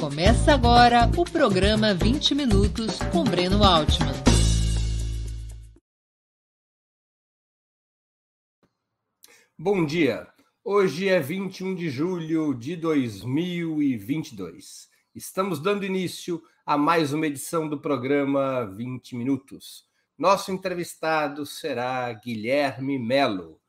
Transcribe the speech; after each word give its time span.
Começa 0.00 0.54
agora 0.54 1.10
o 1.16 1.24
programa 1.24 1.92
20 1.92 2.36
Minutos 2.36 3.00
com 3.10 3.24
Breno 3.24 3.64
Altman. 3.64 4.14
Bom 9.58 9.84
dia. 9.84 10.28
Hoje 10.62 11.08
é 11.08 11.18
21 11.18 11.74
de 11.74 11.90
julho 11.90 12.54
de 12.54 12.76
2022. 12.76 14.88
Estamos 15.16 15.58
dando 15.58 15.84
início 15.84 16.40
a 16.64 16.78
mais 16.78 17.12
uma 17.12 17.26
edição 17.26 17.68
do 17.68 17.80
programa 17.80 18.66
20 18.66 19.16
Minutos. 19.16 19.84
Nosso 20.16 20.52
entrevistado 20.52 21.44
será 21.44 22.12
Guilherme 22.12 23.00
Melo. 23.00 23.60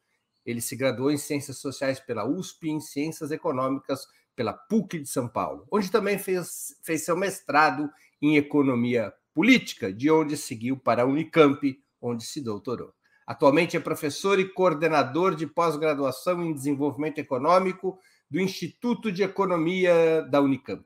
Ele 0.46 0.62
se 0.62 0.76
graduou 0.76 1.10
em 1.10 1.18
Ciências 1.18 1.58
Sociais 1.58 2.00
pela 2.00 2.24
USP 2.24 2.68
e 2.68 2.70
em 2.70 2.80
Ciências 2.80 3.32
Econômicas 3.32 4.08
pela 4.36 4.54
PUC 4.54 5.00
de 5.00 5.10
São 5.10 5.28
Paulo, 5.28 5.68
onde 5.72 5.92
também 5.92 6.18
fez, 6.18 6.76
fez 6.82 7.04
seu 7.04 7.16
mestrado 7.16 7.90
em 8.22 8.38
Economia 8.38 9.14
Política, 9.34 9.92
de 9.92 10.10
onde 10.10 10.36
seguiu 10.38 10.78
para 10.78 11.04
a 11.04 11.06
Unicamp, 11.06 11.78
onde 12.02 12.24
se 12.26 12.42
doutorou. 12.42 12.94
Atualmente 13.26 13.78
é 13.78 13.80
professor 13.80 14.40
e 14.40 14.50
coordenador 14.50 15.36
de 15.36 15.46
pós-graduação 15.46 16.44
em 16.44 16.54
Desenvolvimento 16.54 17.20
Econômico 17.20 18.00
do 18.30 18.40
Instituto 18.40 19.12
de 19.12 19.24
Economia 19.24 20.22
da 20.24 20.42
Unicamp. 20.42 20.86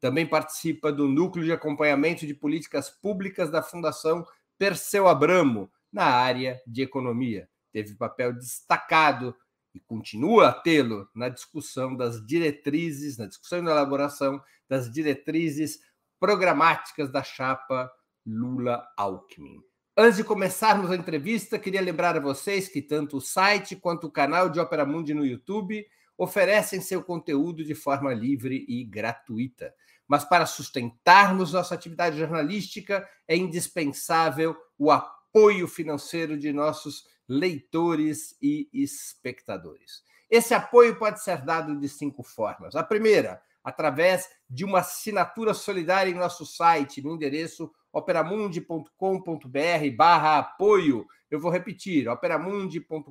Também 0.00 0.26
participa 0.26 0.92
do 0.92 1.08
Núcleo 1.08 1.44
de 1.44 1.52
Acompanhamento 1.52 2.26
de 2.26 2.34
Políticas 2.34 2.90
Públicas 2.90 3.50
da 3.50 3.62
Fundação 3.62 4.26
Perseu 4.58 5.06
Abramo, 5.06 5.70
na 5.92 6.04
área 6.04 6.60
de 6.66 6.82
economia. 6.82 7.48
Teve 7.72 7.94
papel 7.94 8.32
destacado 8.32 9.34
e 9.76 9.80
continua 9.80 10.48
a 10.48 10.52
tê-lo 10.52 11.06
na 11.14 11.28
discussão 11.28 11.94
das 11.94 12.24
diretrizes, 12.24 13.18
na 13.18 13.26
discussão 13.26 13.58
e 13.58 13.62
na 13.62 13.72
elaboração 13.72 14.42
das 14.66 14.90
diretrizes 14.90 15.78
programáticas 16.18 17.12
da 17.12 17.22
chapa 17.22 17.92
Lula-Alckmin. 18.24 19.60
Antes 19.94 20.16
de 20.16 20.24
começarmos 20.24 20.90
a 20.90 20.96
entrevista, 20.96 21.58
queria 21.58 21.82
lembrar 21.82 22.16
a 22.16 22.20
vocês 22.20 22.68
que 22.68 22.80
tanto 22.80 23.18
o 23.18 23.20
site 23.20 23.76
quanto 23.76 24.06
o 24.06 24.10
canal 24.10 24.48
de 24.48 24.58
Opera 24.58 24.86
Mundi 24.86 25.12
no 25.12 25.26
YouTube 25.26 25.86
oferecem 26.16 26.80
seu 26.80 27.02
conteúdo 27.02 27.62
de 27.62 27.74
forma 27.74 28.14
livre 28.14 28.64
e 28.66 28.82
gratuita. 28.82 29.74
Mas 30.08 30.24
para 30.24 30.46
sustentarmos 30.46 31.52
nossa 31.52 31.74
atividade 31.74 32.18
jornalística, 32.18 33.06
é 33.28 33.36
indispensável 33.36 34.56
o 34.78 34.90
apoio 34.90 35.68
financeiro 35.68 36.38
de 36.38 36.50
nossos 36.50 37.04
leitores 37.28 38.36
e 38.40 38.68
espectadores. 38.72 40.02
Esse 40.30 40.54
apoio 40.54 40.96
pode 40.96 41.22
ser 41.22 41.42
dado 41.42 41.78
de 41.78 41.88
cinco 41.88 42.22
formas. 42.22 42.74
A 42.74 42.82
primeira, 42.82 43.40
através 43.62 44.28
de 44.48 44.64
uma 44.64 44.80
assinatura 44.80 45.54
solidária 45.54 46.10
em 46.10 46.14
nosso 46.14 46.44
site, 46.44 47.02
no 47.02 47.14
endereço 47.14 47.72
operamundi.com.br 47.92 49.96
barra 49.96 50.38
apoio. 50.38 51.06
Eu 51.30 51.40
vou 51.40 51.50
repetir, 51.50 52.08
operamundi.com.br 52.08 53.10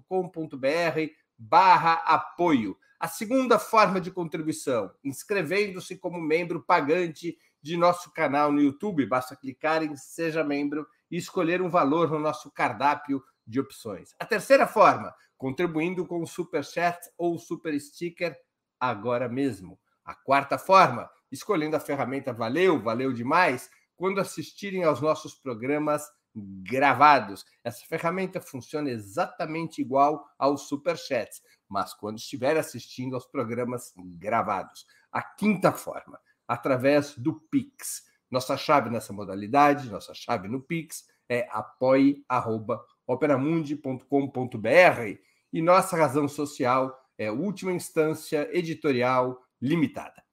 barra 1.38 1.94
apoio. 2.06 2.78
A 3.00 3.08
segunda 3.08 3.60
forma 3.60 4.00
de 4.00 4.12
contribuição, 4.12 4.92
inscrevendo-se 5.04 5.98
como 5.98 6.22
membro 6.22 6.64
pagante 6.64 7.38
de 7.62 7.76
nosso 7.76 8.12
canal 8.14 8.52
no 8.52 8.62
YouTube. 8.62 9.06
Basta 9.06 9.36
clicar 9.36 9.84
em 9.84 9.96
Seja 9.96 10.44
Membro 10.44 10.88
e 11.10 11.18
escolher 11.18 11.62
um 11.62 11.70
valor 11.70 12.10
no 12.10 12.20
nosso 12.20 12.52
cardápio 12.52 13.24
de 13.46 13.60
opções. 13.60 14.14
A 14.20 14.26
terceira 14.26 14.68
forma, 14.68 15.14
contribuindo 15.38 16.06
com 16.06 16.22
o 16.22 16.28
Super 16.28 16.64
Chat 16.64 17.00
ou 17.18 17.38
Super 17.38 17.80
Sticker 17.80 18.36
agora 18.80 19.30
mesmo. 19.30 19.80
A 20.04 20.14
quarta 20.14 20.58
forma, 20.58 21.10
escolhendo 21.32 21.76
a 21.76 21.80
ferramenta 21.80 22.32
Valeu, 22.32 22.82
valeu 22.82 23.12
demais, 23.12 23.70
quando 23.96 24.20
assistirem 24.20 24.84
aos 24.84 25.02
nossos 25.02 25.34
programas 25.36 26.04
gravados. 26.36 27.46
Essa 27.64 27.86
ferramenta 27.88 28.42
funciona 28.42 28.90
exatamente 28.90 29.82
igual 29.82 30.26
aos 30.38 30.68
Super 30.68 30.98
Chats, 30.98 31.42
mas 31.68 31.94
quando 31.94 32.18
estiver 32.18 32.58
assistindo 32.58 33.16
aos 33.16 33.26
programas 33.26 33.94
gravados. 33.96 34.86
A 35.12 35.22
quinta 35.22 35.72
forma, 35.72 36.20
através 36.48 37.18
do 37.18 37.40
Pix. 37.50 38.04
Nossa 38.30 38.58
chave 38.58 38.90
nessa 38.90 39.14
modalidade, 39.14 39.90
nossa 39.90 40.14
chave 40.14 40.48
no 40.48 40.62
Pix 40.62 41.06
é 41.30 41.48
apoie.com 41.52 42.80
operamundi.com.br 43.08 45.20
e 45.54 45.62
nossa 45.62 45.96
razão 45.96 46.28
social 46.28 47.00
é 47.18 47.32
Última 47.32 47.72
Instância 47.72 48.50
Editorial 48.52 49.42
Limitada. 49.62 50.24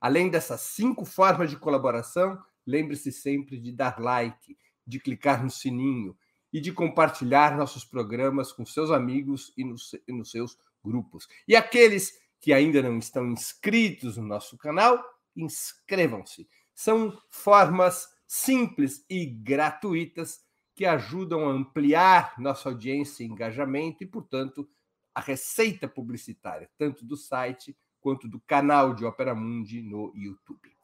Além 0.00 0.28
dessas 0.28 0.60
cinco 0.62 1.04
formas 1.04 1.50
de 1.50 1.56
colaboração, 1.56 2.38
lembre-se 2.66 3.12
sempre 3.12 3.60
de 3.60 3.70
dar 3.70 4.00
like, 4.00 4.56
de 4.86 4.98
clicar 4.98 5.42
no 5.42 5.50
sininho 5.50 6.16
e 6.52 6.60
de 6.60 6.72
compartilhar 6.72 7.56
nossos 7.56 7.84
programas 7.84 8.52
com 8.52 8.66
seus 8.66 8.90
amigos 8.90 9.52
e 9.56 9.64
nos, 9.64 9.94
e 10.06 10.12
nos 10.12 10.30
seus 10.30 10.58
grupos. 10.84 11.28
E 11.46 11.54
aqueles 11.54 12.12
que 12.40 12.52
ainda 12.52 12.82
não 12.82 12.98
estão 12.98 13.26
inscritos 13.28 14.16
no 14.16 14.24
nosso 14.24 14.58
canal, 14.58 15.02
inscrevam-se. 15.36 16.48
São 16.74 17.16
formas 17.30 18.08
simples 18.34 19.04
e 19.10 19.26
gratuitas 19.26 20.40
que 20.74 20.86
ajudam 20.86 21.46
a 21.46 21.52
ampliar 21.52 22.34
nossa 22.38 22.70
audiência 22.70 23.22
e 23.22 23.26
engajamento 23.26 24.02
e, 24.02 24.06
portanto, 24.06 24.66
a 25.14 25.20
receita 25.20 25.86
publicitária, 25.86 26.70
tanto 26.78 27.04
do 27.04 27.14
site 27.14 27.76
quanto 28.00 28.26
do 28.26 28.40
canal 28.40 28.94
de 28.94 29.04
Opera 29.04 29.34
Mundi 29.34 29.82
no 29.82 30.14
YouTube. 30.16 30.74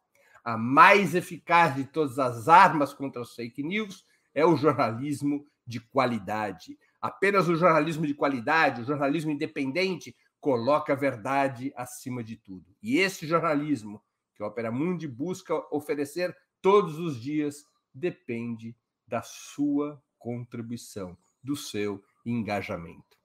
A 0.44 0.58
mais 0.58 1.14
eficaz 1.14 1.74
de 1.74 1.84
todas 1.84 2.18
as 2.18 2.48
armas 2.48 2.92
contra 2.92 3.22
as 3.22 3.34
fake 3.34 3.62
news 3.62 4.04
é 4.34 4.44
o 4.44 4.54
jornalismo 4.54 5.46
de 5.66 5.80
qualidade. 5.80 6.78
Apenas 7.00 7.48
o 7.48 7.56
jornalismo 7.56 8.06
de 8.06 8.12
qualidade, 8.12 8.82
o 8.82 8.84
jornalismo 8.84 9.30
independente, 9.30 10.14
coloca 10.38 10.92
a 10.92 10.96
verdade 10.96 11.72
acima 11.74 12.22
de 12.22 12.36
tudo. 12.36 12.76
E 12.82 12.98
esse 12.98 13.26
jornalismo 13.26 14.02
que 14.36 14.42
a 14.42 14.46
Opera 14.46 14.70
Mundi 14.70 15.08
busca 15.08 15.54
oferecer 15.74 16.36
todos 16.60 16.98
os 16.98 17.20
dias 17.20 17.64
depende 17.94 18.76
da 19.06 19.22
sua 19.22 20.02
contribuição, 20.18 21.16
do 21.42 21.56
seu 21.56 22.02
engajamento. 22.24 23.16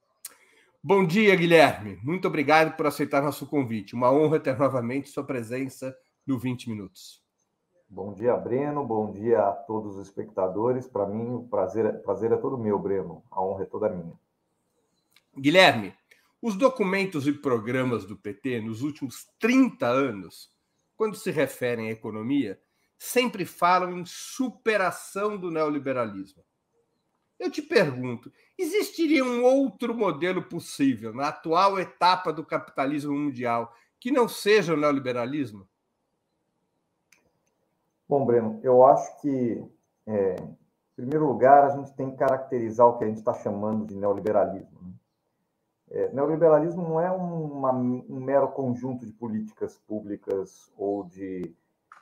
Bom 0.82 1.06
dia, 1.06 1.36
Guilherme. 1.36 1.98
Muito 2.04 2.28
obrigado 2.28 2.76
por 2.76 2.86
aceitar 2.86 3.22
nosso 3.22 3.48
convite. 3.48 3.96
Uma 3.96 4.12
honra 4.12 4.40
ter 4.40 4.58
novamente 4.58 5.10
sua 5.10 5.24
presença 5.24 5.96
no 6.26 6.38
20 6.38 6.70
Minutos. 6.70 7.24
Bom 7.90 8.14
dia, 8.14 8.36
Breno. 8.36 8.86
Bom 8.86 9.12
dia 9.12 9.40
a 9.40 9.52
todos 9.52 9.96
os 9.96 10.08
espectadores. 10.08 10.88
Para 10.88 11.06
mim, 11.06 11.36
o 11.36 11.44
prazer, 11.44 12.02
prazer 12.02 12.32
é 12.32 12.38
todo 12.38 12.58
meu, 12.58 12.78
Breno. 12.80 13.24
A 13.32 13.42
honra 13.42 13.64
é 13.64 13.66
toda 13.66 13.90
minha. 13.90 14.14
Guilherme, 15.38 15.94
os 16.42 16.56
documentos 16.56 17.28
e 17.28 17.34
programas 17.34 18.06
do 18.06 18.18
PT 18.18 18.62
nos 18.62 18.82
últimos 18.82 19.28
30 19.40 19.88
anos, 19.88 20.52
quando 20.98 21.16
se 21.16 21.32
referem 21.32 21.88
à 21.88 21.92
economia, 21.92 22.60
sempre 23.04 23.46
falam 23.46 23.98
em 23.98 24.06
superação 24.06 25.38
do 25.38 25.52
neoliberalismo. 25.52 26.42
Eu 27.38 27.52
te 27.52 27.62
pergunto, 27.62 28.32
existiria 28.58 29.26
um 29.26 29.44
outro 29.44 29.94
modelo 29.94 30.42
possível 30.42 31.14
na 31.14 31.28
atual 31.28 31.78
etapa 31.78 32.32
do 32.32 32.46
capitalismo 32.46 33.14
mundial 33.14 33.76
que 34.00 34.10
não 34.10 34.30
seja 34.30 34.74
o 34.74 34.78
neoliberalismo? 34.78 35.68
Bom, 38.08 38.26
Breno, 38.26 38.62
eu 38.64 38.86
acho 38.86 39.20
que, 39.20 39.62
é, 40.08 40.36
em 40.36 40.96
primeiro 40.96 41.28
lugar, 41.28 41.66
a 41.66 41.76
gente 41.76 41.94
tem 41.96 42.10
que 42.10 42.18
caracterizar 42.18 42.88
o 42.88 42.98
que 42.98 43.04
a 43.04 43.08
gente 43.08 43.18
está 43.18 43.34
chamando 43.34 43.86
de 43.86 43.96
neoliberalismo. 43.96 44.80
Né? 44.82 44.94
É, 45.92 46.14
neoliberalismo 46.14 46.82
não 46.84 47.02
é 47.02 47.12
uma, 47.12 47.74
um 47.74 48.22
mero 48.22 48.48
conjunto 48.48 49.06
de 49.06 49.12
políticas 49.12 49.78
públicas 49.78 50.72
ou 50.78 51.04
de 51.04 51.54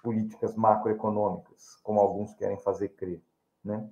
políticas 0.02 0.56
macroeconômicas, 0.56 1.76
como 1.84 2.00
alguns 2.00 2.34
querem 2.34 2.58
fazer 2.58 2.90
crer. 2.90 3.22
Né? 3.64 3.88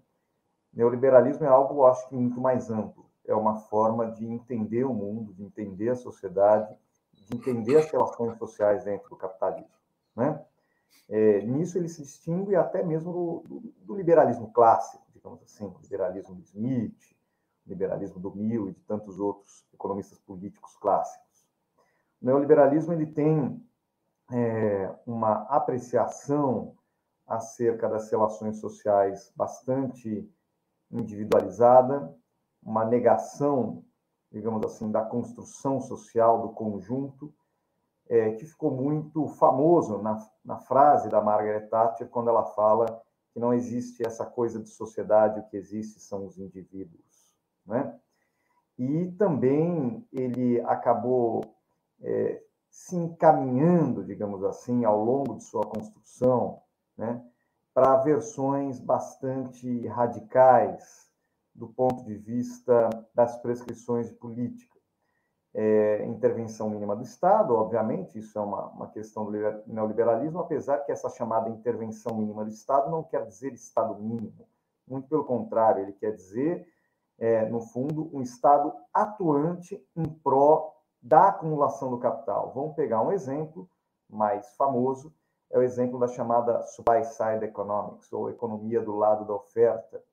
Neoliberalismo 0.74 1.46
é 1.46 1.50
algo, 1.50 1.86
acho 1.86 2.08
que, 2.10 2.16
muito 2.16 2.40
mais 2.40 2.70
amplo. 2.70 3.10
É 3.26 3.36
uma 3.36 3.56
forma 3.56 4.12
de 4.12 4.26
entender 4.26 4.84
o 4.84 4.94
mundo, 4.94 5.34
de 5.34 5.44
entender 5.44 5.90
a 5.90 5.96
sociedade, 5.96 6.76
de 7.14 7.36
entender 7.36 7.78
as 7.78 7.92
relações 7.92 8.38
sociais 8.38 8.84
dentro 8.84 9.10
do 9.10 9.16
capitalismo. 9.16 9.70
Né? 10.16 10.44
É, 11.08 11.42
nisso 11.42 11.78
ele 11.78 11.90
se 11.90 12.02
distingue 12.02 12.56
até 12.56 12.84
mesmo 12.84 13.12
do, 13.12 13.44
do, 13.48 13.74
do, 13.86 13.96
liberalismo 13.96 14.52
clássico, 14.52 15.04
digamos 15.14 15.42
assim, 15.42 15.66
o 15.66 15.80
liberalismo 15.82 16.36
do 16.36 16.42
Smith, 16.44 17.16
o 17.66 17.70
liberalismo 17.70 18.20
do 18.20 18.36
Mill 18.36 18.70
e 18.70 18.74
de 18.74 18.82
tantos 18.82 19.20
outros 19.20 19.66
economistas 19.74 20.20
políticos 20.20 20.76
clássicos. 20.78 21.48
O 22.22 22.26
neoliberalismo 22.26 22.94
ele 22.94 23.08
tem 23.08 23.64
é, 24.31 24.94
uma 25.06 25.44
apreciação 25.44 26.76
acerca 27.28 27.88
das 27.88 28.10
relações 28.10 28.60
sociais 28.60 29.31
bastante 29.36 30.28
individualizada, 30.92 32.16
uma 32.64 32.84
negação, 32.86 33.84
digamos 34.31 34.64
assim, 34.66 34.92
da 34.92 35.04
construção 35.04 35.80
social 35.80 36.42
do 36.42 36.50
conjunto, 36.50 37.34
é, 38.08 38.31
que 38.31 38.46
ficou 38.46 38.72
muito 38.72 39.28
famoso 39.28 40.02
na, 40.02 40.18
na 40.44 40.58
frase 40.58 41.10
da 41.10 41.22
Margaret 41.22 41.68
Thatcher, 41.68 42.10
quando 42.10 42.30
ela 42.30 42.44
fala 42.44 43.02
que 43.32 43.40
não 43.40 43.54
existe 43.54 44.06
essa 44.06 44.25
coisa 44.25 44.60
de 44.60 44.70
sociedade, 44.70 45.40
o 45.40 45.44
que 45.44 45.56
existe 45.56 46.00
são 46.00 46.25
os 46.25 46.40
indivíduos. 46.40 47.36
Né? 47.66 47.96
E 48.80 49.12
também 49.12 50.08
ele 50.12 50.60
acabou 50.62 51.44
é, 52.02 52.42
se 52.69 52.95
encaminhando, 52.95 54.04
digamos 54.04 54.44
assim, 54.44 54.86
ao 54.86 55.04
longo 55.04 55.36
de 55.36 55.44
sua 55.44 55.63
construção, 55.63 56.62
né, 56.98 57.24
para 57.74 57.98
versões 57.98 58.80
bastante 58.80 59.88
radicais 59.88 61.10
do 61.54 61.68
ponto 61.68 62.04
de 62.04 62.16
vista 62.16 62.89
das 63.13 63.38
prescrições 63.42 64.07
de 64.07 64.16
política. 64.16 64.77
É, 65.51 66.06
intervenção 66.06 66.69
mínima 66.69 66.95
do 66.95 67.01
Estado, 67.01 67.56
obviamente, 67.56 68.19
isso 68.19 68.38
é 68.38 68.42
uma, 68.42 68.68
uma 68.68 68.88
questão 68.88 69.25
do 69.25 69.31
neoliberalismo, 69.65 70.39
apesar 70.39 70.80
que 70.80 70.92
essa 70.92 71.10
chamada 71.10 71.50
intervenção 71.50 72.15
mínima 72.15 72.45
do 72.45 72.51
Estado 72.51 72.92
não 72.92 73.04
quer 73.04 73.25
dizer 73.25 73.51
Estado 73.54 73.95
mínimo, 73.95 74.48
muito 74.88 75.07
pelo 75.07 75.25
contrário, 75.25 75.81
ele 75.81 75.94
quer 75.94 76.12
dizer, 76.15 76.68
é, 77.18 77.50
no 77.50 77.62
fundo, 77.62 78.10
um 78.13 78.22
Estado 78.22 78.72
atuante 78.94 79.83
em 79.95 80.06
pró 80.06 80.79
da 81.01 81.30
acumulação 81.30 81.90
do 81.90 82.00
capital. 82.00 82.51
Vamos 82.54 82.75
pegar 82.75 83.01
um 83.01 83.12
exemplo 83.12 83.69
mais 84.10 84.56
famoso, 84.56 85.13
é 85.51 85.57
o 85.57 85.63
exemplo 85.63 86.00
da 86.00 86.07
chamada 86.07 86.62
supply 86.63 87.04
side 87.06 87.46
economics, 87.46 88.12
ou 88.13 88.30
economia 88.30 88.81
do 88.81 88.96
lado 88.96 89.25
da 89.25 89.34
oferta, 89.34 90.04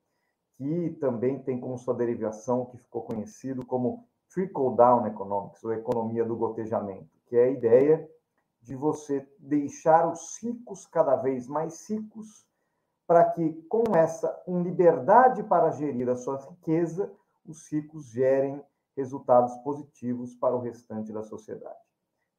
resultados 18.96 19.56
positivos 19.58 20.34
para 20.34 20.56
o 20.56 20.60
restante 20.60 21.12
da 21.12 21.22
sociedade. 21.22 21.78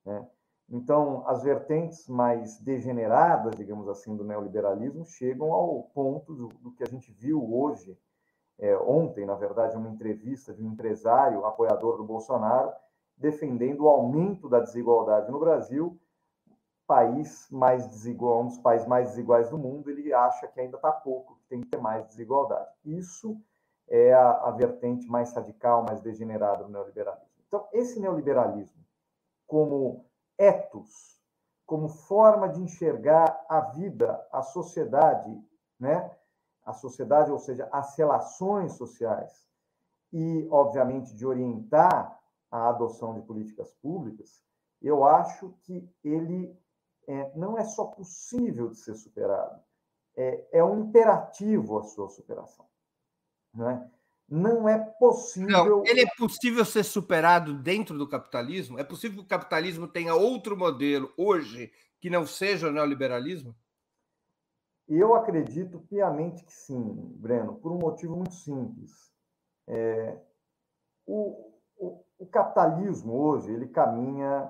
Né? 0.03 0.27
Então, 0.69 1.23
as 1.27 1.43
vertentes 1.43 2.07
mais 2.07 2.59
degeneradas, 2.59 3.55
digamos 3.55 3.87
assim, 3.87 4.15
do 4.15 4.23
neoliberalismo 4.23 5.05
chegam 5.05 5.53
ao 5.53 5.83
ponto 5.93 6.33
do, 6.33 6.47
do 6.47 6.71
que 6.73 6.83
a 6.83 6.87
gente 6.87 7.11
viu 7.11 7.41
hoje, 7.53 7.97
é, 8.59 8.75
ontem, 8.77 9.25
na 9.25 9.35
verdade, 9.35 9.77
uma 9.77 9.89
entrevista 9.89 10.53
de 10.53 10.63
um 10.63 10.71
empresário 10.71 11.45
apoiador 11.45 11.97
do 11.97 12.03
Bolsonaro, 12.03 12.73
defendendo 13.15 13.81
o 13.81 13.87
aumento 13.87 14.49
da 14.49 14.59
desigualdade 14.59 15.31
no 15.31 15.39
Brasil, 15.39 15.97
país 16.85 17.47
mais 17.51 17.87
desigual, 17.87 18.41
um 18.41 18.47
dos 18.47 18.57
países 18.57 18.87
mais 18.87 19.09
desiguais 19.09 19.49
do 19.49 19.57
mundo, 19.57 19.89
ele 19.89 20.13
acha 20.13 20.47
que 20.47 20.59
ainda 20.59 20.77
está 20.77 20.91
pouco, 20.91 21.35
que 21.35 21.47
tem 21.49 21.61
que 21.61 21.67
ter 21.67 21.77
mais 21.77 22.07
desigualdade. 22.07 22.69
Isso 22.83 23.39
é 23.87 24.13
a, 24.13 24.31
a 24.47 24.51
vertente 24.51 25.07
mais 25.07 25.33
radical, 25.33 25.83
mais 25.83 26.01
degenerada 26.01 26.63
do 26.63 26.69
neoliberalismo. 26.69 27.27
Então, 27.47 27.67
esse 27.71 27.99
neoliberalismo, 27.99 28.83
como 29.45 30.05
ethos, 30.37 31.17
como 31.65 31.89
forma 31.89 32.47
de 32.49 32.61
enxergar 32.61 33.45
a 33.49 33.61
vida, 33.61 34.25
a 34.31 34.41
sociedade, 34.41 35.37
né? 35.79 36.11
A 36.65 36.73
sociedade, 36.73 37.31
ou 37.31 37.39
seja, 37.39 37.67
as 37.71 37.95
relações 37.97 38.73
sociais, 38.73 39.47
e, 40.11 40.47
obviamente, 40.49 41.15
de 41.15 41.25
orientar 41.25 42.19
a 42.49 42.69
adoção 42.69 43.13
de 43.13 43.21
políticas 43.21 43.71
públicas, 43.73 44.41
eu 44.81 45.03
acho 45.03 45.53
que 45.63 45.89
ele 46.03 46.57
é, 47.07 47.31
não 47.35 47.57
é 47.57 47.63
só 47.63 47.85
possível 47.85 48.69
de 48.69 48.77
ser 48.77 48.95
superado, 48.95 49.61
é, 50.15 50.47
é 50.51 50.63
um 50.63 50.79
imperativo 50.79 51.79
a 51.79 51.83
sua 51.83 52.09
superação. 52.09 52.65
Não 53.57 53.69
é, 53.69 53.89
não 54.29 54.69
é 54.69 54.77
possível. 54.77 55.49
Não, 55.49 55.85
ele 55.85 56.01
é 56.01 56.07
possível 56.15 56.63
ser 56.63 56.83
superado 56.83 57.55
dentro 57.55 57.97
do 57.97 58.07
capitalismo? 58.07 58.79
É 58.79 58.83
possível 58.83 59.17
que 59.17 59.23
o 59.23 59.27
capitalismo 59.27 59.87
tenha 59.87 60.13
outro 60.13 60.55
modelo 60.55 61.11
hoje 61.17 61.71
que 61.99 62.09
não 62.09 62.27
seja 62.27 62.67
o 62.67 62.71
neoliberalismo? 62.71 63.55
Eu 64.87 65.15
acredito 65.15 65.79
piamente 65.89 66.43
que 66.43 66.53
sim, 66.53 67.15
Breno, 67.17 67.55
por 67.55 67.71
um 67.71 67.79
motivo 67.79 68.15
muito 68.15 68.35
simples. 68.35 69.11
É, 69.67 70.17
o, 71.05 71.51
o, 71.77 72.03
o, 72.19 72.25
capitalismo 72.27 73.13
hoje 73.13 73.51
ele 73.51 73.67
caminha 73.67 74.49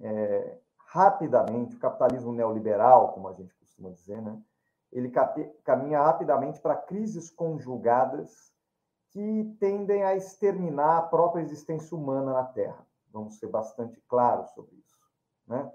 é, 0.00 0.58
rapidamente, 0.86 1.76
o 1.76 1.78
capitalismo 1.78 2.32
neoliberal, 2.32 3.12
como 3.12 3.28
a 3.28 3.32
gente 3.34 3.54
costuma 3.54 3.90
dizer, 3.90 4.20
né? 4.20 4.36
Ele 4.92 5.10
caminha 5.64 6.02
rapidamente 6.02 6.60
para 6.60 6.76
crises 6.76 7.30
conjugadas 7.30 8.52
que 9.10 9.56
tendem 9.58 10.02
a 10.04 10.14
exterminar 10.14 10.98
a 10.98 11.02
própria 11.02 11.42
existência 11.42 11.96
humana 11.96 12.32
na 12.32 12.44
Terra. 12.44 12.86
Vamos 13.12 13.38
ser 13.38 13.48
bastante 13.48 14.00
claros 14.08 14.50
sobre 14.50 14.76
isso. 14.76 14.96
Né? 15.46 15.72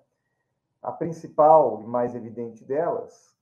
A 0.81 0.91
principal 0.91 1.81
e 1.81 1.87
mais 1.87 2.15
evidente 2.15 2.63
delas 2.63 3.35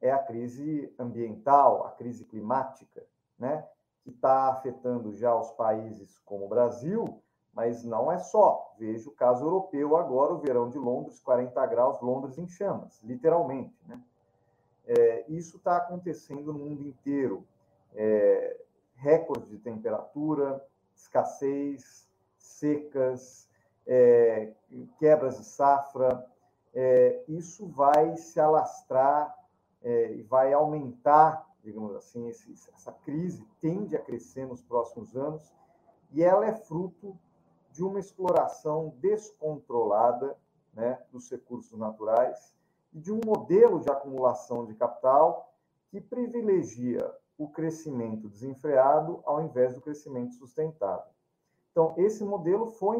é 0.00 0.10
a 0.10 0.18
crise 0.18 0.92
ambiental, 0.98 1.86
a 1.86 1.90
crise 1.90 2.24
climática, 2.24 3.04
né? 3.38 3.66
que 4.02 4.10
está 4.10 4.48
afetando 4.48 5.12
já 5.12 5.34
os 5.34 5.50
países 5.52 6.18
como 6.24 6.46
o 6.46 6.48
Brasil, 6.48 7.22
mas 7.52 7.84
não 7.84 8.10
é 8.10 8.18
só. 8.18 8.74
Veja 8.78 9.08
o 9.08 9.12
caso 9.12 9.44
europeu 9.44 9.96
agora, 9.96 10.32
o 10.32 10.38
verão 10.38 10.68
de 10.68 10.78
Londres, 10.78 11.20
40 11.20 11.66
graus, 11.66 12.00
Londres 12.00 12.38
em 12.38 12.48
chamas, 12.48 13.00
literalmente. 13.02 13.78
Né? 13.86 14.00
É, 14.86 15.24
isso 15.28 15.56
está 15.56 15.76
acontecendo 15.76 16.52
no 16.52 16.58
mundo 16.58 16.82
inteiro. 16.82 17.46
É, 17.94 18.60
recordes 18.96 19.48
de 19.48 19.58
temperatura, 19.58 20.64
escassez, 20.94 22.08
secas, 22.38 23.48
é, 23.86 24.52
quebras 24.98 25.38
de 25.38 25.44
safra. 25.44 26.26
É, 26.74 27.22
isso 27.28 27.66
vai 27.66 28.16
se 28.16 28.40
alastrar 28.40 29.36
é, 29.82 30.12
e 30.12 30.22
vai 30.22 30.52
aumentar, 30.52 31.46
digamos 31.62 31.94
assim, 31.94 32.28
esse, 32.28 32.52
essa 32.74 32.92
crise 32.92 33.46
tende 33.60 33.96
a 33.96 34.00
crescer 34.00 34.46
nos 34.46 34.62
próximos 34.62 35.16
anos 35.16 35.52
e 36.12 36.22
ela 36.22 36.46
é 36.46 36.54
fruto 36.54 37.18
de 37.70 37.82
uma 37.82 37.98
exploração 37.98 38.94
descontrolada 39.00 40.36
né, 40.74 40.98
dos 41.10 41.30
recursos 41.30 41.78
naturais 41.78 42.54
de 42.92 43.12
um 43.12 43.20
modelo 43.24 43.80
de 43.80 43.90
acumulação 43.90 44.66
de 44.66 44.74
capital 44.74 45.52
que 45.88 46.00
privilegia 46.00 47.10
o 47.38 47.48
crescimento 47.48 48.28
desenfreado 48.28 49.20
ao 49.24 49.42
invés 49.42 49.74
do 49.74 49.80
crescimento 49.80 50.34
sustentável. 50.34 51.10
Então, 51.70 51.94
esse 51.96 52.22
modelo 52.22 52.66
foi 52.66 52.98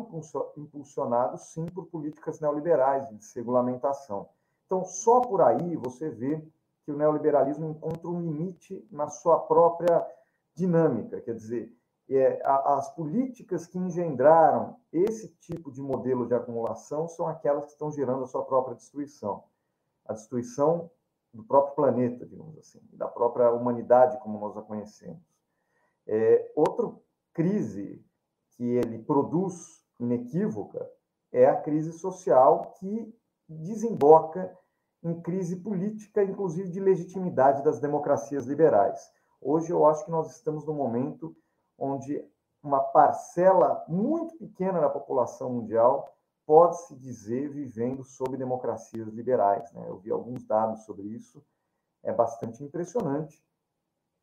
impulsionado, 0.57 1.37
sim, 1.37 1.67
por 1.67 1.87
políticas 1.87 2.41
neoliberais 2.41 3.07
de 3.09 3.17
desregulamentação. 3.17 4.31
Então, 4.65 4.85
só 4.85 5.21
por 5.21 5.43
aí 5.43 5.77
você 5.77 6.09
vê 6.09 6.43
que 6.85 6.91
o 6.91 6.97
neoliberalismo 6.97 7.69
encontra 7.69 8.09
um 8.09 8.21
limite 8.21 8.87
na 8.91 9.09
sua 9.09 9.39
própria 9.41 10.07
dinâmica, 10.55 11.21
quer 11.21 11.35
dizer, 11.35 11.73
é, 12.09 12.43
as 12.45 12.91
políticas 12.95 13.67
que 13.67 13.79
engendraram 13.79 14.77
esse 14.93 15.29
tipo 15.37 15.71
de 15.71 15.81
modelo 15.81 16.27
de 16.27 16.35
acumulação 16.35 17.09
são 17.09 17.27
aquelas 17.27 17.67
que 17.67 17.73
estão 17.73 17.91
gerando 17.91 18.25
a 18.25 18.27
sua 18.27 18.45
própria 18.45 18.75
destruição. 18.75 19.45
A 20.07 20.13
destruição 20.13 20.91
do 21.33 21.43
próprio 21.43 21.75
planeta, 21.75 22.27
digamos 22.27 22.59
assim, 22.59 22.81
da 22.93 23.09
própria 23.09 23.51
humanidade 23.51 24.19
como 24.19 24.39
nós 24.39 24.57
a 24.57 24.63
conhecemos. 24.63 25.23
É, 26.07 26.51
outra 26.55 26.93
crise 27.33 28.05
que 28.51 28.65
ele 28.65 28.99
produz 28.99 29.83
inequívoca 29.99 30.91
é 31.33 31.47
a 31.47 31.57
crise 31.57 31.93
social 31.93 32.75
que 32.79 33.15
desemboca 33.49 34.57
em 35.03 35.21
crise 35.21 35.57
política, 35.57 36.23
inclusive 36.23 36.71
de 36.71 36.81
legitimidade 36.81 37.63
das 37.65 37.81
democracias 37.81 38.47
liberais. 38.47 39.11
Hoje 39.41 39.73
eu 39.73 39.85
acho 39.87 40.05
que 40.05 40.11
nós 40.11 40.37
estamos 40.37 40.65
no 40.67 40.75
momento 40.75 41.35
onde 41.79 42.25
uma 42.63 42.81
parcela 42.81 43.85
muito 43.89 44.37
pequena 44.37 44.81
da 44.81 44.89
população 44.89 45.51
mundial 45.51 46.15
pode-se 46.47 46.95
dizer 46.97 47.49
vivendo 47.49 48.05
sob 48.05 48.37
democracias 48.37 49.09
liberais. 49.09 49.73
Né? 49.73 49.85
Eu 49.89 49.99
vi 49.99 50.11
alguns 50.11 50.45
dados 50.45 50.85
sobre 50.85 51.07
isso, 51.09 51.45
é 52.03 52.13
bastante 52.13 52.63
impressionante. 52.63 53.43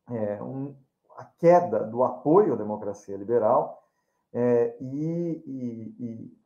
É 0.08 0.42
um, 0.42 0.74
a 1.16 1.24
queda 1.24 1.84
do 1.84 2.02
apoio 2.02 2.54
à 2.54 2.56
democracia 2.56 3.16
liberal 3.16 3.82
é, 4.32 4.76
e, 4.80 5.42
e, 5.46 5.94
e, 5.98 6.40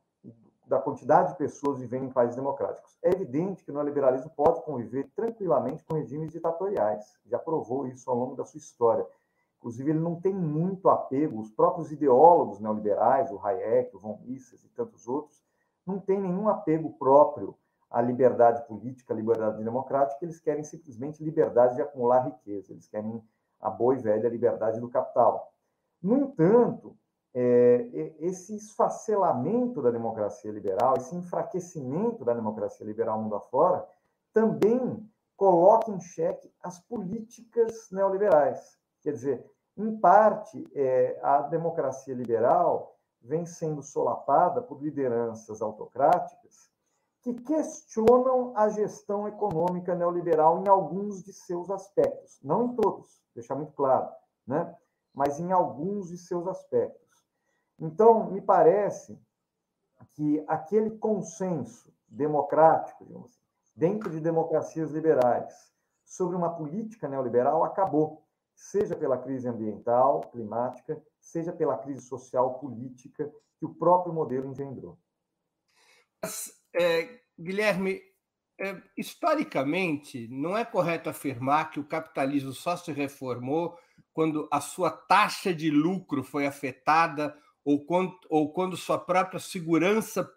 da 0.66 0.78
quantidade 0.78 1.32
de 1.32 1.38
pessoas 1.38 1.78
vivendo 1.78 2.06
em 2.06 2.12
países 2.12 2.36
democráticos. 2.36 2.96
É 3.02 3.10
evidente 3.10 3.62
que 3.62 3.70
o 3.70 3.74
neoliberalismo 3.74 4.30
pode 4.30 4.62
conviver 4.62 5.10
tranquilamente 5.14 5.84
com 5.84 5.94
regimes 5.94 6.32
ditatoriais, 6.32 7.18
já 7.26 7.38
provou 7.38 7.86
isso 7.86 8.10
ao 8.10 8.16
longo 8.16 8.34
da 8.34 8.44
sua 8.44 8.58
história. 8.58 9.06
Inclusive, 9.58 9.90
ele 9.90 10.00
não 10.00 10.20
tem 10.20 10.34
muito 10.34 10.88
apego, 10.88 11.40
os 11.40 11.50
próprios 11.50 11.90
ideólogos 11.90 12.60
neoliberais, 12.60 13.30
o 13.30 13.38
Hayek, 13.38 13.96
o 13.96 13.98
von 13.98 14.18
Mises 14.22 14.62
e 14.64 14.68
tantos 14.68 15.08
outros, 15.08 15.43
não 15.86 15.98
têm 15.98 16.20
nenhum 16.20 16.48
apego 16.48 16.92
próprio 16.98 17.56
à 17.90 18.00
liberdade 18.00 18.66
política, 18.66 19.12
à 19.12 19.16
liberdade 19.16 19.62
democrática, 19.62 20.24
eles 20.24 20.40
querem 20.40 20.64
simplesmente 20.64 21.22
liberdade 21.22 21.76
de 21.76 21.82
acumular 21.82 22.26
riqueza, 22.26 22.72
eles 22.72 22.88
querem 22.88 23.22
a 23.60 23.70
boa 23.70 23.94
e 23.94 23.98
velha 23.98 24.28
liberdade 24.28 24.80
do 24.80 24.88
capital. 24.88 25.52
No 26.02 26.16
entanto, 26.18 26.96
é, 27.32 28.12
esse 28.20 28.54
esfacelamento 28.56 29.82
da 29.82 29.90
democracia 29.90 30.50
liberal, 30.52 30.94
esse 30.96 31.14
enfraquecimento 31.14 32.24
da 32.24 32.34
democracia 32.34 32.86
liberal 32.86 33.20
mundo 33.20 33.36
afora, 33.36 33.86
também 34.32 35.08
coloca 35.36 35.90
em 35.90 36.00
xeque 36.00 36.52
as 36.62 36.78
políticas 36.78 37.88
neoliberais. 37.90 38.78
Quer 39.02 39.12
dizer, 39.12 39.50
em 39.76 39.96
parte, 39.96 40.64
é, 40.74 41.18
a 41.22 41.42
democracia 41.42 42.14
liberal 42.14 42.93
vem 43.24 43.46
sendo 43.46 43.82
solapada 43.82 44.60
por 44.62 44.80
lideranças 44.82 45.62
autocráticas 45.62 46.70
que 47.22 47.32
questionam 47.32 48.52
a 48.54 48.68
gestão 48.68 49.26
econômica 49.26 49.94
neoliberal 49.94 50.62
em 50.62 50.68
alguns 50.68 51.24
de 51.24 51.32
seus 51.32 51.70
aspectos, 51.70 52.38
não 52.42 52.66
em 52.66 52.76
todos, 52.76 53.22
deixar 53.34 53.54
muito 53.54 53.72
claro, 53.72 54.10
né? 54.46 54.76
mas 55.14 55.40
em 55.40 55.50
alguns 55.50 56.08
de 56.08 56.18
seus 56.18 56.46
aspectos. 56.46 57.24
Então, 57.80 58.30
me 58.30 58.42
parece 58.42 59.18
que 60.12 60.44
aquele 60.46 60.90
consenso 60.98 61.90
democrático, 62.06 63.06
digamos 63.06 63.30
assim, 63.30 63.40
dentro 63.74 64.10
de 64.10 64.20
democracias 64.20 64.90
liberais, 64.90 65.72
sobre 66.04 66.36
uma 66.36 66.54
política 66.54 67.08
neoliberal 67.08 67.64
acabou, 67.64 68.22
seja 68.54 68.94
pela 68.94 69.16
crise 69.16 69.48
ambiental, 69.48 70.20
climática, 70.30 71.02
seja 71.24 71.52
pela 71.52 71.78
crise 71.78 72.02
social, 72.02 72.58
política 72.58 73.32
que 73.58 73.64
o 73.64 73.74
próprio 73.74 74.14
modelo 74.14 74.50
engendrou. 74.50 74.98
Mas, 76.22 76.52
é, 76.74 77.20
Guilherme, 77.38 78.00
é, 78.60 78.80
historicamente, 78.96 80.28
não 80.28 80.56
é 80.56 80.64
correto 80.64 81.08
afirmar 81.08 81.70
que 81.70 81.80
o 81.80 81.86
capitalismo 81.86 82.52
só 82.52 82.76
se 82.76 82.92
reformou 82.92 83.76
quando 84.12 84.48
a 84.52 84.60
sua 84.60 84.90
taxa 84.90 85.52
de 85.52 85.70
lucro 85.70 86.22
foi 86.22 86.46
afetada 86.46 87.36
ou 87.64 87.84
quando, 87.84 88.16
ou 88.28 88.52
quando 88.52 88.76
sua 88.76 88.98
própria 88.98 89.40
segurança 89.40 90.30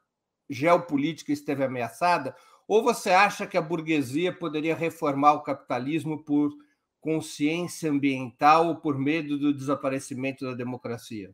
geopolítica 0.49 1.31
esteve 1.31 1.63
ameaçada? 1.63 2.35
Ou 2.67 2.81
você 2.81 3.11
acha 3.11 3.45
que 3.45 3.57
a 3.57 3.61
burguesia 3.61 4.33
poderia 4.33 4.75
reformar 4.75 5.33
o 5.33 5.43
capitalismo 5.43 6.23
por 6.23 6.51
consciência 7.07 7.89
ambiental 7.89 8.81
por 8.81 8.97
medo 8.97 9.39
do 9.39 9.53
desaparecimento 9.53 10.43
da 10.43 10.53
democracia? 10.53 11.33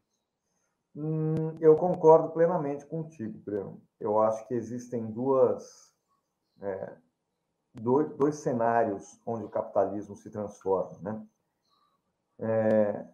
Hum, 0.96 1.58
eu 1.60 1.76
concordo 1.76 2.30
plenamente 2.30 2.86
contigo, 2.86 3.40
Breno. 3.40 3.82
Eu 4.00 4.20
acho 4.20 4.48
que 4.48 4.54
existem 4.54 5.04
duas, 5.12 5.92
é, 6.62 6.94
dois, 7.74 8.08
dois 8.16 8.36
cenários 8.36 9.20
onde 9.26 9.46
o 9.46 9.50
capitalismo 9.50 10.16
se 10.16 10.30
transforma. 10.30 11.00
Né? 11.02 11.28
É, 12.38 13.06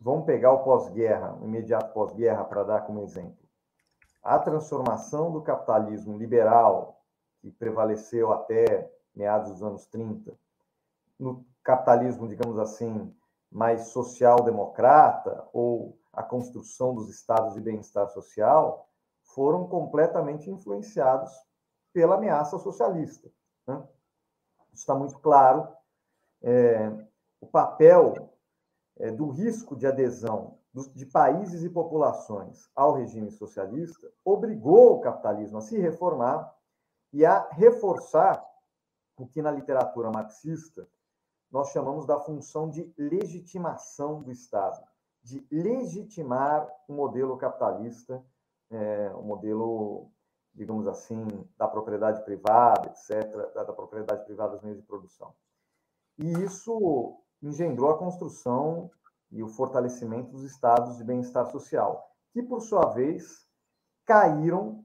Vamos 0.00 0.26
pegar 0.26 0.50
o 0.50 0.64
pós-guerra, 0.64 1.38
o 1.40 1.44
imediato 1.44 1.92
pós-guerra, 1.92 2.42
para 2.42 2.64
dar 2.64 2.80
como 2.80 3.04
exemplo. 3.04 3.38
A 4.20 4.36
transformação 4.36 5.30
do 5.30 5.40
capitalismo 5.40 6.18
liberal, 6.18 7.00
que 7.40 7.52
prevaleceu 7.52 8.32
até 8.32 8.92
meados 9.14 9.52
dos 9.52 9.62
anos 9.62 9.86
30, 9.86 10.36
no 11.20 11.46
capitalismo, 11.62 12.28
digamos 12.28 12.58
assim, 12.58 13.14
mais 13.50 13.88
social-democrata, 13.88 15.46
ou 15.52 15.98
a 16.12 16.22
construção 16.22 16.94
dos 16.94 17.08
estados 17.08 17.54
de 17.54 17.60
bem-estar 17.60 18.08
social, 18.10 18.88
foram 19.22 19.66
completamente 19.66 20.50
influenciados 20.50 21.32
pela 21.92 22.16
ameaça 22.16 22.58
socialista. 22.58 23.30
Né? 23.66 23.82
Está 24.72 24.94
muito 24.94 25.18
claro. 25.18 25.68
É, 26.42 26.90
o 27.40 27.46
papel 27.46 28.30
é, 28.98 29.10
do 29.10 29.28
risco 29.28 29.76
de 29.76 29.86
adesão 29.86 30.58
de 30.94 31.04
países 31.04 31.62
e 31.62 31.68
populações 31.68 32.70
ao 32.74 32.94
regime 32.94 33.30
socialista 33.30 34.10
obrigou 34.24 34.94
o 34.94 35.00
capitalismo 35.00 35.58
a 35.58 35.60
se 35.60 35.78
reformar 35.78 36.52
e 37.12 37.26
a 37.26 37.46
reforçar 37.50 38.42
o 39.18 39.26
que 39.26 39.42
na 39.42 39.50
literatura 39.50 40.10
marxista 40.10 40.88
nós 41.52 41.68
chamamos 41.68 42.06
da 42.06 42.18
função 42.18 42.68
de 42.70 42.90
legitimação 42.96 44.22
do 44.22 44.32
Estado, 44.32 44.82
de 45.22 45.46
legitimar 45.52 46.66
o 46.88 46.94
modelo 46.94 47.36
capitalista, 47.36 48.24
é, 48.70 49.12
o 49.14 49.22
modelo, 49.22 50.10
digamos 50.54 50.86
assim, 50.86 51.26
da 51.58 51.68
propriedade 51.68 52.24
privada, 52.24 52.88
etc., 52.88 53.52
da, 53.54 53.64
da 53.64 53.72
propriedade 53.72 54.24
privada 54.24 54.54
dos 54.54 54.62
meios 54.62 54.80
de 54.80 54.86
produção. 54.86 55.34
E 56.18 56.32
isso 56.42 57.20
engendrou 57.42 57.90
a 57.90 57.98
construção 57.98 58.90
e 59.30 59.42
o 59.42 59.48
fortalecimento 59.48 60.32
dos 60.32 60.44
estados 60.44 60.96
de 60.96 61.04
bem-estar 61.04 61.46
social, 61.50 62.10
que, 62.32 62.42
por 62.42 62.62
sua 62.62 62.86
vez, 62.86 63.46
caíram 64.06 64.84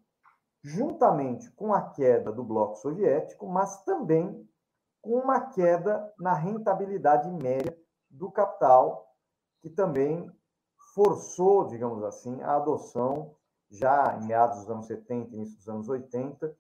juntamente 0.62 1.50
com 1.52 1.74
a 1.74 1.82
queda 1.82 2.32
do 2.32 2.44
bloco 2.44 2.76
soviético, 2.76 3.48
mas 3.48 3.84
também 3.86 4.48
uma 5.08 5.40
queda 5.40 6.14
na 6.20 6.34
rentabilidade 6.34 7.30
média 7.32 7.76
do 8.10 8.30
capital, 8.30 9.16
que 9.62 9.70
também 9.70 10.30
forçou, 10.94 11.68
digamos 11.68 12.04
assim, 12.04 12.42
a 12.42 12.58
adoção, 12.58 13.36
já 13.70 14.18
em 14.22 14.26
meados 14.26 14.60
dos 14.60 14.70
anos 14.70 14.88
70, 14.88 15.34
início 15.34 15.58
dos 15.58 15.70
anos 15.70 15.90
80, 15.90 16.56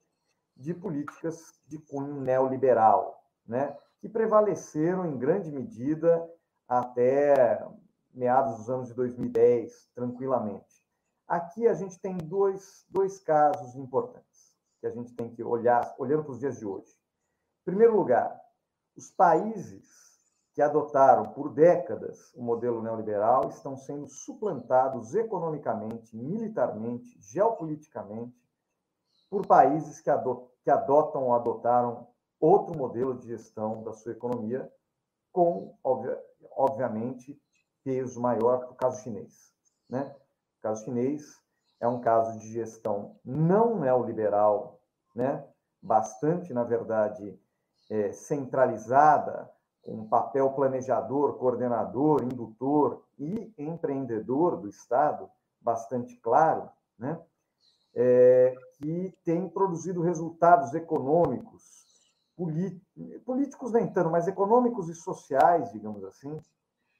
de 0.55 0.73
políticas 0.73 1.53
de 1.67 1.77
cunho 1.77 2.21
neoliberal, 2.21 3.21
né? 3.45 3.77
que 3.99 4.07
prevaleceram 4.07 5.05
em 5.05 5.17
grande 5.17 5.51
medida 5.51 6.27
até 6.67 7.65
meados 8.13 8.57
dos 8.57 8.69
anos 8.69 8.87
de 8.87 8.93
2010, 8.93 9.89
tranquilamente. 9.93 10.83
Aqui 11.27 11.67
a 11.67 11.73
gente 11.73 11.99
tem 11.99 12.17
dois, 12.17 12.85
dois 12.89 13.19
casos 13.19 13.75
importantes 13.75 14.55
que 14.79 14.87
a 14.87 14.91
gente 14.91 15.13
tem 15.13 15.29
que 15.29 15.43
olhar, 15.43 15.93
olhando 15.97 16.23
para 16.23 16.31
os 16.31 16.39
dias 16.39 16.57
de 16.59 16.65
hoje. 16.65 16.96
Primeiro 17.67 17.97
lugar, 17.97 18.41
os 18.95 19.11
países 19.11 19.83
que 20.53 20.61
adotaram 20.61 21.33
por 21.33 21.49
décadas 21.53 22.33
o 22.33 22.41
modelo 22.41 22.81
neoliberal 22.81 23.49
estão 23.49 23.75
sendo 23.75 24.07
suplantados 24.07 25.13
economicamente, 25.13 26.15
militarmente, 26.15 27.19
geopoliticamente, 27.19 28.41
por 29.29 29.45
países 29.45 29.99
que, 29.99 30.09
adotam 30.71 31.25
ou 31.25 31.33
adotaram 31.33 32.07
outro 32.39 32.73
modelo 32.77 33.13
de 33.17 33.27
gestão 33.27 33.83
da 33.83 33.91
sua 33.91 34.13
economia, 34.13 34.71
com, 35.33 35.77
obviamente, 36.55 37.37
peso 37.83 38.21
maior 38.21 38.59
para 38.59 38.71
o 38.71 38.75
caso 38.75 39.03
chinês. 39.03 39.53
Né? 39.89 40.15
O 40.57 40.61
caso 40.61 40.85
chinês 40.85 41.37
é 41.81 41.87
um 41.87 41.99
caso 41.99 42.39
de 42.39 42.47
gestão 42.47 43.19
não 43.25 43.77
neoliberal, 43.77 44.79
né? 45.13 45.45
bastante, 45.81 46.53
na 46.53 46.63
verdade, 46.63 47.37
é, 47.89 48.11
centralizada, 48.11 49.49
com 49.81 49.93
um 49.93 50.07
papel 50.07 50.51
planejador, 50.51 51.37
coordenador, 51.37 52.23
indutor 52.23 53.03
e 53.17 53.53
empreendedor 53.57 54.57
do 54.57 54.67
Estado 54.67 55.29
bastante 55.61 56.15
claro, 56.17 56.69
né? 56.97 57.19
É, 57.95 58.55
que 58.77 59.13
tem 59.23 59.49
produzido 59.49 60.01
resultados 60.01 60.73
econômicos 60.75 61.77
políticos 63.25 63.71
nem 63.71 63.87
tanto, 63.87 64.11
mas 64.11 64.27
econômicos 64.27 64.87
e 64.89 64.93
sociais, 64.93 65.71
digamos 65.71 66.03
assim, 66.03 66.39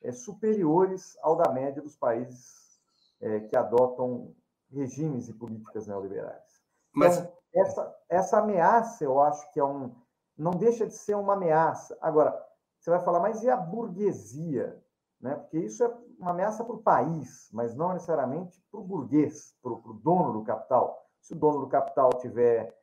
é, 0.02 0.12
superiores 0.12 1.16
ao 1.22 1.36
da 1.36 1.52
média 1.52 1.82
dos 1.82 1.96
países 1.96 2.80
é, 3.22 3.42
que 3.42 3.56
adotam 3.56 4.34
regimes 4.72 5.30
e 5.30 5.34
políticas 5.34 5.86
neoliberais. 5.86 6.44
Mas 6.92 7.18
então, 7.18 7.32
essa, 7.54 7.96
essa 8.10 8.40
ameaça, 8.40 9.04
eu 9.04 9.20
acho 9.22 9.52
que 9.52 9.60
é 9.60 9.64
um, 9.64 9.94
não 10.38 10.52
deixa 10.52 10.86
de 10.86 10.94
ser 10.94 11.16
uma 11.16 11.34
ameaça. 11.34 11.98
Agora, 12.02 12.38
você 12.80 12.90
vai 12.90 13.00
falar, 13.00 13.20
mas 13.20 13.44
e 13.44 13.50
a 13.50 13.58
burguesia? 13.58 14.82
Né? 15.20 15.36
Porque 15.36 15.60
isso 15.60 15.84
é 15.84 15.98
uma 16.20 16.32
ameaça 16.32 16.64
para 16.64 16.76
o 16.76 16.82
país, 16.82 17.50
mas 17.52 17.76
não 17.76 17.94
necessariamente 17.94 18.62
para 18.72 18.80
o 18.80 18.84
burguês, 18.84 19.56
para 19.62 19.72
o 19.72 20.00
dono 20.04 20.34
do 20.34 20.44
capital. 20.44 21.06
Se 21.20 21.34
o 21.34 21.36
dono 21.36 21.60
do 21.62 21.68
capital 21.68 22.12
estiver 22.14 22.78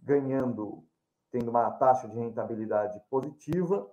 ganhando 0.00 0.84
tendo 1.34 1.50
uma 1.50 1.68
taxa 1.72 2.06
de 2.06 2.16
rentabilidade 2.16 3.02
positiva, 3.10 3.90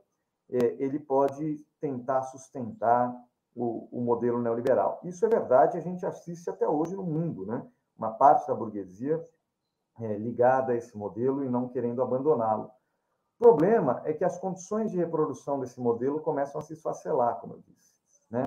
é, 0.48 0.58
ele 0.78 1.00
pode 1.00 1.66
tentar 1.80 2.22
sustentar 2.22 3.12
o, 3.56 3.88
o, 3.92 4.00
modelo 4.00 4.40
neoliberal. 4.40 5.00
Isso 5.04 5.26
é 5.26 5.30
verdade, 5.30 5.76
a 5.76 5.82
gente 5.82 6.06
assiste 6.06 6.52
até 6.52 6.68
hoje 6.68 6.96
no 6.96 7.02
mundo, 7.02 7.44
né? 7.48 7.66
Uma 7.98 8.12
parte 8.12 8.48
da 8.48 8.54
burguesia 8.54 9.28
é, 10.00 10.18
ligada 10.18 10.74
a 10.74 10.76
esse 10.76 10.96
modelo 10.96 11.44
e 11.44 11.50
não 11.50 11.68
querendo 11.68 12.00
abandoná-lo. 12.00 12.70
O 13.42 13.44
problema 13.44 14.04
é 14.06 14.14
que 14.14 14.24
as 14.24 14.38
condições 14.38 14.92
de 14.92 14.98
reprodução 14.98 15.60
desse 15.60 15.82
modelo 15.82 16.22
começam 16.22 16.62
a 16.62 16.64
se 16.64 16.74
esfacelar, 16.74 17.40
como 17.40 17.56
eu 17.56 17.64
disse. 17.66 17.96
Né? 18.30 18.46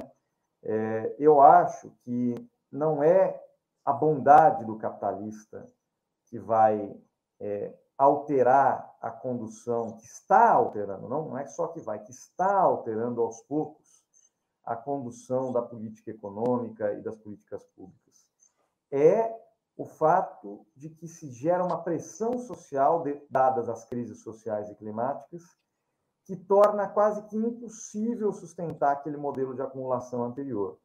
É, 0.62 1.16
eu 1.18 1.40
acho 1.40 1.90
que 2.04 2.48
não 2.70 3.02
é 3.02 3.42
a 3.84 3.92
bondade 3.92 4.64
do 4.64 4.78
capitalista 4.78 5.66
que 6.26 6.38
vai 6.38 6.96
é, 7.40 7.74
alterar 7.98 8.96
a 9.00 9.10
condução, 9.10 9.96
que 9.96 10.06
está 10.06 10.52
alterando, 10.52 11.08
não, 11.08 11.30
não 11.30 11.38
é 11.38 11.46
só 11.48 11.66
que 11.66 11.80
vai, 11.80 11.98
que 11.98 12.12
está 12.12 12.56
alterando 12.56 13.20
aos 13.20 13.40
poucos 13.40 14.04
a 14.64 14.76
condução 14.76 15.52
da 15.52 15.60
política 15.60 16.12
econômica 16.12 16.92
e 16.92 17.02
das 17.02 17.16
políticas 17.16 17.64
públicas. 17.74 18.28
É 18.92 19.43
o 19.76 19.84
fato 19.84 20.64
de 20.76 20.88
que 20.88 21.08
se 21.08 21.30
gera 21.32 21.64
uma 21.64 21.82
pressão 21.82 22.38
social, 22.38 23.02
de, 23.02 23.20
dadas 23.28 23.68
as 23.68 23.84
crises 23.84 24.22
sociais 24.22 24.70
e 24.70 24.74
climáticas, 24.74 25.42
que 26.24 26.36
torna 26.36 26.88
quase 26.88 27.22
que 27.24 27.36
impossível 27.36 28.32
sustentar 28.32 28.92
aquele 28.92 29.16
modelo 29.16 29.54
de 29.54 29.62
acumulação 29.62 30.24
anterior. 30.24 30.78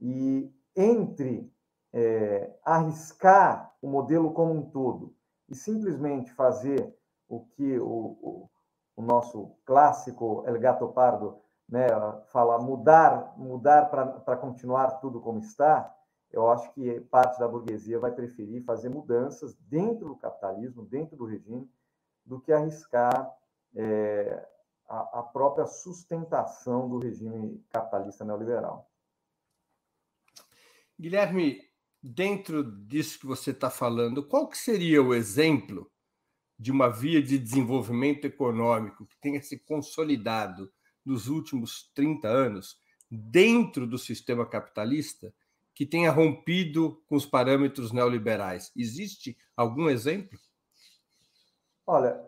E 0.00 0.52
entre 0.76 1.52
é, 1.92 2.54
arriscar 2.64 3.74
o 3.82 3.88
modelo 3.88 4.32
como 4.32 4.52
um 4.52 4.70
todo 4.70 5.14
e 5.48 5.54
simplesmente 5.54 6.32
fazer 6.32 6.96
o 7.28 7.40
que 7.40 7.78
o, 7.78 7.86
o, 7.86 8.50
o 8.96 9.02
nosso 9.02 9.56
clássico 9.64 10.44
El 10.46 10.58
Gato 10.60 10.88
Pardo 10.88 11.40
né, 11.68 11.86
fala, 12.26 12.58
mudar, 12.58 13.34
mudar 13.36 13.90
para 13.90 14.36
continuar 14.36 15.00
tudo 15.00 15.20
como 15.20 15.40
está, 15.40 15.94
eu 16.30 16.50
acho 16.50 16.72
que 16.74 17.00
parte 17.02 17.38
da 17.38 17.48
burguesia 17.48 17.98
vai 17.98 18.12
preferir 18.12 18.64
fazer 18.64 18.88
mudanças 18.88 19.54
dentro 19.68 20.08
do 20.08 20.16
capitalismo, 20.16 20.84
dentro 20.84 21.16
do 21.16 21.24
regime, 21.24 21.68
do 22.24 22.40
que 22.40 22.52
arriscar 22.52 23.34
é, 23.74 24.46
a, 24.86 25.20
a, 25.20 25.22
própria 25.22 25.66
sustentação 25.66 26.88
do 26.88 26.98
regime 26.98 27.64
capitalista 27.70 28.24
neoliberal. 28.24 28.90
Guilherme, 30.98 31.60
dentro 32.02 32.62
disso 32.62 33.20
que 33.20 33.26
você 33.26 33.50
está 33.50 33.70
falando, 33.70 34.26
qual 34.26 34.48
que 34.48 34.58
seria 34.58 35.02
o 35.02 35.14
exemplo 35.14 35.90
de 36.58 36.70
uma 36.70 36.88
via 36.88 37.22
de 37.22 37.38
desenvolvimento 37.38 38.26
econômico 38.26 39.06
que 39.06 39.16
tenha 39.20 39.40
se 39.40 39.58
consolidado 39.58 40.70
nos 41.04 41.28
últimos 41.28 41.90
30 41.94 42.28
anos 42.28 42.78
dentro 43.10 43.86
do 43.86 43.96
sistema 43.96 44.44
capitalista 44.44 45.32
que 45.78 45.86
tenha 45.86 46.10
rompido 46.10 47.00
com 47.08 47.14
os 47.14 47.24
parâmetros 47.24 47.92
neoliberais? 47.92 48.72
Existe 48.74 49.38
algum 49.56 49.88
exemplo? 49.88 50.36
Olha, 51.86 52.20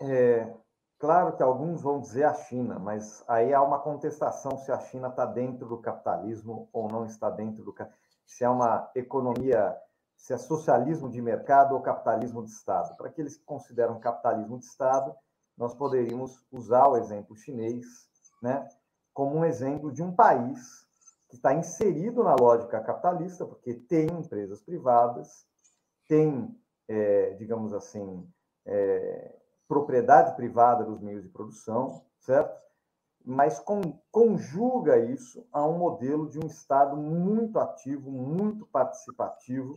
é, 0.00 0.54
claro 0.96 1.36
que 1.36 1.42
alguns 1.42 1.82
vão 1.82 2.00
dizer 2.00 2.22
a 2.22 2.34
China, 2.34 2.78
mas 2.78 3.24
aí 3.26 3.52
há 3.52 3.60
uma 3.60 3.80
contestação 3.80 4.56
se 4.58 4.70
a 4.70 4.78
China 4.78 5.08
está 5.08 5.26
dentro 5.26 5.66
do 5.66 5.78
capitalismo 5.78 6.68
ou 6.72 6.86
não 6.86 7.04
está 7.04 7.28
dentro 7.30 7.64
do 7.64 7.74
se 8.24 8.44
é 8.44 8.48
uma 8.48 8.88
economia, 8.94 9.76
se 10.16 10.32
é 10.32 10.38
socialismo 10.38 11.10
de 11.10 11.20
mercado 11.20 11.74
ou 11.74 11.80
capitalismo 11.80 12.44
de 12.44 12.52
Estado. 12.52 12.96
Para 12.96 13.08
aqueles 13.08 13.36
que 13.36 13.44
consideram 13.44 13.98
capitalismo 13.98 14.56
de 14.56 14.66
Estado, 14.66 15.12
nós 15.58 15.74
poderíamos 15.74 16.46
usar 16.52 16.86
o 16.86 16.96
exemplo 16.96 17.34
chinês, 17.34 17.84
né, 18.40 18.68
como 19.12 19.36
um 19.36 19.44
exemplo 19.44 19.90
de 19.90 20.00
um 20.00 20.14
país 20.14 20.83
que 21.34 21.38
está 21.38 21.52
inserido 21.52 22.22
na 22.22 22.36
lógica 22.36 22.80
capitalista, 22.80 23.44
porque 23.44 23.74
tem 23.74 24.06
empresas 24.06 24.62
privadas, 24.62 25.44
tem, 26.08 26.56
é, 26.86 27.30
digamos 27.30 27.72
assim, 27.74 28.24
é, 28.64 29.34
propriedade 29.66 30.36
privada 30.36 30.84
dos 30.84 31.00
meios 31.00 31.24
de 31.24 31.28
produção, 31.28 32.04
certo? 32.20 32.56
Mas 33.24 33.58
com, 33.58 33.80
conjuga 34.12 34.98
isso 34.98 35.44
a 35.50 35.66
um 35.66 35.76
modelo 35.76 36.28
de 36.28 36.38
um 36.38 36.46
Estado 36.46 36.96
muito 36.96 37.58
ativo, 37.58 38.12
muito 38.12 38.64
participativo 38.66 39.74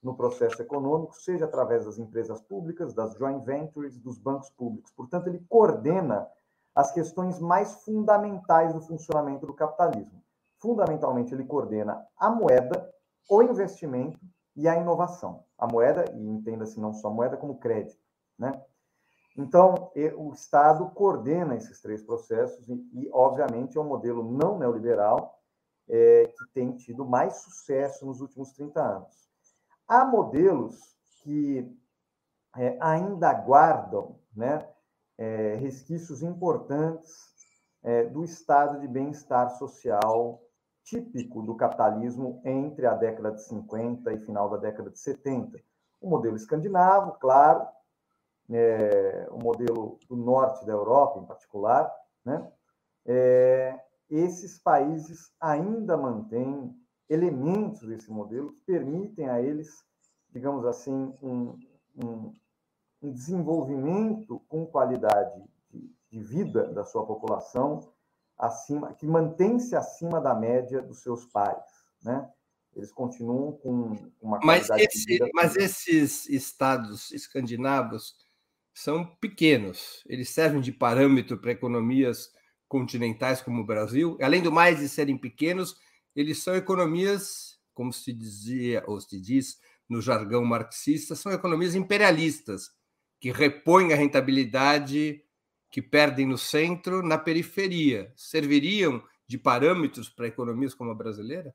no 0.00 0.14
processo 0.14 0.62
econômico, 0.62 1.16
seja 1.16 1.46
através 1.46 1.84
das 1.84 1.98
empresas 1.98 2.40
públicas, 2.42 2.94
das 2.94 3.14
joint 3.14 3.44
ventures, 3.44 3.98
dos 3.98 4.18
bancos 4.18 4.50
públicos. 4.50 4.92
Portanto, 4.92 5.26
ele 5.26 5.44
coordena 5.48 6.28
as 6.74 6.92
questões 6.92 7.40
mais 7.40 7.82
fundamentais 7.82 8.72
do 8.72 8.80
funcionamento 8.80 9.46
do 9.46 9.54
capitalismo 9.54 10.21
fundamentalmente, 10.62 11.34
ele 11.34 11.44
coordena 11.44 12.06
a 12.16 12.30
moeda, 12.30 12.88
o 13.28 13.42
investimento 13.42 14.18
e 14.54 14.68
a 14.68 14.76
inovação. 14.76 15.44
A 15.58 15.66
moeda, 15.66 16.04
e 16.14 16.28
entenda-se 16.28 16.80
não 16.80 16.94
só 16.94 17.08
a 17.08 17.10
moeda, 17.10 17.36
como 17.36 17.58
crédito. 17.58 18.00
Né? 18.38 18.52
Então, 19.36 19.90
o 20.16 20.32
Estado 20.32 20.88
coordena 20.90 21.56
esses 21.56 21.80
três 21.80 22.02
processos 22.02 22.68
e, 22.68 22.74
e 22.92 23.10
obviamente, 23.12 23.76
é 23.76 23.80
um 23.80 23.88
modelo 23.88 24.30
não 24.30 24.56
neoliberal 24.56 25.42
é, 25.88 26.26
que 26.26 26.52
tem 26.54 26.76
tido 26.76 27.04
mais 27.04 27.42
sucesso 27.42 28.06
nos 28.06 28.20
últimos 28.20 28.52
30 28.52 28.80
anos. 28.80 29.28
Há 29.88 30.04
modelos 30.04 30.78
que 31.22 31.76
é, 32.56 32.76
ainda 32.80 33.32
guardam 33.32 34.18
né, 34.34 34.68
é, 35.18 35.56
resquícios 35.56 36.22
importantes 36.22 37.32
é, 37.82 38.04
do 38.04 38.22
estado 38.22 38.80
de 38.80 38.86
bem-estar 38.86 39.50
social 39.58 40.40
típico 40.84 41.42
do 41.42 41.54
capitalismo 41.54 42.40
entre 42.44 42.86
a 42.86 42.94
década 42.94 43.32
de 43.32 43.42
50 43.44 44.12
e 44.12 44.20
final 44.20 44.50
da 44.50 44.56
década 44.56 44.90
de 44.90 44.98
70. 44.98 45.58
O 46.00 46.08
modelo 46.08 46.36
escandinavo, 46.36 47.12
claro, 47.12 47.66
é, 48.50 49.28
o 49.30 49.38
modelo 49.38 49.98
do 50.08 50.16
norte 50.16 50.66
da 50.66 50.72
Europa, 50.72 51.20
em 51.20 51.26
particular, 51.26 51.92
né? 52.24 52.50
É, 53.06 53.78
esses 54.10 54.58
países 54.58 55.32
ainda 55.40 55.96
mantêm 55.96 56.74
elementos 57.08 57.80
desse 57.86 58.10
modelo 58.10 58.52
que 58.52 58.60
permitem 58.60 59.28
a 59.28 59.40
eles, 59.40 59.84
digamos 60.30 60.64
assim, 60.66 61.14
um, 61.22 61.58
um, 61.96 62.32
um 63.02 63.12
desenvolvimento 63.12 64.40
com 64.48 64.66
qualidade 64.66 65.42
de, 65.70 65.90
de 66.10 66.20
vida 66.20 66.66
da 66.72 66.84
sua 66.84 67.06
população 67.06 67.91
acima, 68.42 68.92
que 68.94 69.06
mantém-se 69.06 69.76
acima 69.76 70.20
da 70.20 70.34
média 70.34 70.82
dos 70.82 71.00
seus 71.00 71.24
pares, 71.26 71.64
né? 72.02 72.28
Eles 72.74 72.90
continuam 72.90 73.52
com 73.52 73.96
uma 74.20 74.40
mas 74.42 74.68
esse, 74.70 75.18
mas 75.32 75.56
esses 75.56 76.28
estados 76.28 77.12
escandinavos 77.12 78.16
são 78.74 79.04
pequenos. 79.20 80.02
Eles 80.08 80.30
servem 80.30 80.60
de 80.60 80.72
parâmetro 80.72 81.38
para 81.38 81.52
economias 81.52 82.32
continentais 82.66 83.42
como 83.42 83.60
o 83.60 83.66
Brasil. 83.66 84.16
Além 84.20 84.42
do 84.42 84.50
mais 84.50 84.78
de 84.78 84.88
serem 84.88 85.18
pequenos, 85.18 85.76
eles 86.16 86.42
são 86.42 86.56
economias, 86.56 87.58
como 87.74 87.92
se 87.92 88.12
dizia 88.12 88.82
ou 88.86 89.00
se 89.00 89.20
diz 89.20 89.58
no 89.88 90.00
jargão 90.00 90.44
marxista, 90.44 91.14
são 91.14 91.30
economias 91.30 91.74
imperialistas 91.74 92.70
que 93.20 93.30
repõem 93.30 93.92
a 93.92 93.96
rentabilidade 93.96 95.22
que 95.72 95.80
perdem 95.80 96.26
no 96.26 96.36
centro, 96.36 97.02
na 97.02 97.16
periferia, 97.16 98.12
serviriam 98.14 99.02
de 99.26 99.38
parâmetros 99.38 100.10
para 100.10 100.26
economias 100.26 100.74
como 100.74 100.90
a 100.90 100.94
brasileira? 100.94 101.54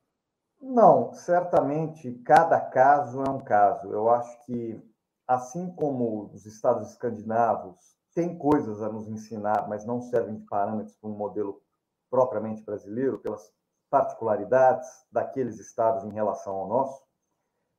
Não, 0.59 1.13
certamente 1.13 2.11
cada 2.25 2.59
caso 2.59 3.21
é 3.23 3.29
um 3.29 3.39
caso. 3.39 3.93
Eu 3.93 4.09
acho 4.09 4.43
que, 4.43 4.81
assim 5.27 5.71
como 5.75 6.31
os 6.33 6.47
estados 6.47 6.89
escandinavos 6.89 7.77
têm 8.15 8.35
coisas 8.35 8.81
a 8.81 8.89
nos 8.89 9.07
ensinar, 9.07 9.69
mas 9.69 9.85
não 9.85 10.01
servem 10.01 10.37
de 10.37 10.45
parâmetros 10.45 10.95
para 10.95 11.11
um 11.11 11.15
modelo 11.15 11.61
propriamente 12.09 12.63
brasileiro, 12.63 13.19
pelas 13.19 13.53
particularidades 13.87 14.89
daqueles 15.11 15.59
estados 15.59 16.03
em 16.03 16.11
relação 16.11 16.55
ao 16.55 16.67
nosso, 16.67 17.03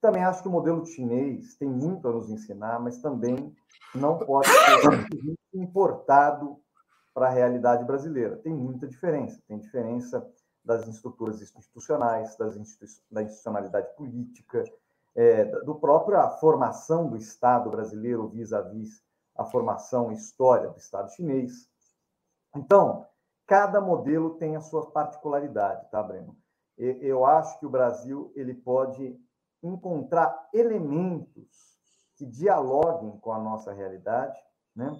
também 0.01 0.23
acho 0.25 0.43
que 0.43 0.49
o 0.49 0.53
modelo 0.53 0.85
chinês 0.87 1.57
tem 1.57 1.69
muito 1.69 2.07
a 2.09 2.13
nos 2.13 2.31
ensinar, 2.31 2.79
mas 2.79 2.99
também 2.99 3.55
não 3.95 4.19
pode 4.19 4.49
ser 4.49 5.37
importado 5.55 6.59
para 7.13 7.27
a 7.27 7.31
realidade 7.31 7.85
brasileira. 7.85 8.37
Tem 8.37 8.55
muita 8.55 8.87
diferença. 8.87 9.43
Tem 9.49 9.59
diferença 9.59 10.25
das 10.65 10.87
estruturas 10.87 11.41
institucionais, 11.41 12.37
das 12.37 12.57
institu 12.57 13.03
da 13.11 13.23
institucionalidade 13.23 13.89
política, 13.97 14.65
é, 15.17 15.45
do 15.63 15.75
própria 15.75 16.29
formação 16.33 17.09
do 17.09 17.17
Estado 17.17 17.71
brasileiro 17.71 18.29
vis-à-vis 18.29 19.01
-vis 19.01 19.03
a 19.35 19.45
formação 19.45 20.13
e 20.13 20.15
história 20.15 20.69
do 20.69 20.79
Estado 20.79 21.13
chinês. 21.13 21.69
Então, 22.55 23.07
cada 23.47 23.81
modelo 23.81 24.35
tem 24.35 24.57
a 24.57 24.61
sua 24.61 24.91
particularidade, 24.91 25.89
tá, 25.91 26.03
Breno? 26.03 26.37
Eu 26.77 27.25
acho 27.25 27.59
que 27.59 27.67
o 27.67 27.71
Brasil 27.71 28.33
ele 28.37 28.55
pode 28.55 29.19
encontrar 29.63 30.49
elementos 30.53 31.79
que 32.17 32.27
dialoguem 32.27 33.19
com 33.19 33.33
a 33.33 33.39
nossa 33.39 33.73
realidade, 33.73 34.39
né? 34.75 34.91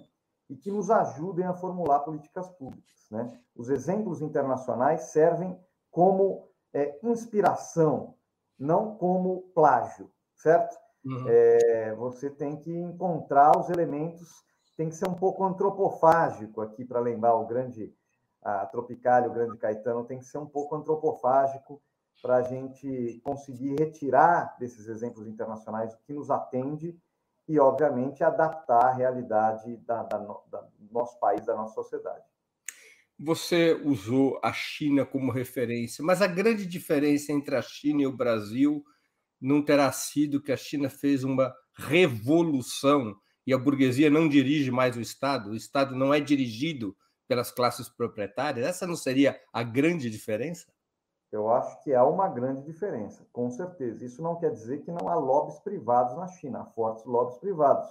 E 0.49 0.55
que 0.55 0.71
nos 0.71 0.89
ajudem 0.89 1.45
a 1.45 1.53
formular 1.53 1.99
políticas 1.99 2.49
públicas, 2.49 3.07
né? 3.11 3.39
Os 3.55 3.69
exemplos 3.69 4.21
internacionais 4.21 5.11
servem 5.11 5.59
como 5.91 6.49
é, 6.73 6.99
inspiração, 7.03 8.15
não 8.57 8.95
como 8.95 9.51
plágio, 9.53 10.11
certo? 10.35 10.77
Uhum. 11.05 11.25
É, 11.27 11.95
você 11.95 12.29
tem 12.29 12.57
que 12.57 12.71
encontrar 12.71 13.57
os 13.57 13.69
elementos, 13.69 14.43
tem 14.75 14.89
que 14.89 14.95
ser 14.95 15.07
um 15.07 15.13
pouco 15.13 15.43
antropofágico 15.43 16.61
aqui 16.61 16.85
para 16.85 16.99
lembrar 16.99 17.35
o 17.35 17.45
grande 17.45 17.93
a 18.41 18.65
Tropicália, 18.65 19.29
o 19.29 19.33
grande 19.33 19.57
Caetano, 19.57 20.05
tem 20.05 20.19
que 20.19 20.25
ser 20.25 20.37
um 20.37 20.45
pouco 20.45 20.75
antropofágico 20.75 21.81
para 22.21 22.37
a 22.37 22.41
gente 22.41 23.21
conseguir 23.23 23.75
retirar 23.79 24.55
desses 24.59 24.87
exemplos 24.87 25.27
internacionais 25.27 25.93
o 25.93 25.97
que 26.05 26.13
nos 26.13 26.29
atende 26.29 26.97
e, 27.47 27.59
obviamente, 27.59 28.23
adaptar 28.23 28.85
a 28.85 28.93
realidade 28.93 29.77
da, 29.77 30.03
da, 30.03 30.17
da, 30.17 30.61
do 30.61 30.93
nosso 30.93 31.19
país, 31.19 31.45
da 31.45 31.55
nossa 31.55 31.73
sociedade. 31.73 32.23
Você 33.17 33.73
usou 33.83 34.39
a 34.43 34.53
China 34.53 35.05
como 35.05 35.31
referência, 35.31 36.03
mas 36.03 36.21
a 36.21 36.27
grande 36.27 36.65
diferença 36.65 37.33
entre 37.33 37.55
a 37.55 37.61
China 37.61 38.03
e 38.03 38.07
o 38.07 38.15
Brasil 38.15 38.83
não 39.41 39.63
terá 39.63 39.91
sido 39.91 40.41
que 40.41 40.51
a 40.51 40.57
China 40.57 40.89
fez 40.89 41.23
uma 41.23 41.53
revolução 41.73 43.15
e 43.45 43.53
a 43.53 43.57
burguesia 43.57 44.09
não 44.09 44.29
dirige 44.29 44.69
mais 44.69 44.95
o 44.95 45.01
Estado, 45.01 45.49
o 45.49 45.55
Estado 45.55 45.95
não 45.95 46.13
é 46.13 46.19
dirigido 46.19 46.95
pelas 47.27 47.51
classes 47.51 47.89
proprietárias? 47.89 48.65
Essa 48.65 48.87
não 48.87 48.95
seria 48.95 49.39
a 49.51 49.63
grande 49.63 50.09
diferença? 50.09 50.71
Eu 51.31 51.51
acho 51.51 51.83
que 51.83 51.93
há 51.93 52.03
uma 52.03 52.27
grande 52.27 52.63
diferença, 52.63 53.25
com 53.31 53.49
certeza. 53.51 54.03
Isso 54.03 54.21
não 54.21 54.35
quer 54.35 54.51
dizer 54.51 54.79
que 54.79 54.91
não 54.91 55.07
há 55.07 55.15
lobbies 55.15 55.59
privados 55.59 56.15
na 56.15 56.27
China, 56.27 56.61
há 56.61 56.65
fortes 56.65 57.05
lobbies 57.05 57.37
privados. 57.37 57.87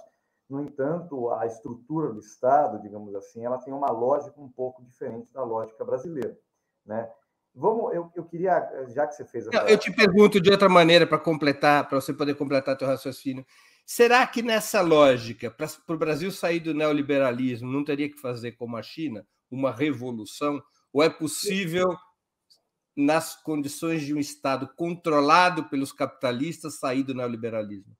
No 0.49 0.61
entanto, 0.61 1.29
a 1.31 1.45
estrutura 1.45 2.11
do 2.11 2.19
Estado, 2.19 2.81
digamos 2.81 3.13
assim, 3.15 3.45
ela 3.45 3.59
tem 3.59 3.73
uma 3.73 3.91
lógica 3.91 4.39
um 4.41 4.49
pouco 4.49 4.83
diferente 4.83 5.31
da 5.31 5.43
lógica 5.43 5.85
brasileira, 5.85 6.37
né? 6.85 7.09
Vamos, 7.55 7.93
eu, 7.93 8.11
eu 8.15 8.23
queria, 8.25 8.85
já 8.89 9.07
que 9.07 9.15
você 9.15 9.25
fez 9.25 9.47
essa... 9.47 9.69
Eu 9.69 9.77
te 9.77 9.91
pergunto 9.91 10.39
de 10.39 10.51
outra 10.51 10.69
maneira 10.69 11.07
para 11.07 11.17
completar, 11.17 11.87
para 11.87 11.99
você 11.99 12.13
poder 12.13 12.35
completar 12.35 12.77
teu 12.77 12.87
raciocínio. 12.87 13.45
Será 13.85 14.25
que 14.27 14.41
nessa 14.41 14.81
lógica, 14.81 15.49
para 15.49 15.67
o 15.87 15.97
Brasil 15.97 16.31
sair 16.31 16.59
do 16.59 16.73
neoliberalismo, 16.73 17.71
não 17.71 17.83
teria 17.83 18.09
que 18.09 18.19
fazer 18.19 18.51
como 18.53 18.77
a 18.77 18.83
China, 18.83 19.25
uma 19.49 19.71
revolução? 19.71 20.61
Ou 20.93 21.01
é 21.03 21.09
possível 21.09 21.87
nas 22.99 23.35
condições 23.35 24.01
de 24.01 24.13
um 24.13 24.19
Estado 24.19 24.67
controlado 24.75 25.69
pelos 25.69 25.93
capitalistas, 25.93 26.79
sair 26.79 27.03
do 27.03 27.13
neoliberalismo? 27.13 27.95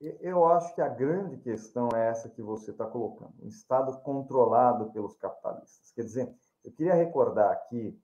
Eu 0.00 0.46
acho 0.46 0.74
que 0.74 0.80
a 0.80 0.88
grande 0.88 1.36
questão 1.36 1.90
é 1.94 2.08
essa 2.08 2.30
que 2.30 2.40
você 2.40 2.70
está 2.70 2.86
colocando: 2.86 3.34
um 3.42 3.48
Estado 3.48 4.00
controlado 4.00 4.90
pelos 4.92 5.14
capitalistas. 5.14 5.92
Quer 5.92 6.04
dizer, 6.04 6.34
eu 6.64 6.72
queria 6.72 6.94
recordar 6.94 7.52
aqui, 7.52 8.00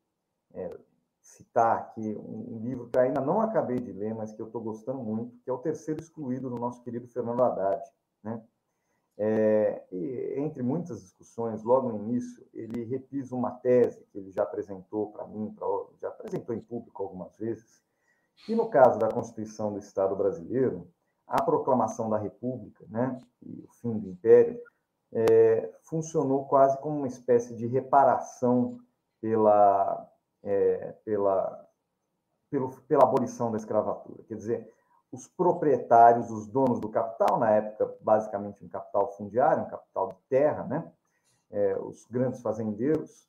é, 0.52 0.76
citar 1.22 1.78
aqui 1.78 2.14
um, 2.18 2.56
um, 2.56 2.60
livro 2.62 2.90
que 2.90 2.98
ainda 2.98 3.22
não 3.22 3.40
acabei 3.40 3.80
de 3.80 3.92
ler, 3.92 4.14
mas 4.14 4.32
que 4.34 4.42
eu 4.42 4.46
estou 4.46 4.60
gostando 4.60 5.02
muito, 5.02 5.38
que 5.42 5.48
é 5.48 5.52
o 5.52 5.58
Terceiro 5.58 6.00
Excluído 6.00 6.50
do 6.50 6.56
nosso 6.56 6.82
querido 6.82 7.08
Fernando 7.08 7.42
Haddad. 7.42 7.82
Né? 8.22 8.42
É, 9.18 9.82
entre 10.36 10.62
muitas 10.62 11.00
discussões, 11.00 11.62
logo 11.62 11.88
no 11.88 11.96
início, 11.96 12.46
ele 12.52 12.84
repisa 12.84 13.34
uma 13.34 13.50
tese 13.50 14.04
que 14.12 14.18
ele 14.18 14.30
já 14.30 14.42
apresentou 14.42 15.10
para 15.10 15.26
mim, 15.26 15.54
pra, 15.56 15.66
já 16.00 16.08
apresentou 16.08 16.54
em 16.54 16.60
público 16.60 17.02
algumas 17.02 17.36
vezes, 17.38 17.82
que 18.44 18.54
no 18.54 18.68
caso 18.68 18.98
da 18.98 19.08
Constituição 19.08 19.72
do 19.72 19.78
Estado 19.78 20.14
brasileiro, 20.14 20.86
a 21.26 21.42
proclamação 21.42 22.10
da 22.10 22.18
República 22.18 22.84
né, 22.88 23.18
e 23.42 23.64
o 23.64 23.72
fim 23.80 23.98
do 23.98 24.08
Império 24.08 24.60
é, 25.12 25.72
funcionou 25.82 26.46
quase 26.46 26.78
como 26.78 26.98
uma 26.98 27.08
espécie 27.08 27.54
de 27.54 27.66
reparação 27.66 28.78
pela, 29.20 30.08
é, 30.42 30.92
pela, 31.04 31.68
pelo, 32.50 32.70
pela 32.82 33.04
abolição 33.04 33.50
da 33.50 33.56
escravatura. 33.56 34.22
Quer 34.24 34.34
dizer, 34.34 34.75
os 35.12 35.28
proprietários, 35.28 36.30
os 36.30 36.46
donos 36.46 36.80
do 36.80 36.88
capital, 36.88 37.38
na 37.38 37.50
época, 37.50 37.94
basicamente 38.00 38.64
um 38.64 38.68
capital 38.68 39.12
fundiário, 39.12 39.62
um 39.62 39.68
capital 39.68 40.08
de 40.08 40.18
terra, 40.28 40.64
né? 40.64 40.92
É, 41.50 41.78
os 41.78 42.04
grandes 42.06 42.42
fazendeiros, 42.42 43.26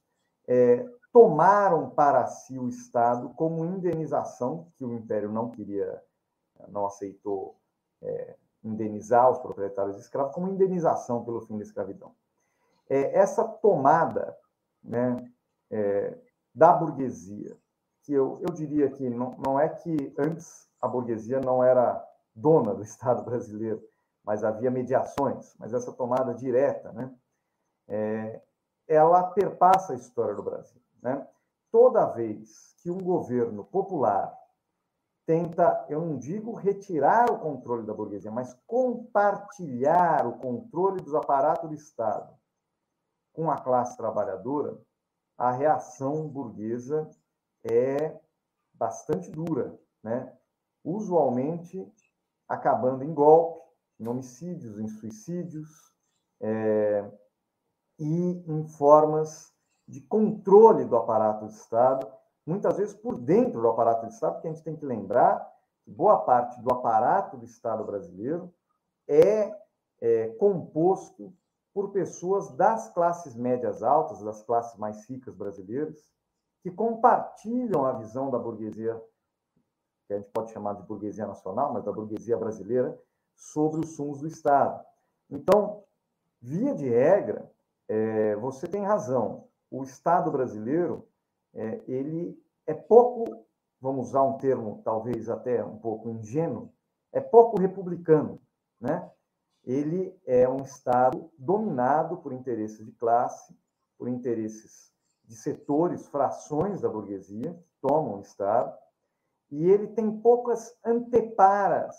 é, 0.48 0.86
tomaram 1.14 1.90
para 1.90 2.26
si 2.26 2.58
o 2.58 2.68
Estado 2.68 3.30
como 3.30 3.66
indenização, 3.66 4.68
que 4.76 4.84
o 4.84 4.94
Império 4.94 5.32
não 5.32 5.50
queria, 5.50 6.02
não 6.68 6.86
aceitou 6.86 7.56
é, 8.02 8.36
indenizar 8.64 9.30
os 9.30 9.40
proprietários 9.40 9.98
escravos, 9.98 10.34
como 10.34 10.50
indenização 10.50 11.24
pelo 11.24 11.42
fim 11.42 11.58
da 11.58 11.64
escravidão. 11.64 12.12
É, 12.90 13.18
essa 13.18 13.44
tomada 13.44 14.36
né, 14.84 15.30
é, 15.70 16.18
da 16.54 16.74
burguesia, 16.74 17.56
que 18.04 18.14
eu, 18.14 18.40
eu 18.42 18.54
diria 18.54 18.90
que 18.90 19.10
não, 19.10 19.38
não 19.38 19.60
é 19.60 19.68
que 19.68 20.14
antes 20.18 20.67
a 20.82 20.88
burguesia 20.88 21.40
não 21.40 21.64
era 21.64 22.04
dona 22.36 22.74
do 22.74 22.84
Estado 22.84 23.24
brasileiro, 23.24 23.82
mas 24.24 24.44
havia 24.44 24.70
mediações, 24.70 25.56
mas 25.58 25.74
essa 25.74 25.92
tomada 25.94 26.34
direta, 26.34 26.92
né, 26.92 27.14
é, 27.88 28.42
ela 28.88 29.24
perpassa 29.24 29.94
a 29.94 29.96
história 29.96 30.36
do 30.36 30.44
Brasil. 30.44 30.82
Né? 31.02 31.26
Toda 31.72 32.06
vez 32.08 32.76
que 32.82 32.90
um 32.90 33.00
governo 33.00 33.64
popular 33.64 34.38
tenta, 35.26 35.86
eu 35.90 36.00
não 36.02 36.18
digo 36.18 36.54
retirar 36.54 37.30
o 37.30 37.40
controle 37.40 37.86
da 37.86 37.94
burguesia, 37.94 38.32
mas 38.32 38.54
compartilhar 38.66 40.26
o 40.26 40.38
controle 40.38 41.02
dos 41.02 41.14
aparatos 41.14 41.70
do 41.70 41.76
Estado 41.76 42.34
com 43.34 43.52
a 43.52 43.58
classe 43.58 43.96
trabalhadora, 43.98 44.80
a 45.38 45.52
reação 45.52 46.28
burguesa 46.28 47.12
é 47.64 48.18
bastante 48.74 49.30
dura, 49.30 49.78
né? 50.02 50.34
Usualmente 50.88 51.86
acabando 52.48 53.04
em 53.04 53.14
golpe, 53.14 53.62
em 54.00 54.08
homicídios, 54.08 54.80
em 54.80 54.88
suicídios 54.88 55.70
é, 56.40 57.12
e 58.00 58.44
em 58.48 58.66
formas 58.68 59.54
de 59.86 60.02
controle 60.02 60.86
do 60.86 60.96
aparato 60.96 61.46
do 61.46 61.52
Estado, 61.52 62.08
muitas 62.46 62.78
vezes 62.78 62.94
por 62.94 63.18
dentro 63.18 63.62
do 63.62 63.68
aparato 63.68 64.06
do 64.06 64.12
Estado, 64.12 64.34
porque 64.34 64.48
a 64.48 64.54
gente 64.54 64.64
tem 64.64 64.76
que 64.76 64.86
lembrar 64.86 65.46
que 65.84 65.92
boa 65.92 66.20
parte 66.20 66.62
do 66.62 66.72
aparato 66.72 67.38
do 67.38 67.46
Estado 67.46 67.84
brasileiro 67.84 68.54
é, 69.08 69.54
é 70.00 70.30
composto 70.40 71.34
por 71.74 71.92
pessoas 71.92 72.52
das 72.52 72.90
classes 72.94 73.36
médias 73.36 73.84
altas, 73.84 74.22
das 74.22 74.42
classes 74.44 74.78
mais 74.78 75.08
ricas 75.10 75.36
brasileiras, 75.36 76.10
que 76.62 76.72
compartilham 76.72 77.86
a 77.86 77.94
visão 77.94 78.32
da 78.32 78.40
burguesia 78.40 79.02
que 80.08 80.14
a 80.14 80.18
gente 80.18 80.30
pode 80.32 80.52
chamar 80.52 80.74
de 80.74 80.84
burguesia 80.84 81.28
nacional, 81.28 81.74
mas 81.74 81.84
da 81.84 81.92
burguesia 81.92 82.38
brasileira, 82.38 82.98
sobre 83.36 83.82
os 83.82 83.96
sumos 83.96 84.22
do 84.22 84.28
Estado. 84.28 84.84
Então, 85.30 85.84
via 86.42 86.74
de 86.74 86.88
regra, 86.88 87.52
é, 87.88 88.36
você 88.38 88.68
tem 88.68 88.84
razão. 88.84 89.48
O 89.70 89.84
Estado 89.84 90.32
brasileiro, 90.32 91.08
é, 91.54 91.82
ele 91.88 92.42
é 92.66 92.74
pouco, 92.74 93.46
vamos 93.82 94.10
usar 94.10 94.24
um 94.24 94.38
termo 94.38 94.82
talvez 94.84 95.30
até 95.30 95.64
um 95.64 95.78
pouco 95.78 96.10
ingênuo, 96.10 96.72
é 97.12 97.20
pouco 97.20 97.60
republicano, 97.60 98.42
né? 98.80 99.10
Ele 99.64 100.18
é 100.26 100.48
um 100.48 100.62
Estado 100.62 101.30
dominado 101.38 102.18
por 102.18 102.32
interesses 102.32 102.86
de 102.86 102.92
classe, 102.94 103.54
por 103.98 104.08
interesses 104.08 104.94
de 105.26 105.36
setores, 105.36 106.08
frações 106.08 106.82
da 106.82 106.88
burguesia, 106.88 107.58
tomam 107.82 108.20
o 108.20 108.22
Estado, 108.22 108.74
e 109.50 109.66
ele 109.66 109.88
tem 109.88 110.20
poucas 110.20 110.76
anteparas 110.84 111.96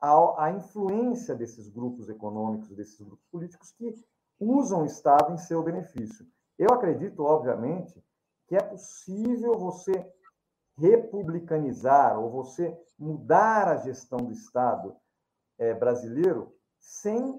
à, 0.00 0.44
à 0.44 0.50
influência 0.52 1.34
desses 1.34 1.68
grupos 1.68 2.08
econômicos, 2.08 2.68
desses 2.76 3.00
grupos 3.00 3.26
políticos 3.30 3.72
que 3.72 3.94
usam 4.38 4.82
o 4.82 4.86
Estado 4.86 5.32
em 5.32 5.38
seu 5.38 5.62
benefício. 5.62 6.26
Eu 6.56 6.68
acredito, 6.72 7.24
obviamente, 7.24 8.02
que 8.46 8.56
é 8.56 8.62
possível 8.62 9.58
você 9.58 9.92
republicanizar 10.76 12.18
ou 12.18 12.30
você 12.30 12.76
mudar 12.98 13.68
a 13.68 13.76
gestão 13.76 14.18
do 14.18 14.32
Estado 14.32 14.96
é, 15.58 15.74
brasileiro 15.74 16.54
sem, 16.78 17.38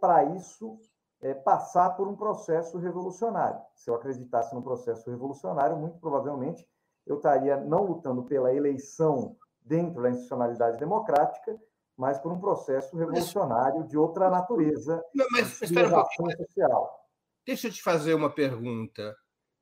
para 0.00 0.24
isso, 0.24 0.78
é, 1.20 1.32
passar 1.32 1.90
por 1.90 2.06
um 2.06 2.16
processo 2.16 2.76
revolucionário. 2.78 3.60
Se 3.74 3.88
eu 3.88 3.94
acreditasse 3.94 4.54
no 4.54 4.62
processo 4.62 5.08
revolucionário, 5.08 5.76
muito 5.76 5.98
provavelmente 5.98 6.68
eu 7.06 7.16
estaria 7.16 7.56
não 7.56 7.84
lutando 7.84 8.24
pela 8.24 8.54
eleição 8.54 9.36
dentro 9.64 10.02
da 10.02 10.10
institucionalidade 10.10 10.78
democrática, 10.78 11.58
mas 11.96 12.18
por 12.18 12.32
um 12.32 12.40
processo 12.40 12.96
revolucionário 12.96 13.84
de 13.84 13.96
outra 13.96 14.28
natureza, 14.28 15.02
mas, 15.30 15.60
inovação 15.62 16.26
um 16.26 16.30
social. 16.30 17.08
Deixa 17.46 17.68
eu 17.68 17.72
te 17.72 17.82
fazer 17.82 18.14
uma 18.14 18.30
pergunta. 18.30 19.16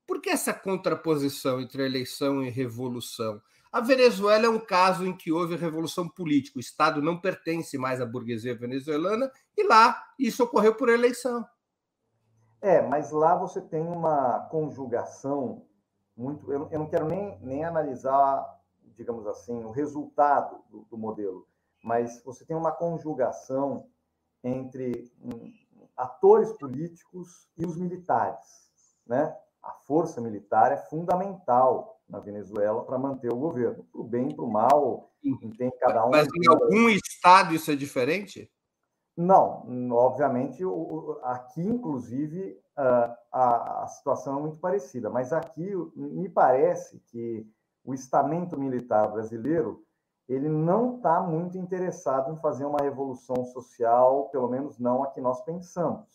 Por 0.06 0.20
que 0.20 0.30
essa 0.30 0.52
contraposição 0.54 1.60
entre 1.60 1.84
eleição 1.84 2.42
e 2.42 2.48
revolução? 2.48 3.40
A 3.72 3.80
Venezuela 3.80 4.46
é 4.46 4.48
um 4.48 4.60
caso 4.60 5.06
em 5.06 5.16
que 5.16 5.32
houve 5.32 5.56
revolução 5.56 6.08
política. 6.08 6.58
O 6.58 6.60
Estado 6.60 7.00
não 7.00 7.18
pertence 7.18 7.78
mais 7.78 8.00
à 8.00 8.06
burguesia 8.06 8.54
venezuelana 8.54 9.30
e 9.56 9.66
lá 9.66 10.02
isso 10.18 10.44
ocorreu 10.44 10.74
por 10.74 10.88
eleição. 10.88 11.46
É, 12.60 12.82
mas 12.82 13.10
lá 13.10 13.34
você 13.34 13.60
tem 13.60 13.82
uma 13.82 14.40
conjugação 14.50 15.66
muito. 16.22 16.50
Eu, 16.52 16.68
eu 16.70 16.78
não 16.78 16.86
quero 16.86 17.06
nem, 17.06 17.38
nem 17.40 17.64
analisar, 17.64 18.60
digamos 18.96 19.26
assim, 19.26 19.64
o 19.64 19.70
resultado 19.70 20.62
do, 20.70 20.82
do 20.82 20.96
modelo, 20.96 21.46
mas 21.82 22.22
você 22.22 22.44
tem 22.44 22.56
uma 22.56 22.70
conjugação 22.70 23.88
entre 24.44 25.12
um, 25.20 25.52
atores 25.96 26.52
políticos 26.52 27.48
e 27.56 27.66
os 27.66 27.76
militares, 27.76 28.46
né? 29.06 29.36
A 29.62 29.72
força 29.86 30.20
militar 30.20 30.72
é 30.72 30.76
fundamental 30.76 32.00
na 32.08 32.18
Venezuela 32.18 32.84
para 32.84 32.98
manter 32.98 33.32
o 33.32 33.36
governo, 33.36 33.84
para 33.84 34.00
o 34.00 34.04
bem 34.04 34.30
e 34.30 34.34
para 34.34 34.44
o 34.44 34.50
mal, 34.50 35.12
tem 35.56 35.70
cada 35.78 36.04
um. 36.04 36.10
Mas 36.10 36.26
em 36.34 36.48
algum 36.48 36.88
estado 36.88 37.54
isso 37.54 37.70
é 37.70 37.76
diferente? 37.76 38.50
Não, 39.16 39.64
obviamente, 39.92 40.62
aqui, 41.22 41.60
inclusive, 41.60 42.58
a, 42.76 43.82
a 43.84 43.86
situação 43.88 44.38
é 44.38 44.40
muito 44.40 44.58
parecida, 44.58 45.10
mas 45.10 45.32
aqui 45.32 45.74
me 45.94 46.28
parece 46.28 46.98
que 47.00 47.46
o 47.84 47.92
estamento 47.92 48.58
militar 48.58 49.10
brasileiro 49.10 49.84
ele 50.28 50.48
não 50.48 50.96
está 50.96 51.20
muito 51.20 51.58
interessado 51.58 52.32
em 52.32 52.36
fazer 52.36 52.64
uma 52.64 52.80
revolução 52.80 53.44
social, 53.46 54.28
pelo 54.30 54.48
menos 54.48 54.78
não 54.78 55.02
a 55.02 55.08
que 55.08 55.20
nós 55.20 55.42
pensamos. 55.42 56.06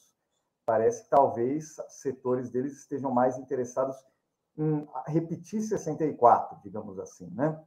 Parece 0.65 1.04
que 1.04 1.10
talvez 1.10 1.76
setores 1.89 2.50
deles 2.50 2.78
estejam 2.78 3.12
mais 3.12 3.38
interessados 3.38 3.96
em 4.58 4.88
repetir 5.06 5.62
64, 5.62 6.58
digamos 6.63 6.98
assim, 7.00 7.30
né? 7.36 7.62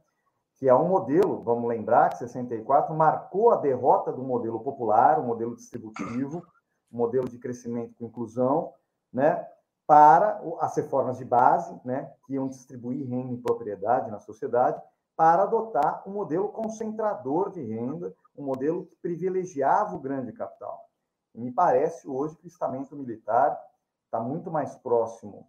que 0.61 0.69
é 0.69 0.75
um 0.75 0.87
modelo, 0.87 1.41
vamos 1.41 1.67
lembrar 1.67 2.09
que 2.09 2.19
64 2.19 2.93
marcou 2.93 3.49
a 3.49 3.55
derrota 3.55 4.11
do 4.11 4.21
modelo 4.21 4.59
popular, 4.59 5.17
o 5.19 5.23
modelo 5.23 5.55
distributivo, 5.55 6.45
o 6.91 6.97
modelo 6.97 7.27
de 7.27 7.39
crescimento 7.39 7.95
com 7.95 8.05
inclusão, 8.05 8.71
né, 9.11 9.47
para 9.85 10.41
as 10.59 10.75
reformas 10.75 11.17
de 11.17 11.25
base, 11.25 11.79
né, 11.83 12.13
que 12.25 12.33
iam 12.33 12.47
distribuir 12.47 13.07
renda 13.07 13.33
e 13.33 13.37
propriedade 13.37 14.09
na 14.09 14.19
sociedade, 14.19 14.81
para 15.15 15.43
adotar 15.43 16.07
um 16.07 16.13
modelo 16.13 16.49
concentrador 16.49 17.51
de 17.51 17.61
renda, 17.61 18.13
um 18.37 18.43
modelo 18.43 18.85
que 18.85 18.95
privilegiava 18.95 19.95
o 19.95 19.99
grande 19.99 20.31
capital. 20.31 20.89
E 21.35 21.39
me 21.39 21.51
parece 21.51 22.07
hoje 22.07 22.35
que 22.37 22.45
o 22.45 22.47
estamento 22.47 22.95
militar 22.95 23.59
está 24.05 24.19
muito 24.19 24.49
mais 24.49 24.75
próximo 24.77 25.47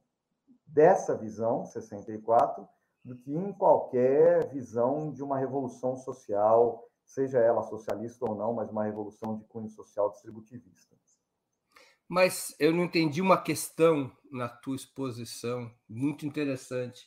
dessa 0.66 1.14
visão, 1.14 1.64
64, 1.64 2.66
do 3.04 3.16
que 3.16 3.34
em 3.34 3.52
qualquer 3.52 4.48
visão 4.48 5.12
de 5.12 5.22
uma 5.22 5.38
revolução 5.38 5.96
social, 5.96 6.88
seja 7.04 7.38
ela 7.38 7.62
socialista 7.62 8.24
ou 8.24 8.34
não, 8.34 8.52
mas 8.52 8.70
uma 8.70 8.84
revolução 8.84 9.36
de 9.36 9.44
cunho 9.44 9.68
social 9.68 10.10
distributivista. 10.10 10.96
Mas 12.12 12.54
eu 12.60 12.74
não 12.74 12.84
entendi 12.84 13.22
uma 13.22 13.40
questão 13.40 14.12
na 14.30 14.46
tua 14.46 14.76
exposição 14.76 15.72
muito 15.88 16.26
interessante. 16.26 17.06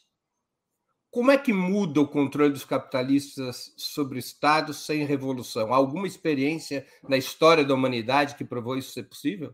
Como 1.12 1.30
é 1.30 1.38
que 1.38 1.54
muda 1.54 2.02
o 2.02 2.08
controle 2.08 2.52
dos 2.52 2.66
capitalistas 2.66 3.72
sobre 3.78 4.18
o 4.18 4.20
Estado 4.20 4.74
sem 4.74 5.06
revolução? 5.06 5.72
Há 5.72 5.78
alguma 5.78 6.08
experiência 6.08 6.88
na 7.08 7.18
história 7.18 7.64
da 7.64 7.76
humanidade 7.76 8.34
que 8.34 8.44
provou 8.44 8.76
isso 8.76 8.94
ser 8.94 9.04
possível? 9.04 9.54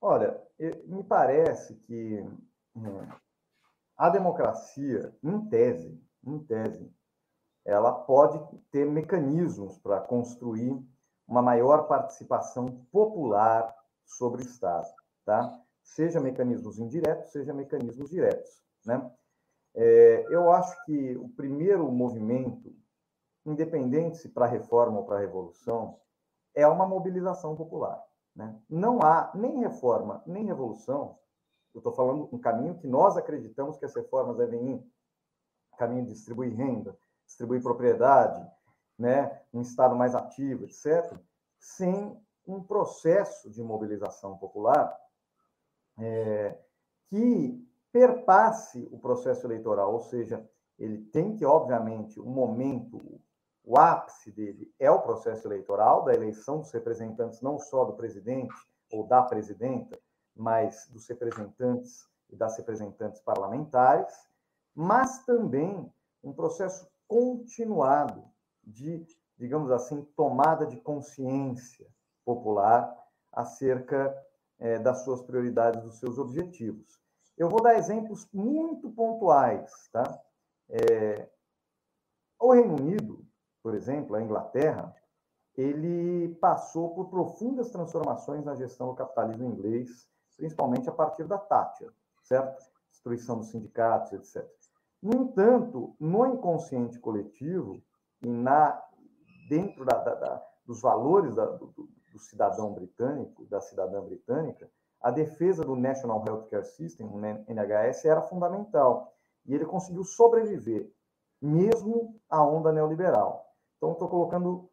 Olha, 0.00 0.42
me 0.58 1.04
parece 1.04 1.76
que 1.86 2.24
hum, 2.74 3.08
a 3.96 4.08
democracia, 4.08 5.16
em 5.22 5.40
tese, 5.46 6.02
em 6.26 6.36
tese, 6.40 6.92
ela 7.64 7.92
pode 7.92 8.40
ter 8.72 8.86
mecanismos 8.86 9.78
para 9.78 10.00
construir 10.00 10.76
uma 11.28 11.40
maior 11.40 11.86
participação 11.86 12.84
popular 12.90 13.72
sobre 14.16 14.42
o 14.42 14.44
Estado, 14.46 14.86
tá? 15.24 15.60
Seja 15.82 16.20
mecanismos 16.20 16.78
indiretos, 16.78 17.32
seja 17.32 17.52
mecanismos 17.52 18.10
diretos, 18.10 18.62
né? 18.84 19.10
É, 19.74 20.26
eu 20.30 20.50
acho 20.50 20.84
que 20.84 21.16
o 21.16 21.28
primeiro 21.28 21.90
movimento, 21.90 22.74
independente 23.46 24.18
se 24.18 24.28
para 24.28 24.46
reforma 24.46 24.98
ou 24.98 25.04
para 25.04 25.20
revolução, 25.20 26.00
é 26.54 26.66
uma 26.66 26.86
mobilização 26.86 27.54
popular. 27.54 28.02
Né? 28.34 28.60
Não 28.68 29.00
há 29.00 29.30
nem 29.34 29.60
reforma 29.60 30.22
nem 30.26 30.44
revolução 30.44 31.20
eu 31.74 31.78
estou 31.78 31.92
falando 31.92 32.28
um 32.32 32.38
caminho 32.38 32.76
que 32.78 32.86
nós 32.86 33.16
acreditamos 33.16 33.76
que 33.76 33.84
as 33.84 33.94
reformas 33.94 34.36
devem 34.36 34.74
ir, 34.74 34.92
caminho 35.78 36.04
de 36.04 36.12
distribuir 36.12 36.54
renda, 36.54 36.98
distribuir 37.26 37.62
propriedade, 37.62 38.44
né, 38.98 39.40
um 39.52 39.62
Estado 39.62 39.94
mais 39.94 40.14
ativo, 40.14 40.64
etc., 40.64 41.16
sem 41.58 42.20
um 42.46 42.62
processo 42.62 43.50
de 43.50 43.62
mobilização 43.62 44.36
popular 44.36 44.96
é, 45.98 46.58
que 47.06 47.66
perpasse 47.92 48.88
o 48.90 48.98
processo 48.98 49.46
eleitoral, 49.46 49.92
ou 49.92 50.00
seja, 50.00 50.48
ele 50.78 50.98
tem 50.98 51.36
que, 51.36 51.44
obviamente, 51.44 52.18
o 52.18 52.26
um 52.26 52.30
momento, 52.30 53.20
o 53.64 53.78
ápice 53.78 54.30
dele 54.30 54.72
é 54.78 54.90
o 54.90 55.02
processo 55.02 55.46
eleitoral, 55.46 56.04
da 56.04 56.14
eleição 56.14 56.58
dos 56.58 56.70
representantes, 56.72 57.40
não 57.42 57.58
só 57.58 57.84
do 57.84 57.94
presidente 57.94 58.54
ou 58.90 59.06
da 59.06 59.22
presidenta, 59.22 59.98
mas 60.34 60.88
dos 60.88 61.06
representantes 61.06 62.08
e 62.30 62.36
das 62.36 62.56
representantes 62.56 63.20
parlamentares, 63.20 64.14
mas 64.74 65.24
também 65.24 65.92
um 66.22 66.32
processo 66.32 66.88
continuado 67.06 68.24
de, 68.64 69.04
digamos 69.36 69.70
assim, 69.70 70.02
tomada 70.16 70.66
de 70.66 70.76
consciência 70.80 71.86
popular 72.34 72.96
acerca 73.32 74.16
é, 74.58 74.78
das 74.78 75.04
suas 75.04 75.22
prioridades, 75.22 75.82
dos 75.82 75.98
seus 75.98 76.18
objetivos. 76.18 77.00
Eu 77.36 77.48
vou 77.48 77.62
dar 77.62 77.74
exemplos 77.74 78.28
muito 78.32 78.90
pontuais, 78.90 79.72
tá? 79.92 80.20
É, 80.68 81.28
o 82.38 82.52
Reino 82.52 82.76
Unido, 82.76 83.24
por 83.62 83.74
exemplo, 83.74 84.14
a 84.14 84.22
Inglaterra, 84.22 84.94
ele 85.56 86.34
passou 86.40 86.94
por 86.94 87.08
profundas 87.08 87.70
transformações 87.70 88.44
na 88.44 88.54
gestão 88.54 88.88
do 88.88 88.94
capitalismo 88.94 89.44
inglês 89.44 90.08
principalmente 90.40 90.88
a 90.88 90.92
partir 90.92 91.24
da 91.24 91.36
Thatcher, 91.36 91.92
certo? 92.22 92.64
Destruição 92.90 93.36
dos 93.36 93.48
sindicatos, 93.48 94.12
etc. 94.14 94.50
No 95.02 95.14
entanto, 95.22 95.94
no 96.00 96.26
inconsciente 96.26 96.98
coletivo 96.98 97.82
e 98.22 98.28
na 98.28 98.82
dentro 99.50 99.84
da, 99.84 99.98
da, 99.98 100.14
da, 100.14 100.46
dos 100.64 100.80
valores 100.80 101.34
do, 101.34 101.90
do, 102.10 102.18
cidadão 102.18 102.72
britânico, 102.72 103.44
da 103.46 103.60
cidadã 103.60 104.02
britânica, 104.02 104.70
a 105.00 105.10
defesa 105.10 105.64
do 105.64 105.76
National 105.76 106.24
Healthcare 106.26 106.64
System, 106.64 107.06
o 107.06 107.18
NHS, 107.18 108.04
era 108.04 108.20
fundamental. 108.20 109.14
E 109.46 109.54
ele 109.54 109.64
conseguiu 109.64 110.04
sobreviver, 110.04 110.92
mesmo 111.40 112.20
à 112.28 112.44
onda 112.44 112.70
neoliberal. 112.70 113.46
Então, 113.76 113.92
estou 113.92 114.08
colocando 114.08 114.68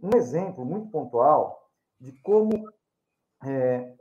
um 0.00 0.16
exemplo 0.16 0.64
muito 0.64 0.88
pontual 0.90 1.68
de 1.98 2.12
como 2.22 2.68
é, 3.44 3.94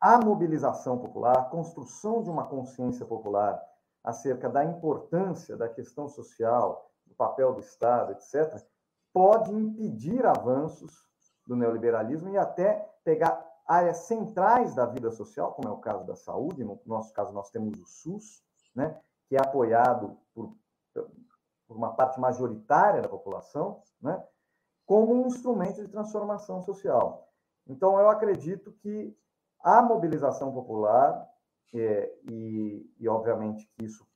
a 0.00 0.18
mobilização 0.18 0.98
popular, 0.98 1.38
a 1.38 1.44
construção 1.44 2.22
de 2.22 2.30
uma 2.30 2.46
consciência 2.46 3.06
popular 3.06 3.60
acerca 4.02 4.48
da 4.48 4.64
importância 4.64 5.56
da 5.56 5.68
questão 5.68 6.08
social, 6.08 6.90
do 7.06 7.14
papel 7.14 7.52
do 7.52 7.60
Estado, 7.60 8.12
etc., 8.12 8.60
pode 9.12 9.52
impedir 9.52 10.24
avanços 10.24 11.07
do 11.48 11.56
neoliberalismo 11.56 12.28
e 12.28 12.36
até 12.36 12.86
pegar 13.02 13.42
áreas 13.66 13.96
centrais 13.98 14.74
da 14.74 14.84
vida 14.84 15.10
social, 15.10 15.52
como 15.52 15.68
é 15.68 15.72
o 15.72 15.78
caso 15.78 16.04
da 16.04 16.14
saúde, 16.14 16.62
no 16.62 16.78
nosso 16.84 17.12
caso 17.14 17.32
nós 17.32 17.50
temos 17.50 17.80
o 17.80 17.86
SUS, 17.86 18.44
né, 18.74 19.00
que 19.26 19.34
é 19.34 19.40
apoiado 19.40 20.16
por, 20.34 20.54
por 20.92 21.76
uma 21.76 21.94
parte 21.94 22.20
majoritária 22.20 23.00
da 23.00 23.08
população, 23.08 23.82
né, 24.00 24.22
como 24.84 25.14
um 25.14 25.26
instrumento 25.26 25.82
de 25.82 25.88
transformação 25.88 26.62
social. 26.62 27.28
Então, 27.66 27.98
eu 27.98 28.08
acredito 28.08 28.72
que 28.72 29.16
a 29.60 29.82
mobilização 29.82 30.52
popular, 30.52 31.28
é, 31.74 32.14
e, 32.30 32.90
e 32.98 33.08
obviamente 33.08 33.66
que 33.74 33.84
isso 33.84 34.06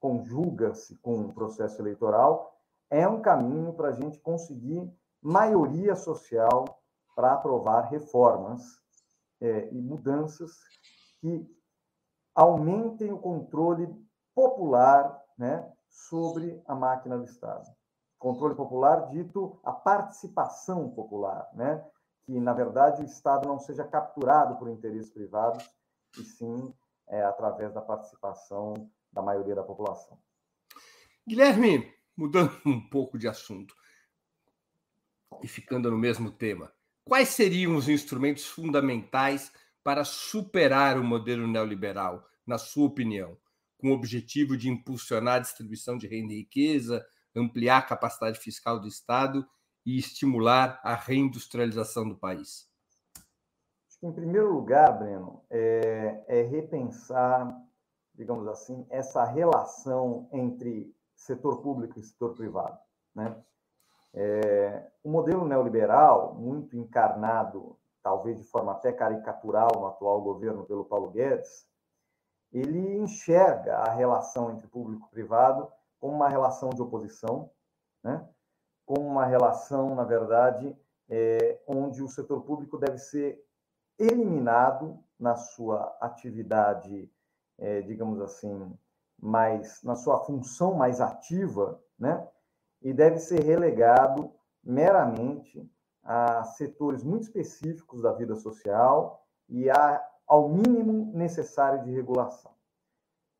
conjuga-se 0.00 0.96
com 0.96 1.20
o 1.20 1.32
processo 1.32 1.80
eleitoral, 1.80 2.56
é 2.90 3.06
um 3.06 3.20
caminho 3.20 3.72
para 3.72 3.88
a 3.88 3.92
gente 3.92 4.18
conseguir 4.20 4.90
maioria 5.22 5.94
social 5.96 6.64
para 7.14 7.32
aprovar 7.32 7.90
reformas 7.90 8.62
é, 9.40 9.68
e 9.72 9.80
mudanças 9.80 10.52
que 11.20 11.46
aumentem 12.34 13.12
o 13.12 13.18
controle 13.18 13.88
popular 14.34 15.20
né, 15.36 15.70
sobre 15.88 16.62
a 16.66 16.74
máquina 16.74 17.18
do 17.18 17.24
Estado. 17.24 17.68
Controle 18.18 18.54
popular 18.54 19.08
dito 19.08 19.60
a 19.64 19.72
participação 19.72 20.90
popular, 20.90 21.48
né? 21.54 21.84
que, 22.24 22.38
na 22.38 22.52
verdade, 22.52 23.02
o 23.02 23.04
Estado 23.04 23.48
não 23.48 23.58
seja 23.58 23.84
capturado 23.84 24.56
por 24.56 24.68
interesses 24.68 25.10
privados, 25.10 25.68
e 26.18 26.22
sim 26.22 26.74
é, 27.08 27.22
através 27.22 27.72
da 27.72 27.80
participação 27.80 28.74
da 29.12 29.22
maioria 29.22 29.54
da 29.54 29.62
população. 29.62 30.18
Guilherme, 31.26 31.92
mudando 32.16 32.52
um 32.66 32.88
pouco 32.88 33.18
de 33.18 33.26
assunto 33.26 33.74
e 35.42 35.48
ficando 35.48 35.90
no 35.90 35.98
mesmo 35.98 36.30
tema, 36.30 36.72
quais 37.04 37.28
seriam 37.28 37.76
os 37.76 37.88
instrumentos 37.88 38.46
fundamentais 38.46 39.52
para 39.82 40.04
superar 40.04 40.98
o 40.98 41.04
modelo 41.04 41.46
neoliberal, 41.46 42.24
na 42.46 42.58
sua 42.58 42.86
opinião, 42.86 43.36
com 43.78 43.90
o 43.90 43.94
objetivo 43.94 44.56
de 44.56 44.68
impulsionar 44.68 45.36
a 45.36 45.40
distribuição 45.40 45.96
de 45.96 46.06
renda 46.06 46.32
e 46.32 46.38
riqueza, 46.38 47.06
ampliar 47.34 47.78
a 47.78 47.82
capacidade 47.82 48.38
fiscal 48.38 48.80
do 48.80 48.88
Estado 48.88 49.46
e 49.86 49.98
estimular 49.98 50.80
a 50.82 50.94
reindustrialização 50.94 52.08
do 52.08 52.16
país? 52.16 52.68
Em 54.02 54.12
primeiro 54.12 54.52
lugar, 54.52 54.96
Breno, 54.98 55.42
é, 55.50 56.22
é 56.28 56.42
repensar, 56.42 57.52
digamos 58.14 58.46
assim, 58.46 58.86
essa 58.90 59.24
relação 59.24 60.28
entre 60.32 60.94
setor 61.16 61.62
público 61.62 61.98
e 61.98 62.02
setor 62.02 62.34
privado. 62.34 62.78
Né? 63.14 63.34
É, 64.14 64.90
o 65.02 65.10
modelo 65.10 65.46
neoliberal, 65.46 66.34
muito 66.34 66.76
encarnado 66.76 67.78
talvez 68.02 68.38
de 68.38 68.44
forma 68.44 68.72
até 68.72 68.92
caricatural 68.92 69.70
no 69.74 69.86
atual 69.86 70.22
governo 70.22 70.64
pelo 70.64 70.84
Paulo 70.84 71.10
Guedes, 71.10 71.68
ele 72.52 72.96
enxerga 72.96 73.76
a 73.76 73.92
relação 73.92 74.50
entre 74.50 74.66
público 74.66 75.06
e 75.06 75.10
privado 75.10 75.70
como 76.00 76.14
uma 76.14 76.28
relação 76.28 76.70
de 76.70 76.80
oposição, 76.80 77.50
né? 78.02 78.26
como 78.86 79.06
uma 79.06 79.26
relação, 79.26 79.94
na 79.94 80.04
verdade, 80.04 80.74
é, 81.10 81.60
onde 81.66 82.02
o 82.02 82.08
setor 82.08 82.42
público 82.42 82.78
deve 82.78 82.98
ser 82.98 83.44
eliminado 83.98 84.98
na 85.18 85.36
sua 85.36 85.94
atividade, 86.00 87.10
é, 87.58 87.82
digamos 87.82 88.20
assim, 88.20 88.72
mais 89.20 89.82
na 89.82 89.96
sua 89.96 90.24
função 90.24 90.74
mais 90.74 91.00
ativa, 91.00 91.82
né? 91.98 92.26
E 92.80 92.92
deve 92.92 93.18
ser 93.18 93.42
relegado 93.42 94.32
meramente 94.62 95.68
a 96.02 96.44
setores 96.44 97.02
muito 97.02 97.22
específicos 97.24 98.02
da 98.02 98.12
vida 98.12 98.34
social 98.36 99.26
e 99.48 99.68
a, 99.68 100.04
ao 100.26 100.48
mínimo 100.48 101.12
necessário 101.14 101.82
de 101.82 101.90
regulação. 101.90 102.52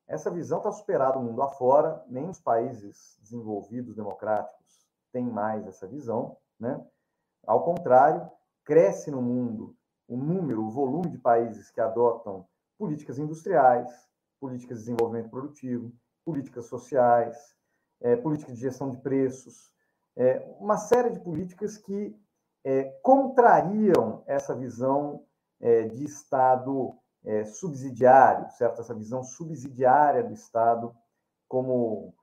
Essa 0.06 0.30
visão 0.30 0.58
está 0.58 0.72
superada 0.72 1.18
o 1.18 1.22
mundo 1.22 1.42
afora, 1.42 2.02
nem 2.08 2.28
os 2.28 2.40
países 2.40 3.18
desenvolvidos 3.20 3.94
democráticos 3.94 4.88
têm 5.12 5.26
mais 5.26 5.66
essa 5.66 5.86
visão, 5.86 6.36
né? 6.58 6.82
Ao 7.46 7.62
contrário, 7.62 8.30
cresce 8.64 9.10
no 9.10 9.22
mundo 9.22 9.76
o 10.06 10.16
número, 10.16 10.64
o 10.64 10.70
volume 10.70 11.10
de 11.10 11.18
países 11.18 11.70
que 11.70 11.80
adotam 11.80 12.46
políticas 12.78 13.18
industriais, 13.18 14.08
políticas 14.40 14.78
de 14.78 14.84
desenvolvimento 14.84 15.30
produtivo, 15.30 15.92
políticas 16.24 16.66
sociais, 16.66 17.54
é, 18.00 18.16
políticas 18.16 18.54
de 18.54 18.60
gestão 18.60 18.90
de 18.90 18.98
preços, 18.98 19.72
é, 20.16 20.44
uma 20.58 20.76
série 20.76 21.10
de 21.10 21.20
políticas 21.20 21.76
que 21.78 22.12
é, 22.64 22.84
contrariam 23.02 24.24
essa 24.26 24.54
visão 24.54 25.24
é, 25.60 25.84
de 25.84 26.04
Estado 26.04 26.92
é, 27.24 27.44
subsidiário, 27.44 28.50
certo? 28.50 28.80
Essa 28.80 28.94
visão 28.94 29.22
subsidiária 29.22 30.24
do 30.24 30.32
Estado 30.32 30.94
como 31.48 32.14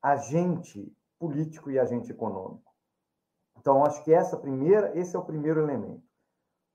agente 0.00 0.96
político 1.18 1.70
e 1.70 1.78
agente 1.78 2.10
econômico. 2.12 2.72
Então, 3.58 3.84
acho 3.84 4.02
que 4.04 4.12
essa 4.12 4.36
primeira, 4.36 4.96
esse 4.96 5.16
é 5.16 5.18
o 5.18 5.24
primeiro 5.24 5.60
elemento. 5.60 6.04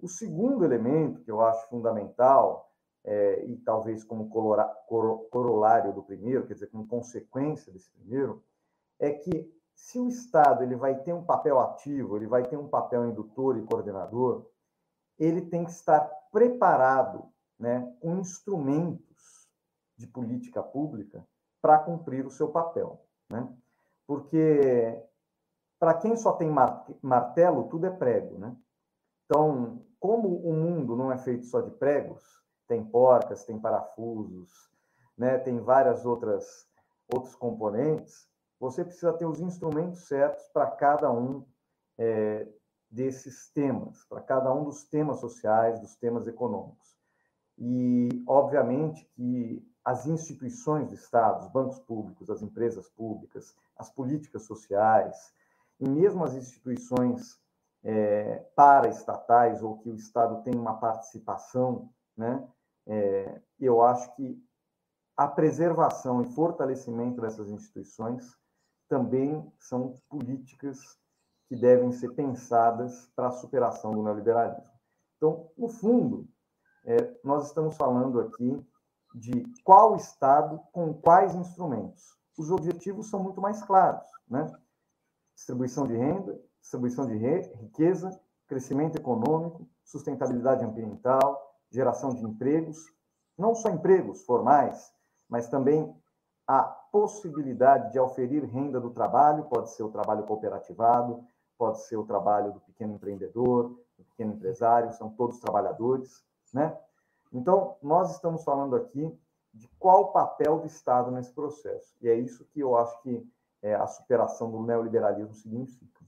O 0.02 0.10
segundo 0.10 0.66
elemento 0.66 1.22
que 1.22 1.32
eu 1.32 1.40
acho 1.40 1.70
fundamental, 1.70 2.70
é, 3.04 3.46
e 3.46 3.58
talvez 3.58 4.04
como 4.04 4.30
corolário 4.30 5.94
do 5.94 6.04
primeiro, 6.04 6.48
quer 6.48 6.54
dizer, 6.54 6.68
como 6.68 6.88
consequência 6.88 7.72
desse 7.72 7.90
primeiro, 7.92 8.44
é 9.00 9.12
que 9.12 9.52
se 9.76 10.00
o 10.00 10.08
Estado 10.08 10.64
ele 10.64 10.76
vai 10.76 10.96
ter 10.96 11.14
um 11.14 11.24
papel 11.24 11.60
ativo, 11.60 12.16
ele 12.16 12.28
vai 12.28 12.44
ter 12.44 12.58
um 12.58 12.68
papel 12.68 13.06
indutor 13.06 13.58
e 13.58 13.64
coordenador, 13.64 14.48
ele 15.20 15.42
tem 15.42 15.66
que 15.66 15.72
estar 15.72 16.02
preparado 16.32 17.30
né, 17.60 17.94
com 18.00 18.18
instrumentos 18.18 19.48
de 19.98 20.08
política 20.08 20.64
pública 20.64 21.26
para 21.62 21.80
cumprir 21.80 22.26
o 22.26 22.32
seu 22.32 22.50
papel. 22.50 23.06
Né? 23.30 23.48
Porque, 24.08 25.02
para 25.80 25.94
quem 25.96 26.16
só 26.16 26.34
tem 26.34 26.50
martelo, 27.02 27.70
tudo 27.70 27.86
é 27.86 27.92
prego. 27.92 28.38
Né? 28.38 28.56
Então, 29.26 29.86
como 30.00 30.30
o 30.38 30.54
mundo 30.54 30.96
não 30.96 31.12
é 31.12 31.18
feito 31.18 31.46
só 31.46 31.62
de 31.62 31.72
pregos, 31.72 32.43
tem 32.68 32.84
porcas, 32.84 33.44
tem 33.44 33.60
parafusos, 33.60 34.70
né, 35.18 35.38
tem 35.38 35.60
várias 35.60 36.06
outras 36.06 36.68
outros 37.14 37.36
componentes, 37.36 38.28
você 38.60 38.84
precisa 38.84 39.14
ter 39.14 39.26
os 39.26 39.42
instrumentos 39.42 40.08
certos 40.08 40.48
para 40.48 40.68
cada 40.68 41.12
um 41.12 41.46
é, 41.98 42.48
desses 42.90 43.50
temas, 43.50 44.06
para 44.06 44.22
cada 44.22 44.54
um 44.54 44.64
dos 44.64 44.84
temas 44.84 45.20
sociais, 45.20 45.80
dos 45.80 45.96
temas 45.96 46.28
econômicos. 46.28 46.96
E, 47.58 48.24
obviamente, 48.26 49.06
que 49.16 49.68
as 49.84 50.08
instituições 50.08 50.88
do 50.88 50.96
Estado, 50.96 51.42
os 51.42 51.52
bancos 51.52 51.80
públicos, 51.80 52.30
as 52.30 52.42
empresas 52.42 52.88
públicas, 52.90 53.56
as 53.78 53.90
políticas 53.90 54.44
sociais, 54.44 55.34
e 55.80 55.90
mesmo 55.90 56.24
as 56.24 56.34
instituições 56.34 57.38
é, 57.84 58.46
paraestatais 58.56 59.62
ou 59.62 59.78
que 59.80 59.90
o 59.90 59.96
Estado 59.96 60.42
tem 60.44 60.56
uma 60.56 60.78
participação, 60.78 61.90
né? 62.18 62.48
É, 62.86 63.42
eu 63.60 63.82
acho 63.82 64.14
que 64.16 64.42
a 65.16 65.28
preservação 65.28 66.22
e 66.22 66.34
fortalecimento 66.34 67.22
dessas 67.22 67.50
instituições 67.50 68.38
também 68.90 69.52
são 69.60 70.00
políticas 70.10 70.80
que 71.48 71.56
devem 71.56 71.92
ser 71.92 72.10
pensadas 72.14 73.10
para 73.16 73.28
a 73.28 73.32
superação 73.32 73.92
do 73.94 74.04
neoliberalismo. 74.04 74.74
Então, 75.18 75.50
no 75.58 75.70
fundo, 75.70 76.28
é, 76.86 76.98
nós 77.24 77.48
estamos 77.48 77.78
falando 77.78 78.20
aqui 78.20 78.66
de 79.16 79.44
qual 79.64 79.96
Estado 79.96 80.60
com 80.72 80.94
quais 80.94 81.36
instrumentos. 81.36 82.18
Os 82.38 82.50
objetivos 82.50 83.10
são 83.10 83.22
muito 83.22 83.40
mais 83.40 83.62
claros, 83.64 84.08
né? 84.28 84.52
Distribuição 85.36 85.86
de 85.86 85.96
renda, 85.96 86.40
distribuição 86.60 87.06
de 87.06 87.16
riqueza, 87.16 88.20
crescimento 88.48 88.98
econômico, 88.98 89.68
sustentabilidade 89.84 90.64
ambiental, 90.64 91.43
geração 91.74 92.14
de 92.14 92.24
empregos, 92.24 92.78
não 93.38 93.56
só 93.56 93.70
empregos 93.70 94.24
formais, 94.24 94.94
mas 95.28 95.48
também 95.50 95.94
a 96.48 96.62
possibilidade 96.64 97.92
de 97.92 98.00
oferir 98.00 98.46
renda 98.46 98.80
do 98.80 98.92
trabalho, 98.92 99.46
pode 99.46 99.72
ser 99.72 99.82
o 99.84 99.90
trabalho 99.90 100.24
cooperativado, 100.24 101.26
pode 101.58 101.82
ser 101.82 101.98
o 101.98 102.06
trabalho 102.06 102.54
do 102.54 102.60
pequeno 102.60 102.94
empreendedor, 102.94 103.80
do 103.98 104.04
pequeno 104.06 104.34
empresário, 104.34 104.94
são 104.94 105.10
todos 105.10 105.40
trabalhadores, 105.40 106.24
né? 106.54 106.78
Então, 107.32 107.78
nós 107.82 108.12
estamos 108.12 108.44
falando 108.44 108.76
aqui 108.76 109.12
de 109.52 109.68
qual 109.80 110.02
o 110.02 110.12
papel 110.12 110.60
do 110.60 110.68
Estado 110.68 111.10
nesse 111.10 111.34
processo. 111.34 111.96
E 112.02 112.08
é 112.08 112.16
isso 112.16 112.46
que 112.46 112.60
eu 112.60 112.78
acho 112.78 113.02
que 113.02 113.28
é, 113.64 113.74
a 113.74 113.88
superação 113.88 114.52
do 114.52 114.62
neoliberalismo 114.62 115.34
significa. 115.34 116.03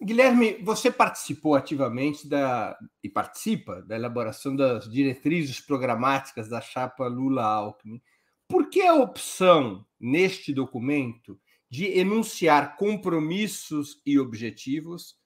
Guilherme, 0.00 0.62
você 0.62 0.92
participou 0.92 1.56
ativamente 1.56 2.28
da 2.28 2.78
e 3.02 3.08
participa 3.08 3.82
da 3.82 3.96
elaboração 3.96 4.54
das 4.54 4.88
diretrizes 4.88 5.60
programáticas 5.60 6.48
da 6.48 6.60
chapa 6.60 7.08
Lula-Alckmin. 7.08 8.00
Por 8.46 8.70
que 8.70 8.82
a 8.82 8.94
opção 8.94 9.84
neste 9.98 10.52
documento 10.52 11.38
de 11.68 11.86
enunciar 11.98 12.76
compromissos 12.76 14.00
e 14.06 14.18
objetivos, 14.18 15.18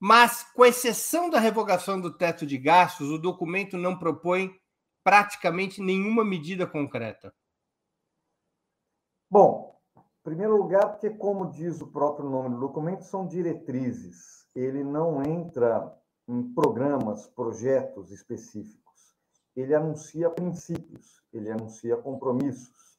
mas, 0.00 0.42
com 0.54 0.64
exceção 0.64 1.30
da 1.30 1.38
revogação 1.38 2.00
do 2.00 2.10
teto 2.10 2.46
de 2.46 2.58
gastos, 2.58 3.10
o 3.10 3.18
documento 3.18 3.76
não 3.76 3.98
propõe 3.98 4.54
praticamente 5.04 5.80
nenhuma 5.80 6.24
medida 6.24 6.66
concreta? 6.66 7.32
Bom, 9.30 9.73
primeiro 10.24 10.56
lugar, 10.56 10.90
porque, 10.90 11.10
como 11.10 11.50
diz 11.50 11.80
o 11.82 11.86
próprio 11.86 12.28
nome 12.28 12.48
do 12.48 12.60
documento, 12.60 13.04
são 13.04 13.26
diretrizes. 13.26 14.46
Ele 14.54 14.82
não 14.82 15.22
entra 15.22 15.94
em 16.26 16.42
programas, 16.54 17.26
projetos 17.28 18.10
específicos. 18.10 19.14
Ele 19.54 19.74
anuncia 19.74 20.30
princípios, 20.30 21.22
ele 21.32 21.50
anuncia 21.50 21.96
compromissos, 21.96 22.98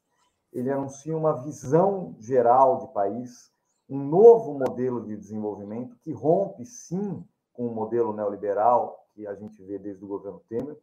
ele 0.52 0.70
anuncia 0.70 1.16
uma 1.16 1.42
visão 1.42 2.14
geral 2.20 2.78
de 2.78 2.92
país, 2.94 3.52
um 3.88 3.98
novo 3.98 4.58
modelo 4.58 5.04
de 5.04 5.16
desenvolvimento 5.16 5.96
que 5.98 6.12
rompe, 6.12 6.64
sim, 6.64 7.22
com 7.52 7.66
o 7.66 7.74
modelo 7.74 8.14
neoliberal 8.14 9.04
que 9.14 9.26
a 9.26 9.34
gente 9.34 9.62
vê 9.62 9.78
desde 9.78 10.04
o 10.04 10.08
governo 10.08 10.40
Temer, 10.48 10.78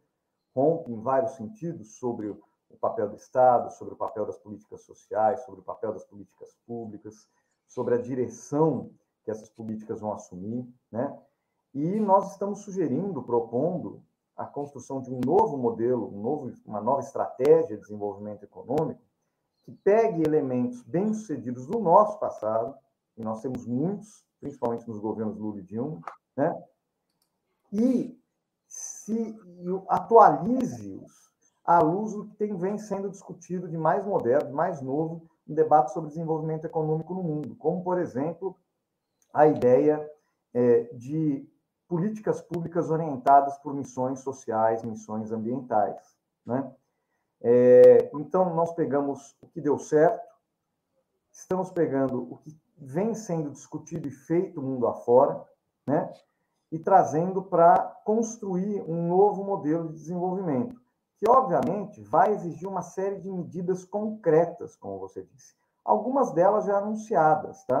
rompe 0.54 0.92
em 0.92 1.00
vários 1.00 1.32
sentidos 1.32 1.98
sobre 1.98 2.36
o 2.70 2.76
papel 2.76 3.08
do 3.08 3.16
Estado, 3.16 3.72
sobre 3.72 3.94
o 3.94 3.96
papel 3.96 4.26
das 4.26 4.38
políticas 4.38 4.82
sociais, 4.82 5.44
sobre 5.44 5.60
o 5.60 5.64
papel 5.64 5.92
das 5.92 6.04
políticas 6.04 6.54
públicas, 6.66 7.28
sobre 7.66 7.94
a 7.94 7.98
direção 7.98 8.90
que 9.22 9.30
essas 9.30 9.48
políticas 9.48 10.00
vão 10.00 10.12
assumir, 10.12 10.68
né? 10.90 11.16
E 11.72 11.98
nós 11.98 12.32
estamos 12.32 12.60
sugerindo, 12.60 13.22
propondo 13.22 14.02
a 14.36 14.44
construção 14.44 15.00
de 15.00 15.12
um 15.12 15.20
novo 15.24 15.56
modelo, 15.56 16.08
um 16.14 16.20
novo, 16.20 16.52
uma 16.64 16.80
nova 16.80 17.00
estratégia 17.00 17.76
de 17.76 17.82
desenvolvimento 17.82 18.42
econômico 18.42 19.00
que 19.62 19.72
pegue 19.72 20.22
elementos 20.22 20.82
bem-sucedidos 20.82 21.66
do 21.66 21.78
nosso 21.80 22.18
passado, 22.18 22.76
e 23.16 23.22
nós 23.22 23.40
temos 23.40 23.66
muitos, 23.66 24.26
principalmente 24.38 24.86
nos 24.86 24.98
governos 24.98 25.38
Lula 25.38 25.58
e 25.58 25.62
Dilma, 25.62 26.00
né? 26.36 26.64
E 27.72 28.20
se 28.66 29.36
atualize-os 29.88 31.23
à 31.64 31.80
luz 31.80 32.12
do 32.12 32.26
que 32.26 32.34
tem, 32.36 32.56
vem 32.56 32.76
sendo 32.76 33.08
discutido 33.08 33.68
de 33.68 33.78
mais 33.78 34.04
moderno, 34.04 34.48
de 34.48 34.54
mais 34.54 34.80
novo, 34.82 35.28
em 35.48 35.54
debate 35.54 35.92
sobre 35.92 36.10
desenvolvimento 36.10 36.66
econômico 36.66 37.14
no 37.14 37.22
mundo, 37.22 37.54
como, 37.56 37.82
por 37.82 37.98
exemplo, 37.98 38.56
a 39.32 39.46
ideia 39.46 40.10
é, 40.52 40.84
de 40.94 41.48
políticas 41.88 42.40
públicas 42.40 42.90
orientadas 42.90 43.58
por 43.58 43.74
missões 43.74 44.20
sociais, 44.20 44.84
missões 44.84 45.32
ambientais. 45.32 46.16
Né? 46.44 46.70
É, 47.42 48.10
então, 48.14 48.54
nós 48.54 48.72
pegamos 48.74 49.36
o 49.40 49.46
que 49.48 49.60
deu 49.60 49.78
certo, 49.78 50.26
estamos 51.30 51.70
pegando 51.70 52.32
o 52.32 52.38
que 52.38 52.56
vem 52.76 53.14
sendo 53.14 53.50
discutido 53.50 54.08
e 54.08 54.10
feito 54.10 54.62
mundo 54.62 54.86
afora, 54.86 55.42
né? 55.86 56.12
e 56.70 56.78
trazendo 56.78 57.42
para 57.42 57.78
construir 58.04 58.82
um 58.82 59.08
novo 59.08 59.44
modelo 59.44 59.88
de 59.88 59.94
desenvolvimento, 59.94 60.80
que 61.16 61.28
obviamente 61.28 62.02
vai 62.02 62.32
exigir 62.32 62.68
uma 62.68 62.82
série 62.82 63.20
de 63.20 63.30
medidas 63.30 63.84
concretas, 63.84 64.76
como 64.76 64.98
você 64.98 65.22
disse. 65.22 65.54
Algumas 65.84 66.32
delas 66.32 66.64
já 66.64 66.78
anunciadas, 66.78 67.64
tá? 67.64 67.80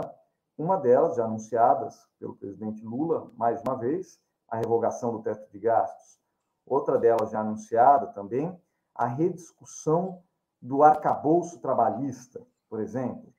Uma 0.56 0.76
delas 0.76 1.16
já 1.16 1.24
anunciadas 1.24 2.08
pelo 2.18 2.36
presidente 2.36 2.84
Lula, 2.84 3.30
mais 3.36 3.60
uma 3.62 3.76
vez, 3.76 4.20
a 4.48 4.56
revogação 4.56 5.12
do 5.12 5.22
teto 5.22 5.50
de 5.50 5.58
gastos. 5.58 6.18
Outra 6.66 6.98
delas 6.98 7.30
já 7.30 7.40
anunciada 7.40 8.06
também, 8.08 8.56
a 8.94 9.06
rediscussão 9.06 10.22
do 10.62 10.82
arcabouço 10.82 11.60
trabalhista, 11.60 12.40
por 12.68 12.80
exemplo. 12.80 13.34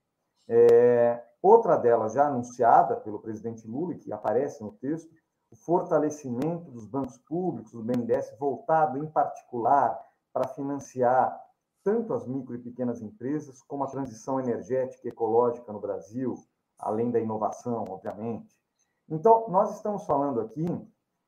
É, 0.48 1.24
outra 1.42 1.78
delas 1.78 2.14
já 2.14 2.28
anunciada 2.28 2.96
pelo 2.98 3.20
presidente 3.20 3.68
Lula, 3.68 3.96
que 3.96 4.12
aparece 4.12 4.62
no 4.62 4.72
texto, 4.74 5.14
o 5.56 5.58
fortalecimento 5.58 6.70
dos 6.70 6.86
bancos 6.86 7.18
públicos, 7.18 7.72
do 7.72 7.82
BNDES, 7.82 8.36
voltado 8.38 8.98
em 8.98 9.08
particular 9.08 9.98
para 10.34 10.50
financiar 10.50 11.42
tanto 11.82 12.14
as 12.14 12.28
micro 12.28 12.56
e 12.56 12.60
pequenas 12.60 13.02
empresas, 13.02 13.62
como 13.62 13.86
a 13.86 13.88
transição 13.88 14.40
energética 14.40 15.08
e 15.08 15.12
ecológica 15.12 15.72
no 15.72 15.80
Brasil, 15.80 16.36
além 16.78 17.10
da 17.10 17.22
inovação, 17.22 17.86
obviamente. 17.88 18.54
Então, 19.08 19.48
nós 19.48 19.76
estamos 19.78 20.06
falando 20.06 20.42
aqui 20.42 20.66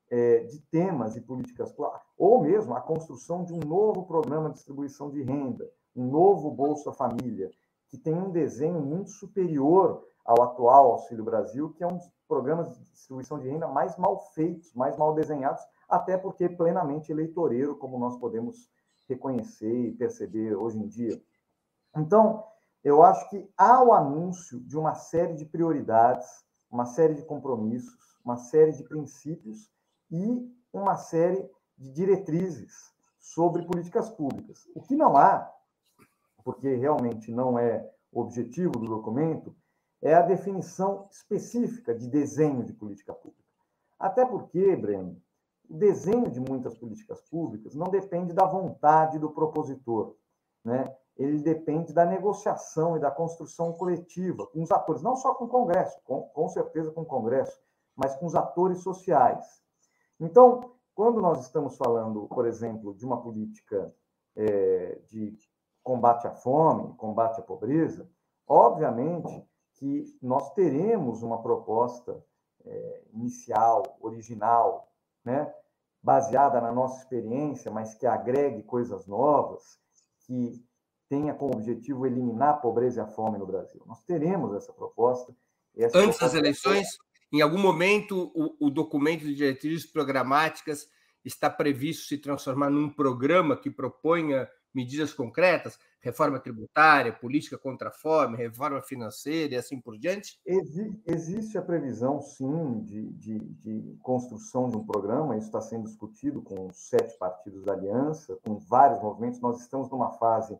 é, 0.09 0.39
de 0.39 0.59
temas 0.63 1.15
e 1.15 1.21
políticas, 1.21 1.73
ou 2.17 2.41
mesmo 2.41 2.75
a 2.75 2.81
construção 2.81 3.45
de 3.45 3.53
um 3.53 3.59
novo 3.59 4.05
programa 4.05 4.49
de 4.49 4.55
distribuição 4.55 5.09
de 5.09 5.21
renda, 5.21 5.69
um 5.95 6.09
novo 6.09 6.51
Bolsa 6.51 6.91
Família, 6.91 7.49
que 7.87 7.97
tem 7.97 8.15
um 8.15 8.31
desenho 8.31 8.81
muito 8.81 9.11
superior 9.11 10.05
ao 10.27 10.43
atual 10.43 10.91
Auxílio 10.91 11.23
Brasil, 11.23 11.73
que 11.73 11.83
é 11.83 11.87
um 11.87 11.95
dos 11.95 12.11
programas 12.27 12.77
de 12.77 12.83
distribuição 12.91 13.39
de 13.39 13.47
renda 13.47 13.65
mais 13.65 13.97
mal 13.97 14.19
feitos, 14.33 14.73
mais 14.73 14.97
mal 14.97 15.15
desenhados, 15.15 15.63
até 15.87 16.17
porque 16.17 16.49
plenamente 16.49 17.13
eleitoreiro, 17.13 17.77
como 17.77 17.97
nós 17.97 18.17
podemos 18.17 18.69
reconhecer 19.07 19.87
e 19.87 19.93
perceber 19.93 20.53
hoje 20.53 20.77
em 20.77 20.85
dia. 20.85 21.23
Então, 21.95 22.43
eu 22.83 23.01
acho 23.03 23.29
que 23.29 23.49
há 23.57 23.81
o 23.81 23.93
anúncio 23.93 24.59
de 24.59 24.77
uma 24.77 24.95
série 24.95 25.33
de 25.33 25.45
prioridades, 25.45 26.27
uma 26.69 26.85
série 26.85 27.13
de 27.13 27.23
compromissos, 27.23 28.19
uma 28.23 28.35
série 28.35 28.73
de 28.73 28.83
princípios 28.83 29.71
e 30.11 30.53
uma 30.73 30.97
série 30.97 31.49
de 31.77 31.89
diretrizes 31.89 32.73
sobre 33.17 33.65
políticas 33.65 34.09
públicas. 34.09 34.67
O 34.75 34.81
que 34.81 34.95
não 34.95 35.15
há, 35.15 35.49
porque 36.43 36.75
realmente 36.75 37.31
não 37.31 37.57
é 37.57 37.89
o 38.11 38.21
objetivo 38.21 38.71
do 38.71 38.87
documento, 38.87 39.55
é 40.01 40.13
a 40.13 40.21
definição 40.21 41.07
específica 41.11 41.93
de 41.93 42.07
desenho 42.07 42.63
de 42.63 42.73
política 42.73 43.13
pública. 43.13 43.43
Até 43.99 44.25
porque, 44.25 44.75
Breno, 44.75 45.21
o 45.69 45.75
desenho 45.75 46.29
de 46.29 46.39
muitas 46.39 46.77
políticas 46.77 47.21
públicas 47.21 47.75
não 47.75 47.87
depende 47.87 48.33
da 48.33 48.45
vontade 48.45 49.19
do 49.19 49.31
propositor, 49.31 50.15
né? 50.63 50.95
Ele 51.17 51.41
depende 51.41 51.93
da 51.93 52.05
negociação 52.05 52.95
e 52.95 52.99
da 52.99 53.09
construção 53.09 53.73
coletiva 53.73 54.45
com 54.45 54.61
os 54.61 54.71
atores, 54.71 55.01
não 55.01 55.15
só 55.15 55.33
com 55.33 55.45
o 55.45 55.49
Congresso, 55.49 55.99
com, 56.03 56.21
com 56.21 56.47
certeza 56.47 56.91
com 56.91 57.01
o 57.01 57.05
Congresso, 57.05 57.59
mas 57.95 58.15
com 58.15 58.27
os 58.27 58.35
atores 58.35 58.79
sociais. 58.79 59.63
Então, 60.19 60.73
quando 60.93 61.19
nós 61.19 61.41
estamos 61.41 61.75
falando, 61.75 62.27
por 62.27 62.45
exemplo, 62.45 62.93
de 62.93 63.03
uma 63.03 63.19
política 63.19 63.91
é, 64.35 64.99
de 65.07 65.35
combate 65.83 66.27
à 66.27 66.31
fome, 66.31 66.93
combate 66.95 67.39
à 67.39 67.43
pobreza, 67.43 68.07
obviamente 68.47 69.43
que 69.77 70.17
nós 70.21 70.53
teremos 70.53 71.23
uma 71.23 71.41
proposta 71.41 72.23
é, 72.65 73.01
inicial, 73.13 73.97
original, 74.01 74.91
né, 75.23 75.51
baseada 76.01 76.59
na 76.61 76.71
nossa 76.71 77.01
experiência, 77.01 77.71
mas 77.71 77.93
que 77.95 78.05
agregue 78.05 78.63
coisas 78.63 79.07
novas, 79.07 79.79
que 80.25 80.63
tenha 81.09 81.33
como 81.33 81.55
objetivo 81.55 82.05
eliminar 82.05 82.49
a 82.49 82.57
pobreza 82.57 83.01
e 83.01 83.03
a 83.03 83.07
fome 83.07 83.37
no 83.37 83.45
Brasil. 83.45 83.81
Nós 83.85 84.01
teremos 84.01 84.53
essa 84.55 84.73
proposta. 84.73 85.35
Essa 85.75 85.97
Antes 85.97 86.17
proposta 86.17 86.25
das 86.25 86.33
eleições, 86.33 86.87
em 87.31 87.41
algum 87.41 87.59
momento, 87.59 88.31
o, 88.35 88.67
o 88.67 88.69
documento 88.69 89.23
de 89.23 89.35
diretrizes 89.35 89.85
programáticas 89.85 90.89
está 91.23 91.49
previsto 91.49 92.07
se 92.07 92.17
transformar 92.17 92.69
num 92.69 92.89
programa 92.89 93.57
que 93.57 93.69
proponha 93.69 94.49
medidas 94.73 95.13
concretas? 95.13 95.79
Reforma 96.07 96.39
tributária, 96.39 97.11
política 97.11 97.57
contra 97.57 97.89
a 97.89 97.91
fome, 97.91 98.37
reforma 98.37 98.81
financeira 98.81 99.55
e 99.55 99.57
assim 99.57 99.79
por 99.79 99.97
diante? 99.97 100.39
existe 101.05 101.57
a 101.57 101.61
previsão, 101.61 102.21
sim, 102.21 102.81
de, 102.85 103.11
de, 103.13 103.39
de, 103.39 103.97
construção 104.01 104.69
de 104.69 104.77
um 104.77 104.85
programa, 104.85 105.35
isso 105.35 105.47
está 105.47 105.59
sendo 105.59 105.83
discutido 105.83 106.41
com 106.41 106.71
sete 106.71 107.17
partidos 107.17 107.63
da 107.63 107.73
aliança, 107.73 108.37
com 108.43 108.57
vários 108.57 109.01
movimentos. 109.01 109.41
Nós 109.41 109.59
estamos 109.59 109.89
numa 109.89 110.11
fase 110.11 110.57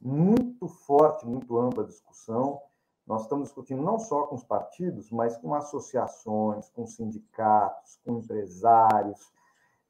muito 0.00 0.68
forte, 0.68 1.26
muito 1.26 1.58
ampla 1.58 1.84
discussão. 1.84 2.60
Nós 3.06 3.22
estamos 3.22 3.44
discutindo 3.48 3.82
não 3.82 3.98
só 3.98 4.26
com 4.26 4.34
os 4.34 4.44
partidos, 4.44 5.10
mas 5.10 5.36
com 5.38 5.54
associações, 5.54 6.68
com 6.70 6.86
sindicatos, 6.86 7.98
com 8.04 8.18
empresários, 8.18 9.32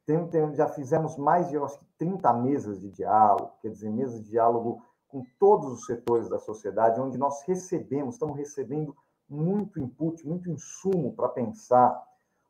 tem, 0.07 0.27
tem, 0.29 0.55
já 0.55 0.69
fizemos 0.69 1.17
mais 1.17 1.49
de, 1.51 1.59
acho 1.59 1.79
que, 1.79 1.85
30 1.99 2.33
mesas 2.35 2.81
de 2.81 2.91
diálogo, 2.91 3.53
quer 3.61 3.71
dizer, 3.71 3.91
mesas 3.91 4.23
de 4.23 4.31
diálogo 4.31 4.83
com 5.09 5.25
todos 5.39 5.73
os 5.73 5.87
setores 5.87 6.29
da 6.29 6.39
sociedade, 6.39 7.01
onde 7.01 7.19
nós 7.19 7.43
recebemos, 7.43 8.15
estamos 8.15 8.37
recebendo 8.37 8.97
muito 9.29 9.81
input, 9.81 10.27
muito 10.27 10.49
insumo 10.49 11.13
para 11.13 11.29
pensar 11.29 12.01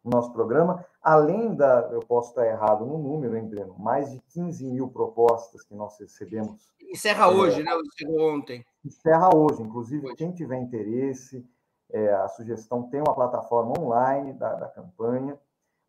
o 0.04 0.11
nosso 0.11 0.32
programa, 0.32 0.84
além 1.02 1.54
da, 1.54 1.88
eu 1.90 2.00
posso 2.00 2.28
estar 2.30 2.46
errado 2.46 2.86
no 2.86 2.96
número, 2.96 3.36
hein, 3.36 3.48
Breno, 3.48 3.74
mais 3.76 4.12
de 4.12 4.20
15 4.28 4.64
mil 4.64 4.88
propostas 4.88 5.62
que 5.62 5.74
nós 5.74 5.98
recebemos. 5.98 6.72
Encerra 6.80 7.24
é, 7.24 7.28
hoje, 7.28 7.62
né? 7.62 7.72
Encerrou 7.74 8.34
ontem. 8.34 8.64
Encerra 8.84 9.34
hoje, 9.34 9.62
inclusive, 9.62 10.07
hoje. 10.07 10.16
quem 10.16 10.32
tiver 10.32 10.59
interesse, 10.61 11.44
é, 11.90 12.12
a 12.12 12.28
sugestão 12.28 12.84
tem 12.84 13.00
uma 13.00 13.14
plataforma 13.14 13.74
online 13.80 14.32
da, 14.34 14.54
da 14.54 14.68
campanha, 14.68 15.36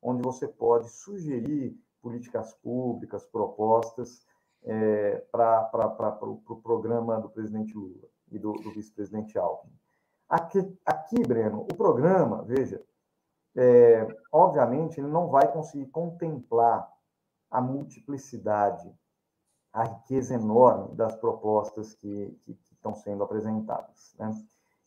onde 0.07 0.21
você 0.21 0.47
pode 0.47 0.89
sugerir 0.89 1.77
políticas 2.01 2.53
públicas, 2.53 3.25
propostas 3.25 4.25
é, 4.63 5.17
para 5.31 5.69
o 6.21 6.37
pro 6.37 6.61
programa 6.61 7.19
do 7.19 7.29
presidente 7.29 7.73
Lula 7.75 8.07
e 8.31 8.39
do, 8.39 8.53
do 8.53 8.71
vice-presidente 8.71 9.37
Alckmin. 9.37 9.73
Aqui, 10.29 10.77
aqui, 10.85 11.21
Breno, 11.21 11.61
o 11.61 11.75
programa, 11.75 12.43
veja, 12.43 12.81
é, 13.55 14.07
obviamente, 14.31 14.99
ele 14.99 15.07
não 15.07 15.27
vai 15.27 15.51
conseguir 15.51 15.87
contemplar 15.87 16.89
a 17.51 17.59
multiplicidade, 17.59 18.89
a 19.73 19.83
riqueza 19.83 20.35
enorme 20.35 20.95
das 20.95 21.15
propostas 21.17 21.93
que, 21.93 22.37
que, 22.45 22.53
que 22.53 22.73
estão 22.73 22.95
sendo 22.95 23.23
apresentadas. 23.23 24.15
Né? 24.17 24.31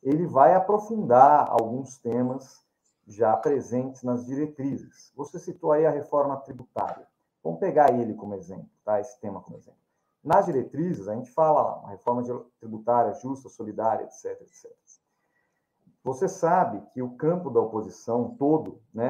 Ele 0.03 0.27
vai 0.27 0.55
aprofundar 0.55 1.47
alguns 1.51 1.99
temas 1.99 2.65
já 3.11 3.37
presentes 3.37 4.03
nas 4.03 4.25
diretrizes. 4.25 5.13
Você 5.17 5.39
citou 5.39 5.73
aí 5.73 5.85
a 5.85 5.91
reforma 5.91 6.37
tributária. 6.39 7.07
Vamos 7.43 7.59
pegar 7.59 7.93
ele 7.93 8.15
como 8.15 8.35
exemplo, 8.35 8.71
tá? 8.85 9.01
Esse 9.01 9.21
tema 9.21 9.41
como 9.41 9.57
exemplo. 9.57 9.81
Nas 10.23 10.47
diretrizes, 10.47 11.09
a 11.09 11.15
gente 11.15 11.31
fala 11.31 11.63
lá, 11.63 11.77
uma 11.79 11.91
reforma 11.91 12.23
tributária 12.59 13.15
justa, 13.15 13.49
solidária, 13.49 14.05
etc, 14.05 14.41
etc. 14.43 14.71
Você 16.05 16.29
sabe 16.29 16.83
que 16.93 17.03
o 17.03 17.17
campo 17.17 17.51
da 17.51 17.61
oposição 17.61 18.35
todo, 18.39 18.81
né, 18.93 19.09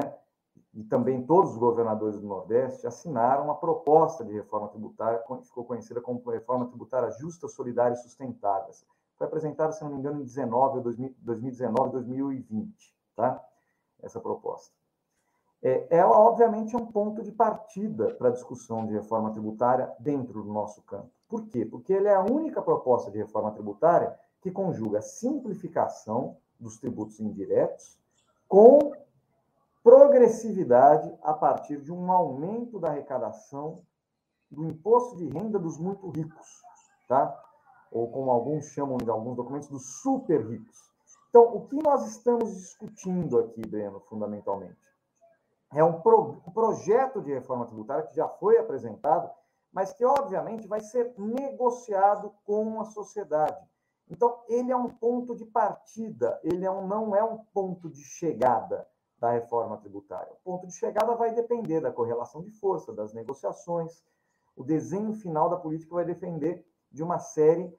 e 0.73 0.83
também 0.83 1.25
todos 1.25 1.51
os 1.51 1.57
governadores 1.57 2.19
do 2.19 2.27
Nordeste 2.27 2.87
assinaram 2.87 3.43
uma 3.45 3.55
proposta 3.55 4.23
de 4.23 4.33
reforma 4.33 4.69
tributária, 4.69 5.19
que 5.19 5.47
ficou 5.47 5.65
conhecida 5.65 6.01
como 6.01 6.21
reforma 6.29 6.67
tributária 6.67 7.11
justa, 7.11 7.47
solidária 7.47 7.93
e 7.93 7.97
sustentável. 7.97 8.71
Foi 9.17 9.27
apresentada, 9.27 9.73
se 9.73 9.83
não 9.83 9.91
me 9.91 9.97
engano, 9.97 10.21
em 10.21 10.23
19, 10.23 10.81
2019 10.81 11.91
2020, 11.91 12.95
tá? 13.15 13.43
Essa 14.01 14.19
proposta. 14.19 14.73
É, 15.63 15.87
ela, 15.89 16.17
obviamente, 16.17 16.75
é 16.75 16.77
um 16.77 16.87
ponto 16.87 17.21
de 17.21 17.31
partida 17.31 18.15
para 18.15 18.29
a 18.29 18.31
discussão 18.31 18.85
de 18.85 18.93
reforma 18.93 19.31
tributária 19.31 19.93
dentro 19.99 20.41
do 20.41 20.51
nosso 20.51 20.81
campo. 20.81 21.11
Por 21.29 21.47
quê? 21.47 21.65
Porque 21.65 21.93
ele 21.93 22.07
é 22.07 22.15
a 22.15 22.23
única 22.23 22.61
proposta 22.61 23.11
de 23.11 23.19
reforma 23.19 23.51
tributária 23.51 24.17
que 24.41 24.51
conjuga 24.51 25.01
simplificação 25.01 26.37
dos 26.59 26.77
tributos 26.77 27.19
indiretos 27.19 27.99
com 28.47 28.91
progressividade 29.83 31.13
a 31.23 31.33
partir 31.33 31.81
de 31.81 31.91
um 31.91 32.11
aumento 32.11 32.79
da 32.79 32.89
arrecadação 32.89 33.81
do 34.49 34.65
imposto 34.65 35.15
de 35.15 35.27
renda 35.29 35.57
dos 35.57 35.77
muito 35.77 36.09
ricos, 36.09 36.61
tá? 37.07 37.39
Ou 37.91 38.11
como 38.11 38.29
alguns 38.29 38.65
chamam 38.65 38.97
de 38.97 39.09
alguns 39.09 39.35
documentos, 39.35 39.69
dos 39.69 40.01
super 40.01 40.45
ricos. 40.45 40.90
Então, 41.31 41.55
o 41.55 41.65
que 41.65 41.81
nós 41.81 42.05
estamos 42.07 42.53
discutindo 42.57 43.39
aqui, 43.39 43.61
Breno, 43.61 44.01
fundamentalmente? 44.01 44.77
É 45.73 45.81
um, 45.81 46.01
pro, 46.01 46.41
um 46.45 46.51
projeto 46.51 47.21
de 47.21 47.31
reforma 47.31 47.65
tributária 47.65 48.03
que 48.03 48.13
já 48.13 48.27
foi 48.27 48.57
apresentado, 48.57 49.31
mas 49.71 49.93
que, 49.93 50.03
obviamente, 50.03 50.67
vai 50.67 50.81
ser 50.81 51.13
negociado 51.17 52.33
com 52.43 52.81
a 52.81 52.83
sociedade. 52.83 53.65
Então, 54.09 54.43
ele 54.49 54.73
é 54.73 54.75
um 54.75 54.89
ponto 54.89 55.33
de 55.33 55.45
partida, 55.45 56.37
ele 56.43 56.65
é 56.65 56.69
um, 56.69 56.85
não 56.85 57.15
é 57.15 57.23
um 57.23 57.37
ponto 57.53 57.89
de 57.89 58.03
chegada. 58.03 58.85
da 59.17 59.31
reforma 59.31 59.77
tributária. 59.77 60.33
O 60.33 60.43
ponto 60.43 60.67
de 60.67 60.73
chegada 60.73 61.15
vai 61.15 61.31
depender 61.33 61.79
da 61.79 61.91
correlação 61.91 62.41
de 62.41 62.49
força, 62.49 62.91
das 62.91 63.13
negociações. 63.13 64.03
O 64.55 64.63
desenho 64.63 65.13
final 65.13 65.47
da 65.47 65.57
política 65.57 65.93
vai 65.93 66.03
depender 66.03 66.65
de 66.91 67.03
uma 67.03 67.19
série 67.19 67.71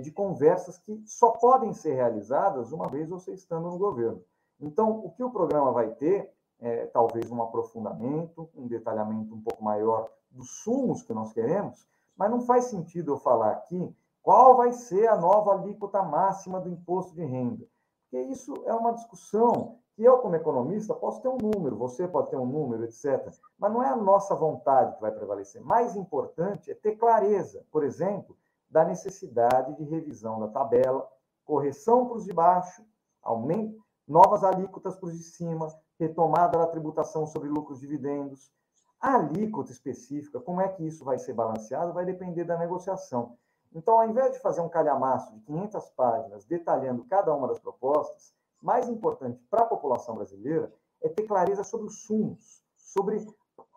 de 0.00 0.12
conversas 0.12 0.78
que 0.78 1.02
só 1.06 1.30
podem 1.30 1.72
ser 1.72 1.94
realizadas 1.94 2.72
uma 2.72 2.88
vez 2.88 3.08
você 3.08 3.32
estando 3.32 3.68
no 3.68 3.78
governo. 3.78 4.22
Então, 4.60 5.04
o 5.04 5.10
que 5.10 5.24
o 5.24 5.30
programa 5.30 5.72
vai 5.72 5.90
ter 5.90 6.32
é 6.60 6.86
talvez 6.86 7.30
um 7.30 7.42
aprofundamento, 7.42 8.48
um 8.54 8.68
detalhamento 8.68 9.34
um 9.34 9.40
pouco 9.40 9.64
maior 9.64 10.08
dos 10.30 10.62
sumos 10.62 11.02
que 11.02 11.12
nós 11.12 11.32
queremos, 11.32 11.86
mas 12.16 12.30
não 12.30 12.40
faz 12.42 12.66
sentido 12.66 13.12
eu 13.12 13.16
falar 13.16 13.50
aqui 13.50 13.94
qual 14.22 14.56
vai 14.56 14.72
ser 14.72 15.08
a 15.08 15.16
nova 15.16 15.52
alíquota 15.52 16.00
máxima 16.02 16.60
do 16.60 16.68
imposto 16.68 17.14
de 17.14 17.24
renda, 17.24 17.66
porque 18.02 18.24
isso 18.26 18.54
é 18.66 18.72
uma 18.72 18.92
discussão 18.92 19.78
que 19.94 20.04
eu, 20.04 20.18
como 20.18 20.36
economista, 20.36 20.94
posso 20.94 21.20
ter 21.20 21.28
um 21.28 21.38
número, 21.38 21.76
você 21.76 22.06
pode 22.06 22.30
ter 22.30 22.36
um 22.36 22.46
número, 22.46 22.84
etc. 22.84 23.30
Mas 23.58 23.72
não 23.72 23.82
é 23.82 23.88
a 23.88 23.96
nossa 23.96 24.34
vontade 24.34 24.94
que 24.94 25.02
vai 25.02 25.10
prevalecer. 25.10 25.60
Mais 25.62 25.96
importante 25.96 26.70
é 26.70 26.74
ter 26.74 26.96
clareza, 26.96 27.64
por 27.70 27.84
exemplo, 27.84 28.36
da 28.72 28.86
necessidade 28.86 29.76
de 29.76 29.84
revisão 29.84 30.40
da 30.40 30.48
tabela, 30.48 31.06
correção 31.44 32.06
para 32.06 32.16
os 32.16 32.24
de 32.24 32.32
baixo, 32.32 32.82
aumento, 33.22 33.84
novas 34.08 34.42
alíquotas 34.42 34.96
para 34.96 35.08
os 35.08 35.18
de 35.18 35.22
cima, 35.22 35.68
retomada 36.00 36.56
da 36.56 36.66
tributação 36.66 37.26
sobre 37.26 37.50
lucros 37.50 37.78
e 37.78 37.82
dividendos. 37.82 38.50
A 38.98 39.16
alíquota 39.16 39.70
específica, 39.70 40.40
como 40.40 40.62
é 40.62 40.68
que 40.68 40.86
isso 40.86 41.04
vai 41.04 41.18
ser 41.18 41.34
balanceado, 41.34 41.92
vai 41.92 42.06
depender 42.06 42.44
da 42.44 42.56
negociação. 42.56 43.36
Então, 43.74 44.00
ao 44.00 44.08
invés 44.08 44.32
de 44.32 44.40
fazer 44.40 44.62
um 44.62 44.68
calhamaço 44.68 45.34
de 45.34 45.40
500 45.40 45.90
páginas 45.90 46.44
detalhando 46.46 47.04
cada 47.04 47.34
uma 47.34 47.48
das 47.48 47.58
propostas, 47.58 48.34
mais 48.62 48.88
importante 48.88 49.38
para 49.50 49.62
a 49.62 49.66
população 49.66 50.14
brasileira 50.14 50.72
é 51.02 51.08
ter 51.08 51.24
clareza 51.24 51.62
sobre 51.62 51.88
os 51.88 52.02
sumos, 52.02 52.62
sobre 52.76 53.26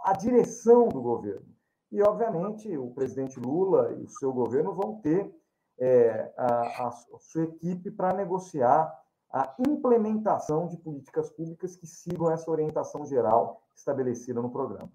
a 0.04 0.14
direção 0.14 0.88
do 0.88 1.02
governo. 1.02 1.55
E, 1.96 2.02
obviamente, 2.02 2.78
o 2.78 2.91
presidente 2.91 3.39
Lula 3.39 3.93
e 3.93 4.04
o 4.04 4.10
seu 4.10 4.34
governo 4.34 4.76
vão 4.76 5.00
ter 5.00 5.34
é, 5.80 6.30
a, 6.38 6.88
a 6.88 6.91
sua 7.22 7.46
equipe 7.46 7.89
para 7.89 8.14
negociar 8.14 8.93
a 9.32 9.56
implementação 9.66 10.68
de 10.68 10.76
políticas 10.76 11.30
públicas 11.32 11.78
que 11.78 11.88
sigam 11.88 12.30
essa 12.30 12.52
orientação 12.52 13.06
geral 13.06 13.66
estabelecida 13.74 14.41
no 14.41 14.52
programa. 14.52 14.91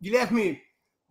Guilherme, 0.00 0.62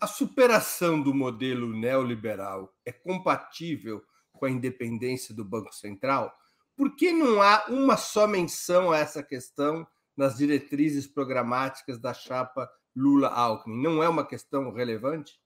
a 0.01 0.07
superação 0.07 0.99
do 0.99 1.13
modelo 1.13 1.67
neoliberal 1.67 2.73
é 2.83 2.91
compatível 2.91 4.01
com 4.31 4.47
a 4.47 4.49
independência 4.49 5.35
do 5.35 5.45
Banco 5.45 5.75
Central? 5.75 6.33
Por 6.75 6.95
que 6.95 7.11
não 7.11 7.39
há 7.39 7.65
uma 7.67 7.97
só 7.97 8.25
menção 8.25 8.91
a 8.91 8.97
essa 8.97 9.21
questão 9.21 9.85
nas 10.17 10.37
diretrizes 10.37 11.05
programáticas 11.05 11.99
da 11.99 12.15
chapa 12.15 12.67
Lula-Alckmin? 12.95 13.81
Não 13.81 14.03
é 14.03 14.09
uma 14.09 14.25
questão 14.25 14.71
relevante? 14.71 15.41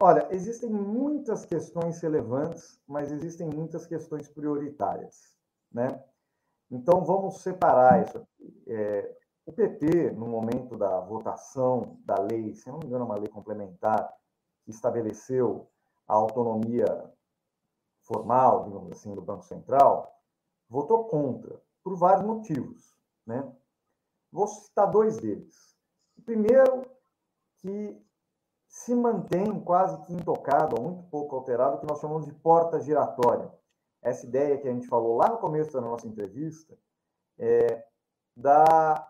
Olha, 0.00 0.26
existem 0.30 0.68
muitas 0.70 1.44
questões 1.44 2.00
relevantes, 2.00 2.80
mas 2.86 3.12
existem 3.12 3.48
muitas 3.48 3.86
questões 3.86 4.28
prioritárias, 4.28 5.36
né? 5.70 6.02
Então 6.70 7.04
vamos 7.04 7.38
separar 7.38 8.02
isso 8.02 8.18
aqui. 8.18 8.64
É, 8.66 9.16
o 9.46 9.52
PT, 9.52 10.12
no 10.12 10.26
momento 10.26 10.76
da 10.76 11.00
votação 11.00 11.98
da 12.04 12.18
lei, 12.18 12.54
se 12.54 12.68
não 12.68 12.78
me 12.78 12.86
engano, 12.86 13.04
é 13.04 13.06
uma 13.06 13.18
lei 13.18 13.28
complementar 13.28 14.12
que 14.64 14.70
estabeleceu 14.70 15.70
a 16.08 16.14
autonomia 16.14 17.12
formal, 18.02 18.64
digamos 18.64 18.92
assim, 18.92 19.14
do 19.14 19.22
Banco 19.22 19.44
Central, 19.44 20.18
votou 20.68 21.04
contra, 21.04 21.60
por 21.82 21.96
vários 21.96 22.24
motivos. 22.24 22.94
Né? 23.26 23.50
Vou 24.32 24.46
citar 24.46 24.90
dois 24.90 25.18
deles. 25.18 25.73
Primeiro, 26.24 26.86
que 27.58 28.04
se 28.66 28.94
mantém 28.94 29.60
quase 29.60 30.00
que 30.02 30.12
intocado, 30.12 30.76
ou 30.76 30.82
muito 30.82 31.04
pouco 31.04 31.36
alterado, 31.36 31.78
que 31.78 31.86
nós 31.86 32.00
chamamos 32.00 32.26
de 32.26 32.32
porta 32.32 32.80
giratória. 32.80 33.52
Essa 34.02 34.26
ideia 34.26 34.58
que 34.58 34.68
a 34.68 34.72
gente 34.72 34.86
falou 34.86 35.16
lá 35.16 35.28
no 35.28 35.38
começo 35.38 35.72
da 35.72 35.80
nossa 35.80 36.06
entrevista, 36.06 36.76
é, 37.38 37.84
da 38.36 39.08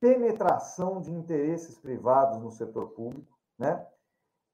penetração 0.00 1.00
de 1.00 1.12
interesses 1.12 1.78
privados 1.78 2.40
no 2.40 2.50
setor 2.50 2.90
público, 2.90 3.38
né? 3.58 3.86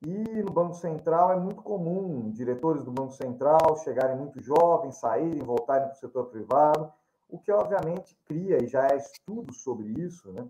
E 0.02 0.42
no 0.42 0.52
Banco 0.52 0.74
Central 0.74 1.32
é 1.32 1.36
muito 1.36 1.62
comum 1.62 2.30
diretores 2.30 2.84
do 2.84 2.90
Banco 2.90 3.12
Central 3.12 3.76
chegarem 3.84 4.16
muito 4.16 4.40
jovens, 4.40 4.96
saírem, 4.96 5.42
voltarem 5.42 5.88
para 5.88 5.96
o 5.96 5.98
setor 5.98 6.26
privado, 6.26 6.92
o 7.28 7.38
que 7.38 7.52
obviamente 7.52 8.16
cria, 8.24 8.62
e 8.62 8.66
já 8.66 8.88
é 8.88 8.96
estudo 8.96 9.52
sobre 9.52 9.88
isso, 10.00 10.32
né? 10.32 10.48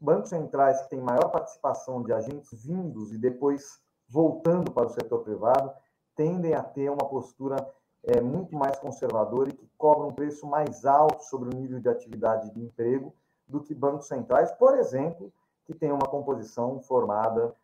Bancos 0.00 0.30
centrais 0.30 0.82
que 0.82 0.90
têm 0.90 1.00
maior 1.00 1.30
participação 1.30 2.02
de 2.02 2.12
agentes 2.12 2.64
vindos 2.64 3.12
e 3.12 3.18
depois 3.18 3.80
voltando 4.08 4.70
para 4.70 4.86
o 4.86 4.90
setor 4.90 5.20
privado 5.20 5.72
tendem 6.14 6.54
a 6.54 6.62
ter 6.62 6.90
uma 6.90 7.08
postura 7.08 7.56
é, 8.02 8.20
muito 8.20 8.54
mais 8.56 8.78
conservadora 8.78 9.50
e 9.50 9.52
que 9.52 9.68
cobram 9.76 10.08
um 10.08 10.12
preço 10.12 10.46
mais 10.46 10.84
alto 10.84 11.24
sobre 11.24 11.48
o 11.48 11.58
nível 11.58 11.80
de 11.80 11.88
atividade 11.88 12.50
de 12.52 12.60
emprego 12.60 13.12
do 13.46 13.60
que 13.60 13.74
bancos 13.74 14.06
centrais, 14.06 14.50
por 14.52 14.78
exemplo, 14.78 15.32
que 15.64 15.74
têm 15.74 15.92
uma 15.92 16.06
composição 16.06 16.80
formada 16.80 17.54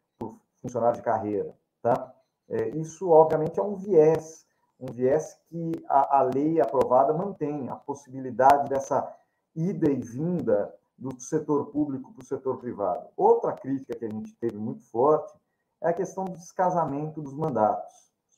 funcionário 0.60 0.96
de 0.96 1.02
carreira. 1.02 1.54
Tá? 1.80 2.12
É, 2.48 2.68
isso, 2.70 3.08
obviamente, 3.10 3.58
é 3.58 3.62
um 3.62 3.74
viés, 3.74 4.46
um 4.78 4.86
viés 4.86 5.38
que 5.48 5.72
a, 5.88 6.18
a 6.18 6.22
lei 6.22 6.60
aprovada 6.60 7.12
mantém 7.12 7.68
a 7.68 7.76
possibilidade 7.76 8.68
dessa 8.68 9.12
ida 9.54 9.90
e 9.90 9.96
vinda 9.96 10.74
do 11.02 11.20
setor 11.20 11.66
público 11.66 12.12
para 12.12 12.22
o 12.22 12.26
setor 12.26 12.58
privado. 12.58 13.08
Outra 13.16 13.52
crítica 13.52 13.98
que 13.98 14.04
a 14.04 14.08
gente 14.08 14.36
teve 14.36 14.56
muito 14.56 14.84
forte 14.84 15.36
é 15.80 15.88
a 15.88 15.92
questão 15.92 16.24
do 16.24 16.32
descasamento 16.32 17.20
dos 17.20 17.34
mandatos. 17.34 17.92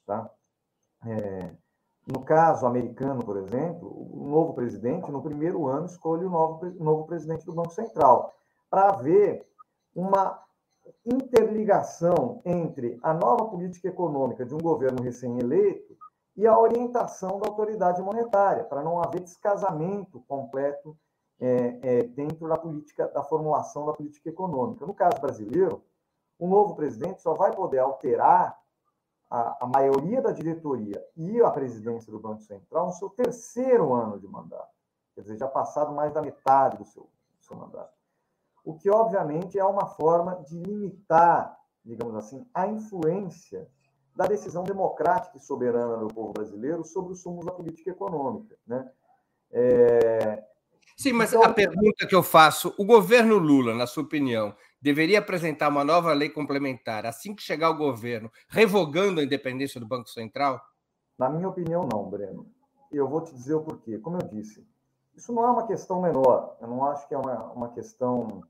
Tá? 0.07 0.31
É, 1.05 1.51
no 2.07 2.25
caso 2.25 2.67
americano, 2.67 3.23
por 3.23 3.37
exemplo, 3.37 3.89
o 3.89 4.29
novo 4.31 4.55
presidente, 4.55 5.11
no 5.11 5.23
primeiro 5.23 5.67
ano, 5.67 5.85
escolhe 5.85 6.25
o 6.25 6.31
novo, 6.31 6.65
novo 6.83 7.05
presidente 7.05 7.45
do 7.45 7.53
Banco 7.53 7.73
Central, 7.73 8.33
para 8.71 8.89
haver 8.89 9.47
uma 9.95 10.43
interligação 11.05 12.41
entre 12.47 12.99
a 13.03 13.13
nova 13.13 13.45
política 13.45 13.89
econômica 13.89 14.45
de 14.45 14.55
um 14.55 14.59
governo 14.59 15.03
recém-eleito 15.03 15.95
e 16.35 16.47
a 16.47 16.59
orientação 16.59 17.39
da 17.39 17.49
autoridade 17.49 18.03
monetária, 18.03 18.65
para 18.65 18.83
não 18.83 19.03
haver 19.03 19.21
descasamento 19.21 20.21
completo 20.27 20.97
é, 21.41 21.79
é, 21.83 22.03
dentro 22.05 22.49
da 22.49 22.57
política, 22.57 23.09
da 23.09 23.23
formulação 23.23 23.87
da 23.87 23.93
política 23.93 24.29
econômica. 24.29 24.87
No 24.87 24.95
caso 24.95 25.21
brasileiro, 25.21 25.83
o 26.39 26.49
novo 26.49 26.75
presidente 26.75 27.21
só 27.21 27.35
vai 27.35 27.55
poder 27.55 27.79
alterar 27.79 28.59
a, 29.31 29.65
a 29.65 29.67
maioria 29.67 30.21
da 30.23 30.33
diretoria 30.33 31.05
e 31.17 31.41
a 31.43 31.51
presidência 31.51 32.13
do 32.13 32.21
Banco 32.21 32.43
Central 32.43 32.87
no 32.87 32.93
seu 32.93 33.11
terceiro 33.11 33.93
ano 33.93 34.19
de 34.19 34.27
mandato. 34.29 34.73
Quer 35.15 35.23
dizer, 35.23 35.39
já 35.39 35.49
passado 35.49 35.93
mais 35.93 36.13
da 36.13 36.23
metade 36.23 36.79
do 36.79 36.85
seu, 36.85 37.03
do 37.03 37.45
seu 37.45 37.57
mandato 37.57 37.95
o 38.65 38.75
que 38.75 38.91
obviamente 38.91 39.59
é 39.59 39.65
uma 39.65 39.87
forma 39.87 40.43
de 40.49 40.59
limitar, 40.59 41.57
digamos 41.85 42.17
assim, 42.17 42.49
a 42.55 42.67
influência 42.67 43.69
da 44.17 44.27
decisão 44.27 44.65
democrática 44.65 45.37
e 45.37 45.41
soberana 45.41 45.99
do 45.99 46.09
povo 46.09 46.33
brasileiro 46.33 46.83
sobre 46.85 47.13
os 47.13 47.21
sumos 47.21 47.45
da 47.45 47.53
política 47.53 47.91
econômica, 47.91 48.57
né? 48.67 48.91
É... 49.51 50.43
Sim, 50.97 51.13
mas 51.13 51.33
então... 51.33 51.43
a 51.43 51.53
pergunta 51.53 52.07
que 52.07 52.15
eu 52.15 52.23
faço, 52.23 52.75
o 52.79 52.85
governo 52.85 53.37
Lula, 53.37 53.75
na 53.75 53.87
sua 53.87 54.05
opinião, 54.05 54.55
deveria 54.81 55.19
apresentar 55.19 55.69
uma 55.69 55.85
nova 55.85 56.13
lei 56.13 56.29
complementar 56.29 57.07
assim 57.07 57.35
que 57.35 57.43
chegar 57.43 57.69
ao 57.69 57.77
governo, 57.77 58.31
revogando 58.49 59.21
a 59.21 59.25
independência 59.25 59.81
do 59.81 59.87
Banco 59.87 60.09
Central? 60.09 60.61
Na 61.19 61.29
minha 61.29 61.49
opinião, 61.49 61.89
não, 61.91 62.05
Breno. 62.09 62.47
Eu 62.93 63.09
vou 63.09 63.21
te 63.21 63.35
dizer 63.35 63.55
o 63.55 63.63
porquê. 63.63 63.99
Como 63.99 64.19
eu 64.19 64.29
disse, 64.29 64.65
isso 65.17 65.33
não 65.33 65.45
é 65.45 65.51
uma 65.51 65.67
questão 65.67 66.01
menor. 66.01 66.57
Eu 66.61 66.69
não 66.69 66.85
acho 66.85 67.09
que 67.09 67.15
é 67.15 67.19
uma, 67.19 67.53
uma 67.53 67.69
questão 67.71 68.43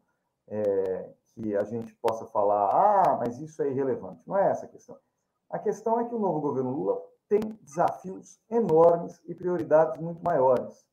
é, 0.49 1.09
que 1.35 1.57
a 1.57 1.64
gente 1.64 1.95
possa 1.95 2.26
falar, 2.26 2.70
ah, 2.70 3.16
mas 3.18 3.39
isso 3.39 3.62
é 3.62 3.70
irrelevante. 3.70 4.22
Não 4.26 4.37
é 4.37 4.51
essa 4.51 4.66
a 4.66 4.68
questão. 4.68 4.97
A 5.51 5.59
questão 5.59 6.01
é 6.01 6.05
que 6.05 6.14
o 6.14 6.18
novo 6.18 6.41
governo 6.41 6.70
Lula 6.70 7.01
tem 7.28 7.41
desafios 7.62 8.39
enormes 8.51 9.20
e 9.26 9.35
prioridades 9.35 10.01
muito 10.01 10.22
maiores, 10.22 10.85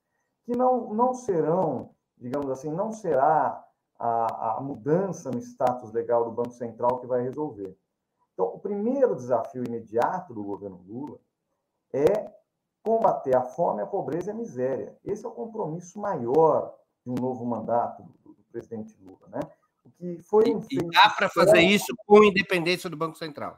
que 0.46 0.56
não, 0.56 0.94
não 0.94 1.14
serão, 1.14 1.94
digamos 2.18 2.50
assim, 2.50 2.70
não 2.72 2.92
será 2.92 3.64
a, 3.98 4.58
a 4.58 4.62
mudança 4.62 5.30
no 5.30 5.39
status 5.39 5.92
legal 5.92 6.26
do 6.26 6.32
Banco 6.32 6.52
Central 6.52 7.00
que 7.00 7.08
vai 7.08 7.22
resolver. 7.22 7.78
Então, 8.34 8.48
o 8.48 8.60
primeiro 8.60 9.16
desafio 9.16 9.64
imediato 9.64 10.34
do 10.34 10.44
governo 10.44 10.84
Lula 10.88 11.20
é 11.94 12.32
combater 12.84 13.36
a 13.36 13.44
fome, 13.44 13.82
a 13.82 13.88
pobreza 13.88 14.32
e 14.32 14.34
a 14.34 14.36
miséria. 14.36 14.98
Esse 15.04 15.26
é 15.26 15.30
o 15.30 15.34
compromisso 15.34 16.00
maior 16.00 16.76
de 17.06 17.12
um 17.12 17.16
novo 17.16 17.46
mandato 17.46 18.04
presidente 18.52 18.96
Lula, 19.02 19.28
né? 19.30 19.39
O 19.84 19.89
que 19.92 20.22
foi 20.24 20.44
e, 20.48 20.76
e 20.76 20.89
dá 20.92 21.10
para 21.10 21.30
fazer 21.30 21.62
isso 21.62 21.94
com 22.06 22.24
independência 22.24 22.89
do 22.89 22.98
Banco 22.98 23.18
Central? 23.18 23.58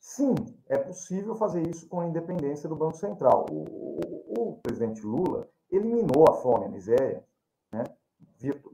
Sim, 0.00 0.34
é 0.66 0.78
possível 0.78 1.34
fazer 1.34 1.66
isso 1.68 1.86
com 1.88 2.00
a 2.00 2.06
independência 2.06 2.68
do 2.68 2.74
Banco 2.74 2.96
Central. 2.96 3.46
O, 3.50 3.64
o, 4.36 4.50
o 4.50 4.56
presidente 4.60 5.02
Lula 5.02 5.48
eliminou 5.70 6.26
a 6.28 6.34
fome, 6.34 6.66
a 6.66 6.68
miséria, 6.68 7.24
né? 7.72 7.84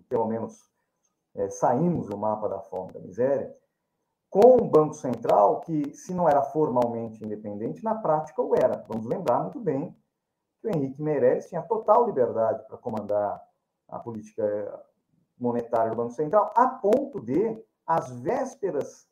pelo 0.09 0.26
menos 0.26 0.70
é, 1.34 1.49
saímos 1.49 2.09
do 2.09 2.16
mapa 2.16 2.49
da 2.49 2.61
fome 2.61 2.92
da 2.92 3.01
miséria, 3.01 3.55
com 4.30 4.62
um 4.62 4.68
Banco 4.68 4.95
Central 4.95 5.61
que, 5.61 5.95
se 5.95 6.12
não 6.12 6.28
era 6.28 6.42
formalmente 6.42 7.24
independente, 7.24 7.84
na 7.84 7.95
prática 7.95 8.42
o 8.42 8.55
era. 8.55 8.84
Vamos 8.88 9.07
lembrar 9.07 9.40
muito 9.40 9.61
bem 9.61 9.97
que 10.61 10.66
o 10.66 10.70
Henrique 10.70 11.01
Meirelles 11.01 11.49
tinha 11.49 11.62
total 11.62 12.07
liberdade 12.07 12.66
para 12.66 12.76
comandar 12.76 13.40
a 13.88 13.99
política 13.99 14.84
monetária 15.38 15.90
do 15.90 15.97
Banco 15.97 16.12
Central, 16.12 16.53
a 16.57 16.66
ponto 16.66 17.20
de, 17.20 17.62
às 17.86 18.11
vésperas 18.20 19.07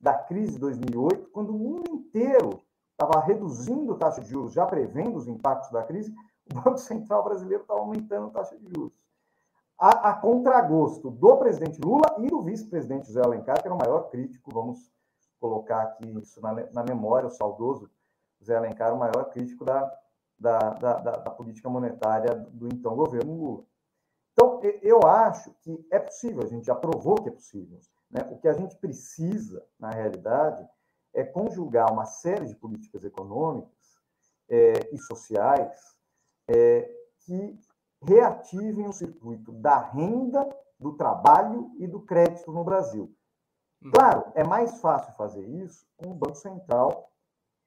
da 0.00 0.14
crise 0.14 0.52
de 0.52 0.58
2008, 0.60 1.28
quando 1.30 1.50
o 1.50 1.58
mundo 1.58 1.90
inteiro 1.90 2.60
estava 2.92 3.20
reduzindo 3.24 3.92
a 3.92 3.96
taxa 3.96 4.20
de 4.20 4.28
juros, 4.28 4.52
já 4.52 4.66
prevendo 4.66 5.16
os 5.16 5.26
impactos 5.26 5.70
da 5.70 5.82
crise, 5.82 6.14
o 6.50 6.54
Banco 6.54 6.78
Central 6.78 7.24
brasileiro 7.24 7.62
estava 7.62 7.80
aumentando 7.80 8.26
a 8.28 8.30
taxa 8.30 8.56
de 8.56 8.66
juros. 8.68 8.92
A, 9.78 10.10
a 10.10 10.14
contragosto 10.14 11.10
do 11.10 11.36
presidente 11.36 11.80
Lula 11.80 12.16
e 12.18 12.26
do 12.26 12.42
vice-presidente 12.42 13.06
José 13.06 13.20
Alencar, 13.22 13.60
que 13.60 13.68
era 13.68 13.74
o 13.74 13.78
maior 13.78 14.10
crítico, 14.10 14.52
vamos 14.52 14.90
colocar 15.38 15.82
aqui 15.82 16.08
isso 16.18 16.40
na, 16.40 16.52
na 16.72 16.82
memória, 16.82 17.28
o 17.28 17.30
saudoso 17.30 17.88
José 18.40 18.56
Alencar, 18.56 18.92
o 18.92 18.98
maior 18.98 19.30
crítico 19.30 19.64
da, 19.64 19.92
da, 20.38 20.58
da, 20.70 20.94
da 20.98 21.30
política 21.30 21.68
monetária 21.68 22.34
do 22.34 22.66
então 22.66 22.96
governo 22.96 23.36
Lula. 23.36 23.64
Então, 24.32 24.60
eu 24.82 25.00
acho 25.02 25.52
que 25.62 25.86
é 25.90 25.98
possível, 25.98 26.42
a 26.42 26.46
gente 26.46 26.66
já 26.66 26.74
provou 26.74 27.16
que 27.16 27.28
é 27.28 27.32
possível. 27.32 27.78
Né? 28.10 28.26
O 28.30 28.38
que 28.38 28.48
a 28.48 28.52
gente 28.52 28.76
precisa, 28.76 29.64
na 29.78 29.90
realidade, 29.90 30.66
é 31.12 31.24
conjugar 31.24 31.92
uma 31.92 32.04
série 32.04 32.46
de 32.46 32.54
políticas 32.54 33.04
econômicas 33.04 33.72
é, 34.48 34.94
e 34.94 34.98
sociais 34.98 35.97
é, 36.48 36.90
que 37.20 37.58
reativem 38.02 38.86
o 38.86 38.92
circuito 38.92 39.52
da 39.52 39.78
renda, 39.78 40.48
do 40.78 40.96
trabalho 40.96 41.70
e 41.78 41.86
do 41.86 42.00
crédito 42.00 42.52
no 42.52 42.64
Brasil. 42.64 43.14
Hum. 43.82 43.90
Claro, 43.92 44.32
é 44.34 44.44
mais 44.44 44.80
fácil 44.80 45.12
fazer 45.14 45.46
isso 45.46 45.86
com 45.96 46.10
o 46.10 46.14
Banco 46.14 46.36
Central 46.36 47.12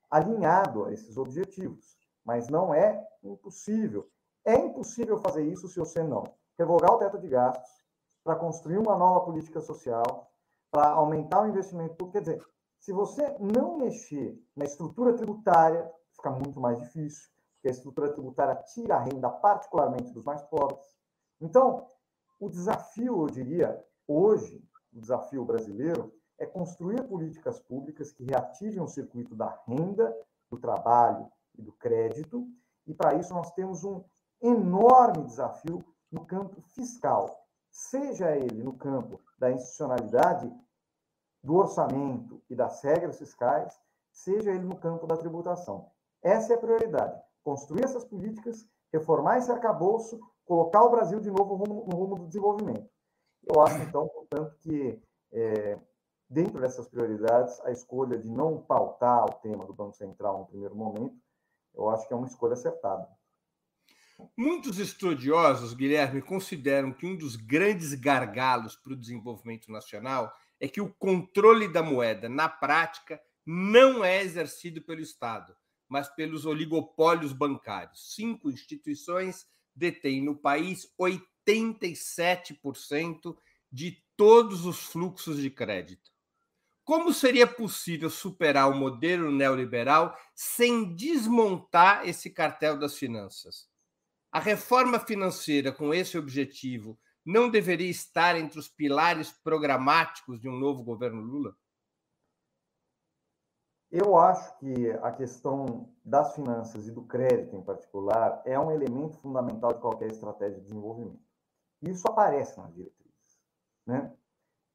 alinhado 0.10 0.86
a 0.86 0.94
esses 0.94 1.18
objetivos, 1.18 1.96
mas 2.26 2.50
não 2.50 2.74
é 2.74 3.02
impossível. 3.24 4.10
É 4.44 4.56
impossível 4.56 5.18
fazer 5.20 5.44
isso 5.44 5.68
se 5.68 5.80
você 5.80 6.04
não 6.04 6.24
revogar 6.58 6.94
o 6.94 6.98
teto 6.98 7.18
de 7.18 7.28
gastos, 7.28 7.82
para 8.24 8.36
construir 8.36 8.78
uma 8.78 8.96
nova 8.96 9.22
política 9.22 9.60
social, 9.62 10.32
para 10.70 10.90
aumentar 10.90 11.42
o 11.42 11.48
investimento 11.48 11.96
público. 11.96 12.12
Quer 12.14 12.22
dizer, 12.22 12.48
se 12.80 12.92
você 12.92 13.36
não 13.40 13.78
mexer 13.78 14.40
na 14.56 14.66
estrutura 14.66 15.14
tributária, 15.14 15.92
fica 16.16 16.30
muito 16.30 16.60
mais 16.60 16.78
difícil, 16.80 17.31
porque 17.62 17.68
a 17.68 17.72
estrutura 17.72 18.12
tributária 18.12 18.56
tira 18.56 18.96
a 18.96 19.00
renda, 19.00 19.30
particularmente 19.30 20.12
dos 20.12 20.24
mais 20.24 20.42
pobres. 20.42 20.84
Então, 21.40 21.86
o 22.40 22.50
desafio, 22.50 23.22
eu 23.22 23.28
diria, 23.28 23.86
hoje, 24.08 24.68
o 24.92 25.00
desafio 25.00 25.46
brasileiro, 25.46 26.12
é 26.40 26.46
construir 26.48 27.08
políticas 27.08 27.60
públicas 27.60 28.12
que 28.12 28.24
reativem 28.24 28.82
o 28.82 28.88
circuito 28.88 29.36
da 29.36 29.62
renda, 29.68 30.12
do 30.50 30.58
trabalho 30.58 31.32
e 31.56 31.62
do 31.62 31.72
crédito, 31.74 32.48
e 32.88 32.96
para 32.96 33.14
isso 33.14 33.32
nós 33.32 33.52
temos 33.52 33.84
um 33.84 34.04
enorme 34.42 35.24
desafio 35.24 35.86
no 36.12 36.26
campo 36.26 36.62
fiscal, 36.62 37.46
seja 37.70 38.36
ele 38.36 38.64
no 38.64 38.74
campo 38.74 39.22
da 39.38 39.52
institucionalidade 39.52 40.52
do 41.44 41.56
orçamento 41.56 42.42
e 42.50 42.56
das 42.56 42.82
regras 42.82 43.20
fiscais, 43.20 43.80
seja 44.12 44.50
ele 44.50 44.66
no 44.66 44.76
campo 44.78 45.06
da 45.06 45.16
tributação. 45.16 45.92
Essa 46.24 46.54
é 46.54 46.56
a 46.56 46.60
prioridade. 46.60 47.22
Construir 47.44 47.84
essas 47.84 48.06
políticas, 48.06 48.66
reformar 48.92 49.38
esse 49.38 49.52
arcabouço, 49.52 50.20
colocar 50.46 50.84
o 50.84 50.92
Brasil 50.92 51.20
de 51.20 51.32
novo 51.32 51.58
no 51.58 51.64
rumo, 51.64 51.88
no 51.90 51.98
rumo 51.98 52.16
do 52.16 52.28
desenvolvimento. 52.28 52.90
Eu 53.44 53.62
acho, 53.62 53.82
então, 53.82 54.08
portanto, 54.08 54.56
que 54.60 55.02
é, 55.32 55.80
dentro 56.30 56.60
dessas 56.62 56.88
prioridades, 56.88 57.60
a 57.62 57.72
escolha 57.72 58.18
de 58.18 58.30
não 58.30 58.62
pautar 58.62 59.26
o 59.26 59.34
tema 59.34 59.66
do 59.66 59.74
Banco 59.74 59.96
Central 59.96 60.40
no 60.40 60.46
primeiro 60.46 60.76
momento, 60.76 61.16
eu 61.74 61.90
acho 61.90 62.08
que 62.08 62.14
é 62.14 62.18
uma 62.18 62.28
escolha 62.28 62.54
acertada. 62.54 63.08
Muitos 64.38 64.78
estudiosos, 64.78 65.74
Guilherme, 65.74 66.22
consideram 66.22 66.94
que 66.94 67.06
um 67.06 67.18
dos 67.18 67.36
grandes 67.36 67.94
gargalos 67.96 68.76
para 68.76 68.94
o 68.94 68.98
desenvolvimento 68.98 69.72
nacional 69.72 70.32
é 70.60 70.68
que 70.68 70.80
o 70.80 70.94
controle 70.94 71.68
da 71.68 71.82
moeda, 71.82 72.30
na 72.30 72.48
prática, 72.48 73.20
não 73.46 74.04
é 74.04 74.22
exercido 74.22 74.82
pelo 74.82 75.02
Estado, 75.02 75.56
mas 75.92 76.08
pelos 76.08 76.46
oligopólios 76.46 77.34
bancários. 77.34 78.16
Cinco 78.16 78.50
instituições 78.50 79.46
detêm 79.76 80.24
no 80.24 80.38
país 80.38 80.88
87% 80.98 83.36
de 83.70 84.02
todos 84.16 84.66
os 84.66 84.86
fluxos 84.86 85.42
de 85.42 85.50
crédito. 85.50 86.10
Como 86.86 87.12
seria 87.12 87.46
possível 87.46 88.10
superar 88.10 88.70
o 88.70 88.74
modelo 88.74 89.34
neoliberal 89.34 90.18
sem 90.34 90.96
desmontar 90.96 92.08
esse 92.08 92.30
cartel 92.30 92.80
das 92.80 92.98
finanças? 92.98 93.68
A 94.32 94.40
reforma 94.40 94.98
financeira 94.98 95.74
com 95.74 95.94
esse 95.94 96.18
objetivo 96.18 96.98
não 97.26 97.50
deveria 97.50 97.92
estar 97.92 98.38
entre 98.38 98.58
os 98.58 98.70
pilares 98.70 99.34
programáticos 99.44 100.40
de 100.40 100.48
um 100.48 100.58
novo 100.58 100.84
governo 100.84 101.22
Lula? 101.22 101.54
Eu 103.92 104.18
acho 104.18 104.58
que 104.58 104.92
a 105.02 105.12
questão 105.12 105.90
das 106.04 106.34
finanças 106.34 106.88
e 106.88 106.92
do 106.92 107.04
crédito 107.04 107.56
em 107.56 107.62
particular 107.62 108.42
é 108.46 108.58
um 108.58 108.72
elemento 108.72 109.18
fundamental 109.18 109.74
de 109.74 109.82
qualquer 109.82 110.10
estratégia 110.10 110.58
de 110.58 110.64
desenvolvimento. 110.64 111.22
Isso 111.82 112.08
aparece 112.08 112.58
nas 112.58 112.74
diretrizes, 112.74 113.40
né? 113.86 114.14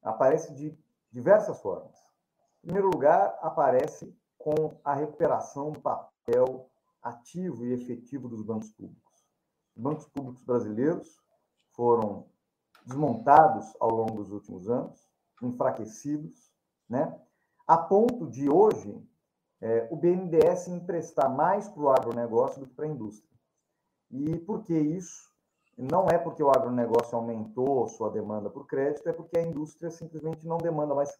Aparece 0.03 0.53
de 0.53 0.77
diversas 1.11 1.59
formas. 1.61 1.97
Em 2.63 2.67
primeiro 2.67 2.89
lugar, 2.89 3.37
aparece 3.41 4.15
com 4.37 4.77
a 4.83 4.93
recuperação 4.93 5.71
do 5.71 5.79
papel 5.81 6.69
ativo 7.01 7.65
e 7.65 7.73
efetivo 7.73 8.27
dos 8.27 8.43
bancos 8.43 8.71
públicos 8.71 9.07
bancos 9.77 10.07
públicos 10.07 10.43
brasileiros 10.43 11.21
foram 11.73 12.25
desmontados 12.85 13.75
ao 13.79 13.91
longo 13.91 14.15
dos 14.15 14.31
últimos 14.31 14.67
anos, 14.67 15.07
enfraquecidos, 15.41 16.51
né? 16.89 17.19
A 17.67 17.77
ponto 17.77 18.25
de 18.25 18.49
hoje 18.49 18.97
é, 19.59 19.87
o 19.91 19.95
BNDES 19.95 20.69
emprestar 20.69 21.29
mais 21.29 21.67
para 21.67 21.81
o 21.81 21.89
agronegócio 21.89 22.61
do 22.61 22.67
que 22.67 22.73
para 22.73 22.85
a 22.85 22.89
indústria. 22.89 23.37
E 24.09 24.37
por 24.37 24.63
que 24.63 24.73
isso? 24.73 25.27
Não 25.77 26.07
é 26.07 26.17
porque 26.17 26.41
o 26.41 26.49
agronegócio 26.49 27.17
aumentou 27.17 27.87
sua 27.87 28.09
demanda 28.09 28.49
por 28.49 28.65
crédito, 28.65 29.07
é 29.07 29.13
porque 29.13 29.37
a 29.37 29.43
indústria 29.43 29.91
simplesmente 29.91 30.47
não 30.47 30.57
demanda 30.57 30.95
mais, 30.95 31.15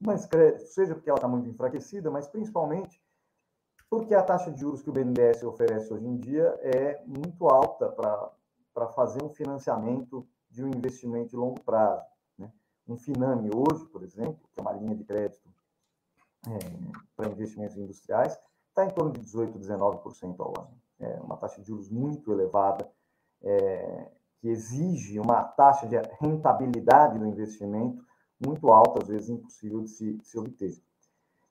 mais 0.00 0.24
crédito, 0.24 0.68
seja 0.68 0.94
porque 0.94 1.10
ela 1.10 1.18
está 1.18 1.28
muito 1.28 1.48
enfraquecida, 1.48 2.10
mas 2.10 2.28
principalmente 2.28 3.02
porque 3.90 4.14
a 4.14 4.22
taxa 4.22 4.52
de 4.52 4.60
juros 4.60 4.82
que 4.82 4.88
o 4.88 4.92
BNDES 4.92 5.42
oferece 5.42 5.92
hoje 5.92 6.06
em 6.06 6.16
dia 6.16 6.46
é 6.62 7.02
muito 7.04 7.48
alta 7.48 7.88
para 8.72 8.88
fazer 8.88 9.22
um 9.22 9.28
financiamento 9.28 10.26
de 10.48 10.64
um 10.64 10.68
investimento 10.68 11.30
de 11.30 11.36
longo 11.36 11.60
prazo. 11.60 12.06
Né? 12.38 12.50
Um 12.86 12.96
Finame 12.96 13.50
hoje, 13.52 13.84
por 13.86 14.04
exemplo, 14.04 14.48
que 14.52 14.60
é 14.60 14.62
uma 14.62 14.72
linha 14.72 14.94
de 14.94 15.04
crédito 15.04 15.50
para 17.16 17.28
investimentos 17.28 17.76
industriais, 17.76 18.38
está 18.68 18.84
em 18.84 18.90
torno 18.90 19.12
de 19.12 19.20
18%, 19.20 19.58
19% 19.58 20.36
ao 20.40 20.54
ano. 20.58 20.80
É 20.98 21.20
uma 21.20 21.36
taxa 21.36 21.60
de 21.60 21.66
juros 21.66 21.88
muito 21.88 22.32
elevada, 22.32 22.90
é, 23.42 24.10
que 24.40 24.48
exige 24.48 25.18
uma 25.18 25.42
taxa 25.44 25.86
de 25.86 25.96
rentabilidade 26.20 27.18
do 27.18 27.26
investimento 27.26 28.04
muito 28.44 28.72
alta, 28.72 29.02
às 29.02 29.08
vezes 29.08 29.28
impossível 29.28 29.82
de 29.82 29.90
se, 29.90 30.14
de 30.14 30.26
se 30.26 30.38
obter. 30.38 30.82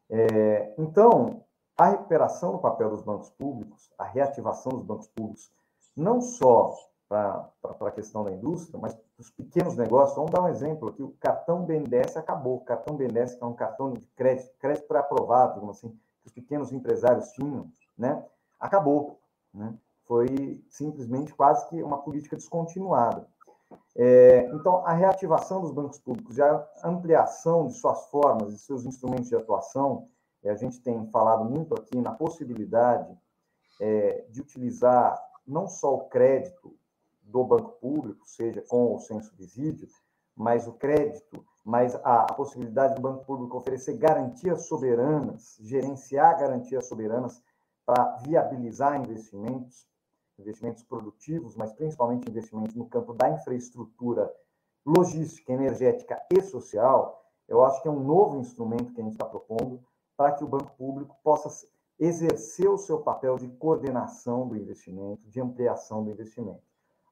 É, 0.09 0.73
então, 0.77 1.43
a 1.77 1.89
recuperação 1.89 2.53
do 2.53 2.59
papel 2.59 2.89
dos 2.89 3.03
bancos 3.03 3.29
públicos, 3.29 3.91
a 3.97 4.03
reativação 4.03 4.71
dos 4.71 4.83
bancos 4.83 5.07
públicos, 5.07 5.51
não 5.95 6.19
só 6.19 6.75
para 7.09 7.51
a 7.63 7.91
questão 7.91 8.23
da 8.23 8.31
indústria, 8.31 8.79
mas 8.79 8.95
os 9.17 9.31
pequenos 9.31 9.75
negócios. 9.75 10.15
Vamos 10.15 10.31
dar 10.31 10.43
um 10.43 10.47
exemplo 10.47 10.89
aqui: 10.89 11.01
o 11.01 11.15
cartão 11.19 11.65
BNDES 11.65 12.15
acabou. 12.15 12.57
O 12.57 12.63
cartão 12.63 12.95
BNDES, 12.95 13.33
que 13.35 13.43
é 13.43 13.47
um 13.47 13.53
cartão 13.53 13.91
de 13.91 13.99
crédito, 14.15 14.51
crédito 14.59 14.87
pré-aprovado, 14.87 15.55
digamos 15.55 15.77
assim, 15.77 15.89
que 15.89 16.27
os 16.27 16.31
pequenos 16.31 16.71
empresários 16.71 17.31
tinham, 17.31 17.67
né? 17.97 18.23
acabou. 18.59 19.19
Né? 19.51 19.73
Foi 20.05 20.63
simplesmente 20.69 21.33
quase 21.33 21.67
que 21.67 21.81
uma 21.81 21.97
política 21.97 22.35
descontinuada. 22.35 23.27
É, 23.95 24.49
então, 24.53 24.85
a 24.85 24.93
reativação 24.93 25.61
dos 25.61 25.71
bancos 25.71 25.99
públicos 25.99 26.37
e 26.37 26.41
a 26.41 26.67
ampliação 26.83 27.67
de 27.67 27.73
suas 27.73 28.05
formas, 28.07 28.51
de 28.51 28.59
seus 28.59 28.85
instrumentos 28.85 29.29
de 29.29 29.35
atuação, 29.35 30.07
a 30.45 30.55
gente 30.55 30.79
tem 30.79 31.05
falado 31.11 31.43
muito 31.43 31.73
aqui 31.75 31.99
na 31.99 32.11
possibilidade 32.11 33.15
é, 33.79 34.25
de 34.29 34.41
utilizar 34.41 35.21
não 35.45 35.67
só 35.67 35.95
o 35.95 36.05
crédito 36.05 36.73
do 37.29 37.43
banco 37.43 37.71
público, 37.79 38.27
seja 38.27 38.61
com 38.67 38.87
ou 38.87 38.99
sem 38.99 39.21
subsídio, 39.21 39.87
mas 40.35 40.67
o 40.67 40.73
crédito, 40.73 41.45
mas 41.63 41.95
a, 41.95 42.23
a 42.23 42.33
possibilidade 42.33 42.95
do 42.95 43.01
banco 43.01 43.25
público 43.25 43.57
oferecer 43.57 43.97
garantias 43.97 44.65
soberanas, 44.67 45.57
gerenciar 45.59 46.39
garantias 46.39 46.87
soberanas 46.87 47.41
para 47.85 48.17
viabilizar 48.17 48.99
investimentos. 48.99 49.87
investimentos 50.39 50.83
produtivos, 50.83 51.55
mas 51.55 51.73
principalmente 51.73 52.29
investimentos 52.29 52.75
no 52.75 52.87
campo 52.87 53.13
da 53.13 53.29
infraestrutura 53.29 54.33
logística, 54.85 55.51
energética 55.51 56.21
e 56.31 56.41
social, 56.41 57.21
eu 57.47 57.63
acho 57.63 57.81
que 57.81 57.87
é 57.87 57.91
um 57.91 58.03
novo 58.03 58.37
instrumento 58.37 58.93
que 58.93 59.01
a 59.01 59.03
gente 59.03 59.13
está 59.13 59.25
propondo 59.25 59.83
para 60.15 60.31
que 60.31 60.43
o 60.43 60.47
banco 60.47 60.71
público 60.77 61.17
possa 61.23 61.49
exercer 61.99 62.69
o 62.69 62.77
seu 62.77 63.01
papel 63.01 63.35
de 63.35 63.49
coordenação 63.49 64.47
do 64.47 64.55
investimento, 64.55 65.27
de 65.29 65.41
ampliação 65.41 66.03
do 66.03 66.09
investimento. 66.09 66.68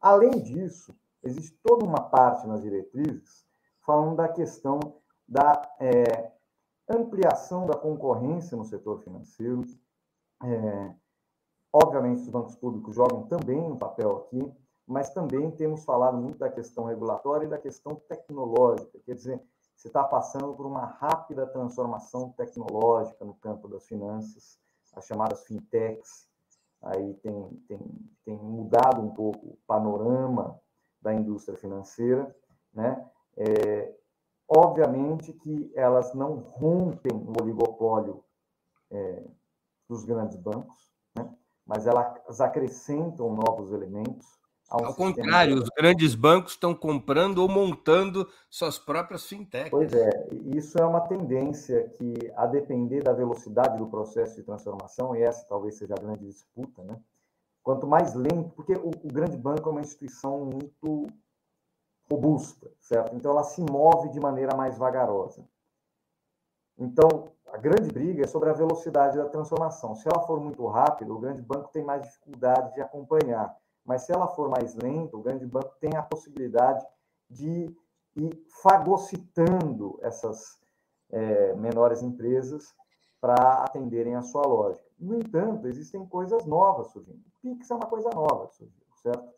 Além 0.08 0.42
disso, 0.42 0.98
existe 1.22 1.60
toda 1.62 1.86
uma 1.86 2.00
parte 2.00 2.48
nas 2.48 2.62
diretrizes 2.62 3.46
falando 3.86 4.16
da 4.16 4.30
questão 4.30 4.80
da 5.28 5.70
é, 5.82 6.32
ampliação 6.90 7.66
da 7.66 7.76
concorrência 7.76 8.56
no 8.56 8.64
setor 8.64 9.04
financeiro. 9.04 9.66
É, 10.42 10.96
obviamente, 11.74 12.22
os 12.22 12.30
bancos 12.30 12.56
públicos 12.56 12.96
jogam 12.96 13.28
também 13.28 13.60
um 13.60 13.76
papel 13.76 14.16
aqui, 14.16 14.50
mas 14.88 15.10
também 15.10 15.52
temos 15.52 15.84
falado 15.84 16.16
muito 16.16 16.38
da 16.38 16.50
questão 16.50 16.86
regulatória 16.86 17.46
e 17.46 17.50
da 17.50 17.58
questão 17.58 17.96
tecnológica. 18.08 18.98
Quer 19.06 19.14
dizer, 19.14 19.44
você 19.76 19.90
está 19.90 20.06
passando 20.06 20.54
por 20.54 20.66
uma 20.66 20.86
rápida 20.86 21.46
transformação 21.46 22.32
tecnológica 22.32 23.26
no 23.26 23.34
campo 23.34 23.68
das 23.68 23.86
finanças, 23.86 24.58
as 24.96 25.06
chamadas 25.06 25.44
fintechs, 25.44 26.30
aí 26.82 27.14
tem, 27.16 27.50
tem, 27.68 27.80
tem 28.26 28.38
mudado 28.38 29.02
um 29.02 29.10
pouco 29.10 29.48
o 29.48 29.60
panorama 29.68 30.60
da 31.02 31.14
indústria 31.14 31.58
financeira, 31.58 32.36
né? 32.74 33.10
É, 33.38 33.96
obviamente 34.48 35.34
que 35.34 35.72
elas 35.76 36.14
não 36.14 36.36
rompem 36.36 37.14
o 37.14 37.34
oligopólio 37.42 38.24
é, 38.92 39.24
dos 39.88 40.06
grandes 40.06 40.38
bancos, 40.38 40.92
né? 41.16 41.30
mas 41.66 41.86
elas 41.86 42.42
acrescentam 42.42 43.34
novos 43.36 43.72
elementos 43.72 44.37
ao, 44.70 44.94
contrário, 44.94 45.56
de... 45.56 45.62
os 45.62 45.70
grandes 45.70 46.16
bancos 46.16 46.54
estão 46.54 46.76
comprando 46.76 47.40
ou 47.40 47.48
montando 47.48 48.28
suas 48.50 48.78
próprias 48.78 49.26
fintechs. 49.26 49.70
Pois 49.70 49.94
é, 49.94 50.28
isso 50.56 50.78
é 50.78 50.86
uma 50.86 51.02
tendência 51.02 51.90
que, 51.90 52.32
a 52.36 52.46
depender 52.46 53.04
da 53.04 53.14
velocidade 53.14 53.78
do 53.78 53.88
processo 53.88 54.36
de 54.36 54.44
transformação, 54.44 55.16
e 55.16 55.22
essa 55.22 55.46
talvez 55.48 55.78
seja 55.78 55.94
a 55.94 56.02
grande 56.02 56.26
disputa, 56.26 56.84
né? 56.84 56.98
quanto 57.68 57.86
mais 57.86 58.14
lento, 58.14 58.50
porque 58.56 58.72
o, 58.72 58.88
o 58.88 59.12
grande 59.12 59.36
banco 59.36 59.68
é 59.68 59.72
uma 59.74 59.82
instituição 59.82 60.46
muito 60.46 61.08
robusta, 62.10 62.72
certo? 62.80 63.14
Então 63.14 63.32
ela 63.32 63.44
se 63.44 63.62
move 63.62 64.08
de 64.08 64.22
maneira 64.22 64.56
mais 64.56 64.78
vagarosa. 64.78 65.46
Então, 66.78 67.30
a 67.48 67.58
grande 67.58 67.92
briga 67.92 68.24
é 68.24 68.28
sobre 68.28 68.50
a 68.50 68.54
velocidade 68.54 69.18
da 69.18 69.28
transformação. 69.28 69.96
Se 69.96 70.08
ela 70.08 70.26
for 70.26 70.40
muito 70.40 70.66
rápida, 70.66 71.14
o 71.14 71.20
grande 71.20 71.42
banco 71.42 71.70
tem 71.74 71.84
mais 71.84 72.04
dificuldade 72.04 72.74
de 72.74 72.80
acompanhar. 72.80 73.54
Mas 73.88 74.02
se 74.04 74.12
ela 74.12 74.28
for 74.28 74.50
mais 74.50 74.76
lenta, 74.76 75.16
o 75.16 75.22
grande 75.22 75.46
banco 75.46 75.74
tem 75.80 75.96
a 75.96 76.04
possibilidade 76.04 76.86
de 77.30 77.74
ir 78.18 78.46
fagocitando 78.62 79.98
essas 80.02 80.60
é, 81.10 81.54
menores 81.56 82.04
empresas 82.04 82.76
para 83.22 83.64
atenderem 83.64 84.16
a 84.16 84.22
sua 84.22 84.46
lógica. 84.46 84.86
No 85.00 85.16
entanto, 85.16 85.68
existem 85.68 86.06
coisas 86.06 86.46
novas 86.46 86.88
surgindo. 86.88 87.20
O 87.20 87.42
Pix 87.42 87.72
é 87.72 87.76
uma 87.76 87.88
coisa 87.88 88.10
nova 88.10 88.50
certo? 89.02 89.34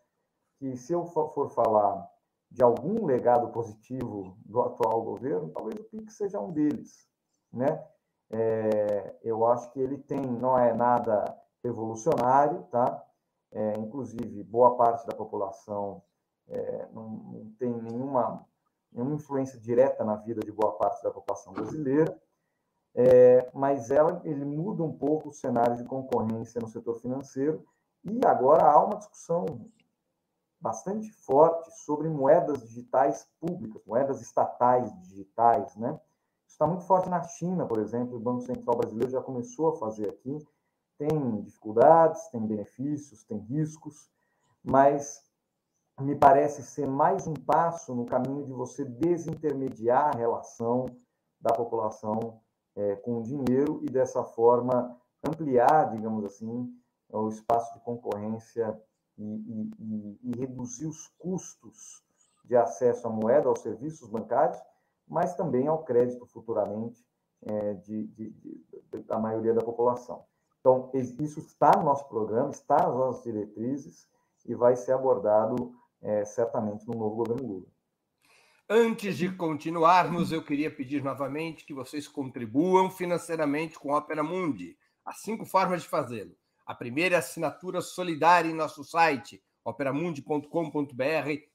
Que 0.57 0.75
se 0.75 0.93
eu 0.93 1.05
for 1.05 1.49
falar 1.49 2.09
de 2.49 2.63
algum 2.63 3.05
legado 3.05 3.49
positivo 3.49 4.35
do 4.45 4.61
atual 4.61 5.03
governo, 5.03 5.49
talvez 5.49 5.79
o 5.79 5.83
Pix 5.83 6.15
seja 6.15 6.39
um 6.39 6.51
deles, 6.51 7.07
né? 7.53 7.85
É, 8.31 9.15
eu 9.23 9.45
acho 9.45 9.71
que 9.71 9.79
ele 9.79 9.97
tem, 9.97 10.21
não 10.21 10.57
é 10.57 10.73
nada 10.73 11.35
revolucionário, 11.63 12.63
tá? 12.71 12.98
É, 13.51 13.79
inclusive, 13.79 14.43
boa 14.43 14.75
parte 14.75 15.07
da 15.07 15.15
população 15.15 16.03
é, 16.47 16.87
não, 16.93 17.09
não, 17.09 17.51
tem 17.57 17.71
nenhuma, 17.81 18.45
nenhuma 18.91 19.15
influência 19.15 19.59
direta 19.59 20.03
na 20.03 20.15
vida 20.15 20.41
de 20.41 20.51
boa 20.51 20.73
parte 20.73 21.01
da 21.03 21.11
população 21.11 21.53
brasileira, 21.53 22.19
é, 22.95 23.49
mas 23.53 23.91
ela, 23.91 24.21
ele 24.23 24.45
muda 24.45 24.83
um 24.83 24.95
pouco 24.95 25.29
o 25.29 25.33
cenário 25.33 25.77
de 25.77 25.83
concorrência 25.83 26.59
no 26.61 26.67
setor 26.67 26.95
financeiro, 26.95 27.65
e 28.03 28.19
agora 28.25 28.63
há 28.63 28.83
uma 28.83 28.97
discussão 28.97 29.45
bastante 30.59 31.11
forte 31.11 31.71
sobre 31.85 32.09
moedas 32.09 32.61
digitais 32.61 33.27
públicas, 33.39 33.81
moedas 33.85 34.21
estatais 34.21 34.91
digitais, 35.01 35.75
né? 35.75 35.99
Isso 36.45 36.55
está 36.55 36.67
muito 36.67 36.83
forte 36.85 37.09
na 37.09 37.23
China, 37.23 37.65
por 37.65 37.79
exemplo, 37.79 38.17
o 38.17 38.19
Banco 38.19 38.41
Central 38.41 38.75
Brasileiro 38.77 39.11
já 39.11 39.21
começou 39.21 39.69
a 39.69 39.77
fazer 39.77 40.09
aqui, 40.09 40.45
tem 40.99 41.41
dificuldades, 41.41 42.27
tem 42.27 42.45
benefícios, 42.45 43.23
tem 43.23 43.37
riscos, 43.37 44.11
mas 44.61 45.23
me 45.97 46.13
parece 46.13 46.61
ser 46.61 46.85
mais 46.85 47.25
um 47.25 47.33
passo 47.33 47.95
no 47.95 48.05
caminho 48.05 48.45
de 48.45 48.51
você 48.51 48.83
desintermediar 48.83 50.13
a 50.13 50.17
relação 50.17 50.87
da 51.39 51.53
população 51.53 52.41
é, 52.75 52.97
com 52.97 53.19
o 53.19 53.23
dinheiro 53.23 53.79
e, 53.81 53.89
dessa 53.89 54.23
forma, 54.25 54.99
ampliar, 55.23 55.89
digamos 55.89 56.25
assim, 56.25 56.69
o 57.09 57.29
espaço 57.29 57.73
de 57.73 57.79
concorrência 57.79 58.77
e, 59.17 59.23
e, 59.23 59.71
e, 59.79 60.19
e 60.23 60.39
reduzir 60.39 60.85
os 60.85 61.07
custos 61.17 62.03
de 62.43 62.57
acesso 62.57 63.07
à 63.07 63.09
moeda, 63.09 63.47
aos 63.47 63.61
serviços 63.61 64.09
bancários, 64.09 64.61
mas 65.07 65.33
também 65.35 65.67
ao 65.67 65.83
crédito 65.83 66.25
futuramente 66.25 67.05
é, 67.41 67.73
de, 67.75 68.07
de, 68.07 68.29
de, 68.31 69.03
da 69.03 69.17
maioria 69.17 69.53
da 69.53 69.61
população. 69.61 70.28
Então, 70.69 70.91
isso 70.93 71.39
está 71.39 71.71
no 71.75 71.85
nosso 71.85 72.07
programa, 72.07 72.51
está 72.51 72.77
nas 72.77 72.93
nossas 72.93 73.23
diretrizes 73.23 74.07
e 74.45 74.53
vai 74.53 74.75
ser 74.75 74.91
abordado 74.91 75.73
é, 75.99 76.23
certamente 76.25 76.87
no 76.87 76.93
novo 76.93 77.15
governo 77.15 77.47
Lula. 77.47 77.65
Antes 78.69 79.17
de 79.17 79.31
continuarmos, 79.31 80.31
eu 80.31 80.43
queria 80.43 80.69
pedir 80.69 81.03
novamente 81.03 81.65
que 81.65 81.73
vocês 81.73 82.07
contribuam 82.07 82.91
financeiramente 82.91 83.79
com 83.79 83.95
a 83.95 83.97
Opera 83.97 84.21
Mundi. 84.21 84.77
Há 85.03 85.11
cinco 85.13 85.43
formas 85.43 85.81
de 85.81 85.87
fazê-lo. 85.87 86.35
A 86.67 86.75
primeira 86.75 87.15
é 87.15 87.17
a 87.17 87.19
assinatura 87.19 87.81
solidária 87.81 88.51
em 88.51 88.53
nosso 88.53 88.83
site, 88.83 89.41
operamundi.com.br 89.65 90.53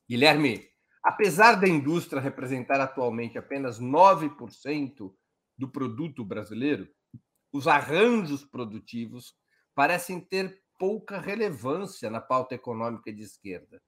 Guilherme, 0.09 0.67
apesar 1.01 1.53
da 1.53 1.69
indústria 1.69 2.21
representar 2.21 2.81
atualmente 2.81 3.37
apenas 3.37 3.79
9% 3.79 5.15
do 5.57 5.71
produto 5.71 6.25
brasileiro, 6.25 6.85
os 7.49 7.65
arranjos 7.65 8.43
produtivos 8.43 9.37
parecem 9.73 10.19
ter 10.19 10.61
pouca 10.77 11.17
relevância 11.17 12.09
na 12.09 12.19
pauta 12.19 12.55
econômica 12.55 13.13
de 13.13 13.23
esquerda. 13.23 13.81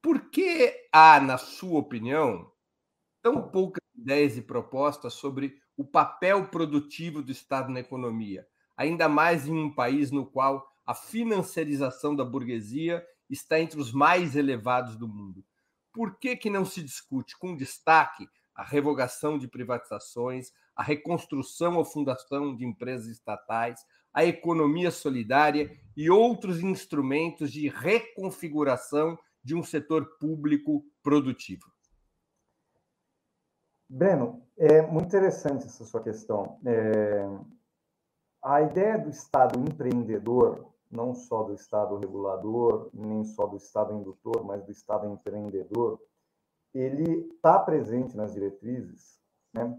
Por 0.00 0.30
que 0.30 0.88
há, 0.90 1.20
na 1.20 1.36
sua 1.36 1.78
opinião, 1.78 2.50
tão 3.22 3.50
poucas 3.50 3.84
ideias 3.94 4.38
e 4.38 4.40
propostas 4.40 5.12
sobre 5.12 5.60
o 5.76 5.84
papel 5.84 6.48
produtivo 6.48 7.22
do 7.22 7.30
Estado 7.30 7.70
na 7.70 7.80
economia? 7.80 8.48
Ainda 8.76 9.08
mais 9.08 9.46
em 9.46 9.56
um 9.56 9.72
país 9.72 10.10
no 10.10 10.26
qual 10.26 10.66
a 10.86 10.94
financiarização 10.94 12.14
da 12.14 12.24
burguesia 12.24 13.04
está 13.30 13.58
entre 13.58 13.80
os 13.80 13.92
mais 13.92 14.36
elevados 14.36 14.96
do 14.96 15.08
mundo. 15.08 15.44
Por 15.92 16.18
que, 16.18 16.36
que 16.36 16.50
não 16.50 16.64
se 16.64 16.82
discute 16.82 17.38
com 17.38 17.56
destaque 17.56 18.28
a 18.54 18.62
revogação 18.62 19.38
de 19.38 19.48
privatizações, 19.48 20.52
a 20.76 20.82
reconstrução 20.82 21.76
ou 21.76 21.84
fundação 21.84 22.54
de 22.54 22.64
empresas 22.64 23.06
estatais, 23.06 23.80
a 24.12 24.24
economia 24.24 24.90
solidária 24.90 25.76
e 25.96 26.10
outros 26.10 26.60
instrumentos 26.60 27.50
de 27.50 27.68
reconfiguração 27.68 29.18
de 29.42 29.54
um 29.54 29.62
setor 29.62 30.18
público 30.18 30.84
produtivo? 31.02 31.72
Breno, 33.88 34.42
é 34.56 34.82
muito 34.82 35.06
interessante 35.06 35.66
essa 35.66 35.84
sua 35.84 36.02
questão. 36.02 36.58
É, 36.64 37.28
a 38.44 38.60
ideia 38.60 38.98
do 38.98 39.08
Estado 39.08 39.58
empreendedor 39.58 40.66
não 40.90 41.14
só 41.14 41.42
do 41.42 41.54
Estado 41.54 41.96
regulador, 41.96 42.88
nem 42.92 43.24
só 43.24 43.46
do 43.46 43.56
Estado 43.56 43.92
indutor, 43.92 44.44
mas 44.44 44.62
do 44.62 44.70
Estado 44.70 45.06
empreendedor, 45.08 46.00
ele 46.72 47.28
está 47.34 47.58
presente 47.58 48.16
nas 48.16 48.34
diretrizes, 48.34 49.18
né? 49.52 49.76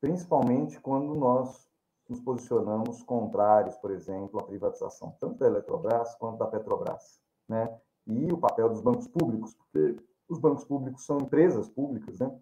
principalmente 0.00 0.80
quando 0.80 1.14
nós 1.14 1.68
nos 2.08 2.20
posicionamos 2.20 3.02
contrários, 3.04 3.76
por 3.76 3.92
exemplo, 3.92 4.40
à 4.40 4.42
privatização 4.42 5.16
tanto 5.20 5.38
da 5.38 5.46
Eletrobras 5.46 6.14
quanto 6.16 6.38
da 6.38 6.46
Petrobras. 6.46 7.20
Né? 7.48 7.72
E 8.06 8.32
o 8.32 8.38
papel 8.38 8.68
dos 8.68 8.80
bancos 8.80 9.06
públicos, 9.06 9.54
porque 9.54 9.96
os 10.28 10.38
bancos 10.38 10.64
públicos 10.64 11.04
são 11.04 11.18
empresas 11.18 11.68
públicas, 11.68 12.18
né? 12.18 12.36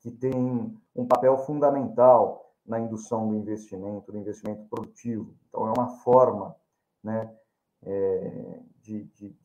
que 0.00 0.10
têm 0.10 0.76
um 0.94 1.06
papel 1.06 1.38
fundamental 1.38 2.47
na 2.68 2.78
indução 2.78 3.28
do 3.28 3.34
investimento, 3.34 4.12
do 4.12 4.18
investimento 4.18 4.64
produtivo. 4.68 5.34
Então, 5.48 5.66
é 5.66 5.72
uma 5.72 5.88
forma 6.00 6.54
né, 7.02 7.34
é, 7.82 8.60
de, 8.80 9.04
de, 9.04 9.36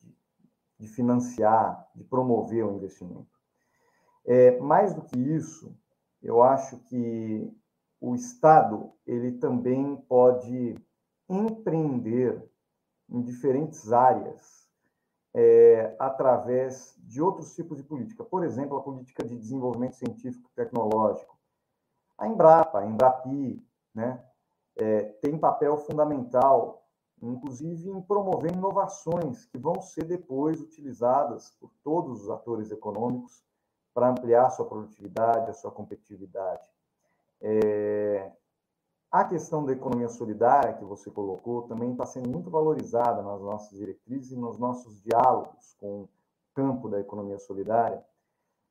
de, 0.78 0.88
financiar, 0.88 1.88
de 1.94 2.04
promover 2.04 2.64
o 2.64 2.76
investimento. 2.76 3.34
É, 4.26 4.60
mais 4.60 4.94
do 4.94 5.02
que 5.02 5.18
isso, 5.18 5.74
eu 6.22 6.42
acho 6.42 6.78
que 6.84 7.50
o 8.00 8.14
Estado 8.14 8.92
ele 9.06 9.32
também 9.32 9.96
pode 9.96 10.76
empreender 11.28 12.42
em 13.08 13.22
diferentes 13.22 13.92
áreas 13.92 14.68
é, 15.34 15.96
através 15.98 16.94
de 16.98 17.20
outros 17.20 17.54
tipos 17.54 17.78
de 17.78 17.82
política. 17.82 18.22
Por 18.22 18.44
exemplo, 18.44 18.76
a 18.76 18.82
política 18.82 19.24
de 19.24 19.36
desenvolvimento 19.36 19.96
científico 19.96 20.48
e 20.50 20.54
tecnológico. 20.54 21.33
A 22.18 22.28
Embrapa, 22.28 22.80
a 22.80 22.86
Embrapi, 22.86 23.64
né, 23.94 24.24
é, 24.76 25.02
tem 25.20 25.38
papel 25.38 25.76
fundamental 25.76 26.84
inclusive 27.22 27.90
em 27.90 28.00
promover 28.02 28.52
inovações 28.52 29.46
que 29.46 29.58
vão 29.58 29.80
ser 29.80 30.04
depois 30.04 30.60
utilizadas 30.60 31.50
por 31.60 31.70
todos 31.82 32.22
os 32.22 32.30
atores 32.30 32.70
econômicos 32.70 33.42
para 33.92 34.10
ampliar 34.10 34.46
a 34.46 34.50
sua 34.50 34.66
produtividade, 34.66 35.50
a 35.50 35.54
sua 35.54 35.70
competitividade. 35.70 36.68
É... 37.40 38.32
A 39.10 39.24
questão 39.24 39.64
da 39.64 39.72
economia 39.72 40.08
solidária 40.08 40.74
que 40.74 40.84
você 40.84 41.08
colocou 41.08 41.62
também 41.68 41.92
está 41.92 42.04
sendo 42.04 42.28
muito 42.28 42.50
valorizada 42.50 43.22
nas 43.22 43.40
nossas 43.40 43.78
diretrizes 43.78 44.32
e 44.32 44.36
nos 44.36 44.58
nossos 44.58 45.00
diálogos 45.00 45.76
com 45.78 46.02
o 46.02 46.08
campo 46.52 46.88
da 46.88 47.00
economia 47.00 47.38
solidária, 47.38 48.04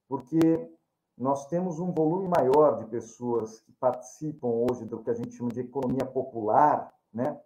porque 0.08 0.70
nós 1.18 1.48
temos 1.48 1.80
um 1.80 1.92
volume 1.92 2.28
maior 2.28 2.78
de 2.80 2.86
pessoas 2.86 3.60
que 3.60 3.72
participam 3.74 4.48
hoje 4.48 4.86
do 4.86 5.02
que 5.02 5.10
a 5.10 5.14
gente 5.14 5.36
chama 5.36 5.52
de 5.52 5.62
economia 5.62 6.06
popular, 6.06 6.94
né? 7.14 7.40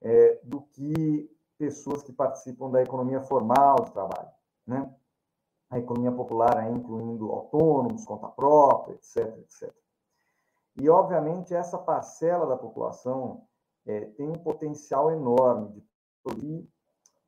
é, 0.00 0.40
do 0.44 0.60
que 0.60 1.30
pessoas 1.56 2.02
que 2.02 2.12
participam 2.12 2.70
da 2.70 2.82
economia 2.82 3.20
formal 3.20 3.76
de 3.84 3.92
trabalho. 3.92 4.30
Né? 4.66 4.94
A 5.70 5.78
economia 5.78 6.12
popular 6.12 6.70
incluindo 6.70 7.32
autônomos, 7.32 8.04
conta 8.04 8.28
própria, 8.28 8.94
etc, 8.94 9.38
etc. 9.38 9.74
E, 10.76 10.88
obviamente, 10.88 11.54
essa 11.54 11.76
parcela 11.76 12.46
da 12.46 12.56
população 12.56 13.46
é, 13.84 14.00
tem 14.00 14.28
um 14.28 14.34
potencial 14.34 15.10
enorme 15.10 15.70
de 15.70 15.84
produzir, 16.22 16.68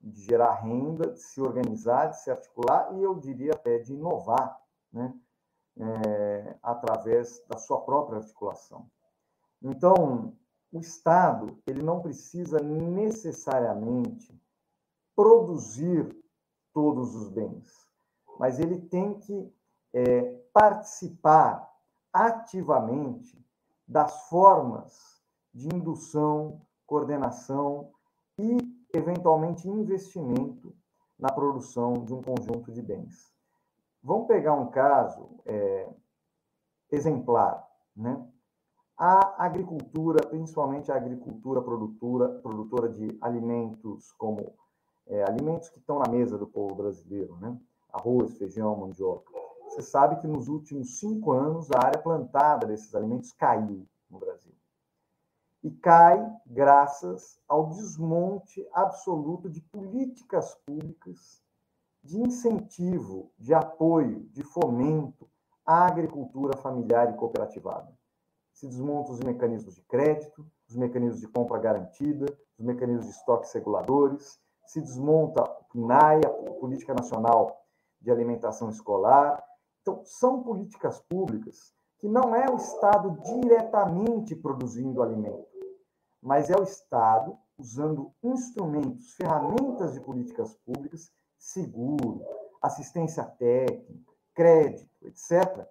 de 0.00 0.22
gerar 0.22 0.54
renda, 0.54 1.10
de 1.10 1.20
se 1.20 1.40
organizar, 1.40 2.06
de 2.06 2.20
se 2.22 2.30
articular 2.30 2.94
e, 2.94 3.02
eu 3.02 3.14
diria 3.16 3.52
até, 3.52 3.78
de 3.78 3.92
inovar, 3.92 4.58
né? 4.92 5.12
É, 5.82 6.58
através 6.62 7.42
da 7.48 7.56
sua 7.56 7.80
própria 7.80 8.18
articulação. 8.18 8.86
Então, 9.62 10.36
o 10.70 10.78
Estado 10.78 11.58
ele 11.66 11.82
não 11.82 12.02
precisa 12.02 12.60
necessariamente 12.60 14.38
produzir 15.16 16.14
todos 16.74 17.14
os 17.14 17.30
bens, 17.30 17.72
mas 18.38 18.58
ele 18.58 18.78
tem 18.78 19.18
que 19.20 19.50
é, 19.94 20.22
participar 20.52 21.66
ativamente 22.12 23.42
das 23.88 24.28
formas 24.28 25.20
de 25.52 25.66
indução, 25.74 26.60
coordenação 26.86 27.90
e, 28.38 28.58
eventualmente, 28.94 29.68
investimento 29.68 30.74
na 31.18 31.32
produção 31.32 32.04
de 32.04 32.14
um 32.14 32.22
conjunto 32.22 32.70
de 32.70 32.82
bens. 32.82 33.32
Vamos 34.02 34.26
pegar 34.26 34.54
um 34.54 34.70
caso 34.70 35.28
é, 35.44 35.88
exemplar, 36.90 37.66
né? 37.94 38.26
A 38.96 39.44
agricultura, 39.44 40.26
principalmente 40.26 40.92
a 40.92 40.96
agricultura 40.96 41.62
produtora, 41.62 42.28
produtora 42.40 42.88
de 42.88 43.16
alimentos 43.20 44.12
como 44.12 44.54
é, 45.06 45.24
alimentos 45.24 45.68
que 45.70 45.78
estão 45.78 45.98
na 45.98 46.10
mesa 46.10 46.36
do 46.36 46.46
povo 46.46 46.74
brasileiro, 46.74 47.36
né? 47.38 47.58
arroz, 47.92 48.36
feijão, 48.36 48.76
mandioca. 48.76 49.32
Você 49.64 49.82
sabe 49.82 50.20
que 50.20 50.26
nos 50.26 50.48
últimos 50.48 50.98
cinco 50.98 51.32
anos 51.32 51.70
a 51.70 51.86
área 51.86 52.00
plantada 52.00 52.66
desses 52.66 52.94
alimentos 52.94 53.32
caiu 53.32 53.86
no 54.10 54.18
Brasil. 54.18 54.52
E 55.62 55.70
cai 55.70 56.18
graças 56.46 57.38
ao 57.48 57.68
desmonte 57.68 58.66
absoluto 58.72 59.48
de 59.48 59.60
políticas 59.60 60.54
públicas 60.66 61.42
de 62.10 62.20
incentivo, 62.20 63.32
de 63.38 63.54
apoio, 63.54 64.28
de 64.32 64.42
fomento 64.42 65.30
à 65.64 65.86
agricultura 65.86 66.56
familiar 66.56 67.10
e 67.10 67.16
cooperativada 67.16 67.96
se 68.60 68.66
desmontam 68.66 69.14
os 69.14 69.20
mecanismos 69.20 69.74
de 69.74 69.82
crédito, 69.84 70.46
os 70.68 70.76
mecanismos 70.76 71.20
de 71.20 71.28
compra 71.28 71.58
garantida, 71.58 72.26
os 72.58 72.66
mecanismos 72.66 73.06
de 73.06 73.12
estoques 73.12 73.50
reguladores, 73.54 74.38
se 74.66 74.82
desmonta 74.82 75.42
o 75.42 75.64
PNAE, 75.72 76.20
a 76.26 76.30
Política 76.60 76.92
Nacional 76.92 77.58
de 77.98 78.10
Alimentação 78.10 78.68
Escolar. 78.68 79.42
Então, 79.80 80.02
são 80.04 80.42
políticas 80.42 81.00
públicas 81.08 81.72
que 81.98 82.06
não 82.06 82.36
é 82.36 82.50
o 82.50 82.56
Estado 82.56 83.18
diretamente 83.22 84.36
produzindo 84.36 85.02
alimento, 85.02 85.48
mas 86.20 86.50
é 86.50 86.56
o 86.56 86.62
Estado 86.62 87.38
usando 87.56 88.12
instrumentos, 88.22 89.14
ferramentas 89.14 89.94
de 89.94 90.00
políticas 90.00 90.54
públicas, 90.66 91.10
seguro, 91.40 92.22
assistência 92.60 93.24
técnica, 93.24 94.12
crédito, 94.34 95.06
etc., 95.06 95.66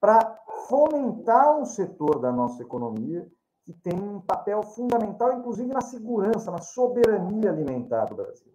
para 0.00 0.38
fomentar 0.68 1.56
um 1.58 1.64
setor 1.64 2.18
da 2.18 2.30
nossa 2.30 2.62
economia 2.62 3.26
que 3.64 3.72
tem 3.72 3.98
um 3.98 4.20
papel 4.20 4.62
fundamental, 4.62 5.32
inclusive 5.32 5.72
na 5.72 5.80
segurança, 5.80 6.50
na 6.50 6.60
soberania 6.60 7.50
alimentar 7.50 8.06
do 8.06 8.16
Brasil. 8.16 8.52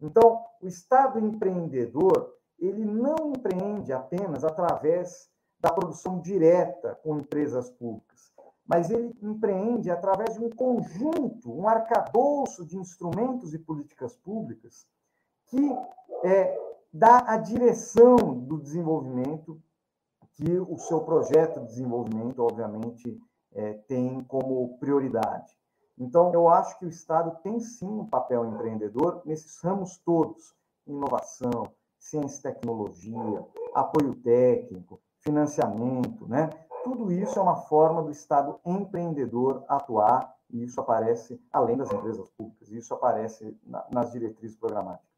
Então, 0.00 0.44
o 0.60 0.66
Estado 0.66 1.18
empreendedor, 1.18 2.34
ele 2.58 2.84
não 2.84 3.32
empreende 3.32 3.92
apenas 3.92 4.44
através 4.44 5.30
da 5.58 5.72
produção 5.72 6.20
direta 6.20 6.98
com 7.02 7.18
empresas 7.18 7.70
públicas, 7.70 8.30
mas 8.66 8.90
ele 8.90 9.16
empreende 9.22 9.90
através 9.90 10.34
de 10.34 10.44
um 10.44 10.50
conjunto, 10.50 11.50
um 11.50 11.66
arcabouço 11.66 12.66
de 12.66 12.76
instrumentos 12.76 13.54
e 13.54 13.58
políticas 13.58 14.14
públicas 14.16 14.86
que 15.54 16.26
é, 16.26 16.58
dá 16.92 17.24
a 17.26 17.36
direção 17.36 18.16
do 18.16 18.58
desenvolvimento 18.58 19.60
que 20.32 20.58
o 20.58 20.76
seu 20.78 21.00
projeto 21.02 21.60
de 21.60 21.66
desenvolvimento, 21.66 22.40
obviamente, 22.40 23.16
é, 23.52 23.74
tem 23.86 24.20
como 24.24 24.76
prioridade. 24.78 25.56
Então, 25.96 26.32
eu 26.32 26.48
acho 26.48 26.76
que 26.78 26.86
o 26.86 26.88
Estado 26.88 27.38
tem 27.42 27.60
sim 27.60 27.86
um 27.86 28.06
papel 28.06 28.44
empreendedor 28.44 29.22
nesses 29.24 29.60
ramos 29.60 29.96
todos: 29.98 30.56
inovação, 30.84 31.68
ciência 32.00 32.40
e 32.40 32.42
tecnologia, 32.42 33.46
apoio 33.72 34.16
técnico, 34.16 35.00
financiamento, 35.20 36.26
né? 36.26 36.50
Tudo 36.82 37.12
isso 37.12 37.38
é 37.38 37.42
uma 37.42 37.56
forma 37.56 38.02
do 38.02 38.10
Estado 38.10 38.58
empreendedor 38.64 39.64
atuar, 39.68 40.34
e 40.50 40.64
isso 40.64 40.80
aparece, 40.80 41.40
além 41.52 41.76
das 41.76 41.92
empresas 41.92 42.28
públicas, 42.30 42.70
isso 42.72 42.92
aparece 42.92 43.56
nas 43.90 44.10
diretrizes 44.10 44.56
programáticas. 44.56 45.13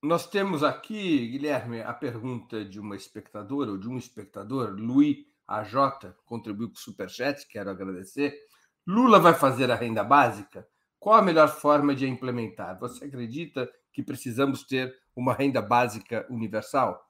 Nós 0.00 0.28
temos 0.28 0.62
aqui, 0.62 1.26
Guilherme, 1.26 1.80
a 1.80 1.92
pergunta 1.92 2.64
de 2.64 2.78
uma 2.78 2.94
espectadora, 2.94 3.72
ou 3.72 3.76
de 3.76 3.88
um 3.88 3.98
espectador, 3.98 4.70
Luiz 4.70 5.26
AJ, 5.46 6.12
contribuiu 6.24 6.68
com 6.68 6.76
o 6.76 6.78
Superchat, 6.78 7.48
quero 7.48 7.68
agradecer. 7.68 8.32
Lula 8.86 9.18
vai 9.18 9.34
fazer 9.34 9.72
a 9.72 9.74
renda 9.74 10.04
básica? 10.04 10.68
Qual 11.00 11.16
a 11.16 11.22
melhor 11.22 11.48
forma 11.48 11.96
de 11.96 12.06
implementar? 12.06 12.78
Você 12.78 13.06
acredita 13.06 13.68
que 13.92 14.00
precisamos 14.00 14.62
ter 14.62 14.94
uma 15.16 15.34
renda 15.34 15.60
básica 15.60 16.24
universal? 16.30 17.04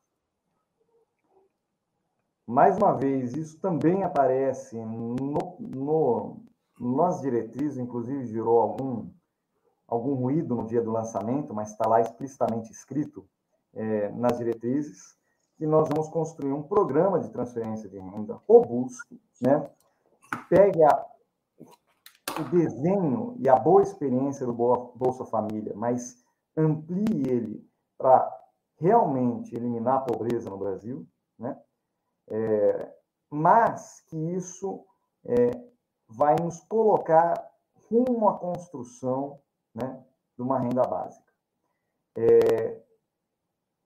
Mais 2.47 2.75
uma 2.79 2.97
vez, 2.97 3.35
isso 3.35 3.61
também 3.61 4.03
aparece 4.03 4.77
no, 4.77 5.15
no, 5.61 6.43
nas 6.81 7.21
diretrizes, 7.21 7.77
inclusive 7.77 8.25
gerou 8.25 8.59
algum 8.59 9.11
algum 9.89 10.15
ruído 10.15 10.55
no 10.55 10.67
dia 10.67 10.83
do 10.83 10.93
lançamento, 10.93 11.55
mas 11.55 11.71
está 11.71 11.89
lá 11.89 12.01
explicitamente 12.01 12.71
escrito 12.71 13.27
é, 13.75 14.11
nas 14.11 14.37
diretrizes, 14.37 15.17
que 15.57 15.67
nós 15.67 15.89
vamos 15.89 16.09
construir 16.11 16.53
um 16.53 16.63
programa 16.63 17.19
de 17.19 17.31
transferência 17.31 17.89
de 17.89 17.99
renda 17.99 18.39
robusto, 18.47 19.19
né, 19.41 19.69
que 20.31 20.49
pegue 20.49 20.85
a, 20.85 21.07
o 22.39 22.45
desenho 22.51 23.35
e 23.39 23.49
a 23.49 23.57
boa 23.57 23.83
experiência 23.83 24.47
do 24.47 24.53
Bolsa 24.53 25.25
Família, 25.25 25.73
mas 25.75 26.23
amplie 26.57 27.29
ele 27.29 27.69
para 27.97 28.31
realmente 28.77 29.57
eliminar 29.57 29.97
a 29.97 30.01
pobreza 30.01 30.49
no 30.49 30.59
Brasil, 30.59 31.07
né? 31.37 31.59
É, 32.29 32.95
mas 33.31 34.01
que 34.07 34.17
isso 34.17 34.85
é, 35.25 35.51
vai 36.09 36.37
nos 36.37 36.61
colocar 36.61 37.35
rumo 37.91 38.29
à 38.29 38.39
construção 38.39 39.41
né, 39.81 40.05
de 40.37 40.43
uma 40.43 40.59
renda 40.59 40.83
básica. 40.83 41.33
É, 42.17 42.81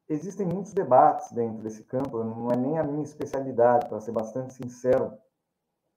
existem 0.08 0.46
muitos 0.46 0.72
debates 0.72 1.30
dentro 1.32 1.62
desse 1.62 1.84
campo, 1.84 2.22
não 2.24 2.50
é 2.50 2.56
nem 2.56 2.78
a 2.78 2.82
minha 2.82 3.02
especialidade, 3.02 3.88
para 3.88 4.00
ser 4.00 4.12
bastante 4.12 4.54
sincero, 4.54 5.16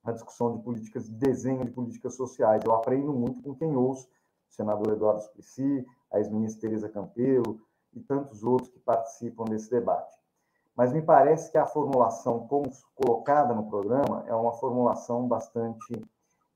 a 0.03 0.11
discussão 0.11 0.55
de 0.55 0.63
políticas, 0.63 1.07
de 1.07 1.15
desenho 1.15 1.65
de 1.65 1.71
políticas 1.71 2.15
sociais. 2.15 2.63
Eu 2.63 2.73
aprendo 2.73 3.11
muito 3.11 3.41
com 3.41 3.55
quem 3.55 3.75
ouço, 3.75 4.07
o 4.49 4.53
senador 4.53 4.93
Eduardo 4.93 5.21
Suplicy, 5.21 5.85
a 6.11 6.19
ex-ministra 6.19 6.61
Tereza 6.61 6.89
Campelo 6.89 7.59
e 7.93 8.01
tantos 8.01 8.43
outros 8.43 8.69
que 8.69 8.79
participam 8.79 9.45
desse 9.45 9.69
debate. 9.69 10.15
Mas 10.75 10.91
me 10.91 11.01
parece 11.01 11.51
que 11.51 11.57
a 11.57 11.65
formulação 11.65 12.47
como 12.47 12.69
colocada 12.93 13.53
no 13.53 13.67
programa 13.67 14.25
é 14.27 14.35
uma 14.35 14.53
formulação 14.53 15.27
bastante 15.27 16.05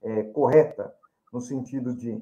é, 0.02 0.24
correta, 0.24 0.94
no 1.32 1.40
sentido 1.40 1.96
de 1.96 2.22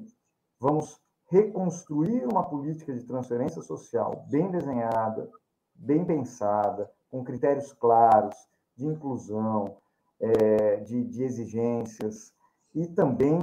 vamos 0.60 1.00
reconstruir 1.28 2.24
uma 2.26 2.42
política 2.42 2.92
de 2.92 3.04
transferência 3.04 3.62
social 3.62 4.24
bem 4.28 4.50
desenhada, 4.50 5.30
bem 5.74 6.04
pensada, 6.04 6.90
com 7.10 7.22
critérios 7.22 7.72
claros 7.72 8.34
de 8.76 8.86
inclusão, 8.86 9.76
é, 10.20 10.76
de, 10.76 11.04
de, 11.04 11.22
exigências, 11.22 12.32
e 12.74 12.86
também 12.86 13.38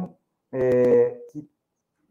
é, 0.52 1.12
que 1.32 1.48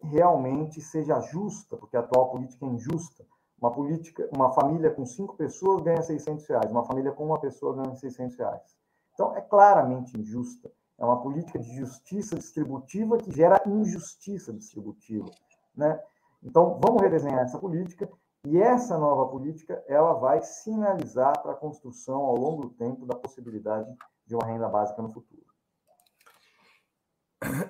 realmente 0.02 0.80
seja 0.80 1.20
justa, 1.20 1.76
porque 1.76 1.96
a 1.96 2.00
atual 2.00 2.30
política 2.30 2.64
é 2.66 2.68
injusta. 2.68 3.24
Uma 3.58 3.72
política, 3.72 4.28
uma 4.32 4.52
família 4.52 4.90
com 4.90 5.06
cinco 5.06 5.36
pessoas 5.36 5.82
ganha 5.82 6.02
600 6.02 6.46
reais, 6.46 6.70
uma 6.70 6.84
família 6.84 7.12
com 7.12 7.24
uma 7.24 7.40
pessoa 7.40 7.74
ganha 7.74 7.94
600 7.94 8.36
reais. 8.36 8.76
Então, 9.14 9.34
é 9.34 9.40
claramente 9.40 10.18
injusta. 10.18 10.70
É 10.98 11.04
uma 11.04 11.20
política 11.20 11.58
de 11.58 11.74
justiça 11.74 12.36
distributiva 12.36 13.16
que 13.18 13.32
gera 13.32 13.62
injustiça 13.66 14.52
distributiva. 14.52 15.26
Né? 15.76 16.00
Então, 16.42 16.78
vamos 16.82 17.02
redesenhar 17.02 17.40
essa 17.40 17.58
política 17.58 18.08
e 18.46 18.60
essa 18.60 18.98
nova 18.98 19.30
política 19.30 19.82
ela 19.88 20.12
vai 20.14 20.42
sinalizar 20.42 21.40
para 21.42 21.52
a 21.52 21.56
construção 21.56 22.16
ao 22.16 22.36
longo 22.36 22.62
do 22.62 22.70
tempo 22.70 23.06
da 23.06 23.16
possibilidade 23.16 23.90
de 24.26 24.34
uma 24.34 24.46
renda 24.46 24.68
básica 24.68 25.00
no 25.00 25.10
futuro. 25.10 25.42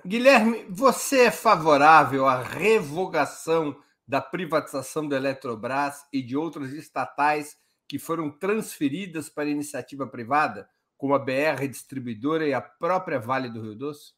Guilherme, 0.05 0.65
você 0.71 1.27
é 1.27 1.31
favorável 1.31 2.27
à 2.27 2.43
revogação 2.43 3.77
da 4.07 4.21
privatização 4.21 5.09
da 5.09 5.17
Eletrobras 5.17 6.05
e 6.13 6.23
de 6.23 6.37
outras 6.37 6.73
estatais 6.73 7.57
que 7.89 7.99
foram 7.99 8.31
transferidas 8.31 9.29
para 9.29 9.49
iniciativa 9.49 10.07
privada, 10.07 10.69
como 10.97 11.15
a 11.15 11.19
BR 11.19 11.67
Distribuidora 11.69 12.47
e 12.47 12.55
a 12.55 12.61
própria 12.61 13.19
Vale 13.19 13.49
do 13.49 13.63
Rio 13.63 13.75
Doce? 13.75 14.15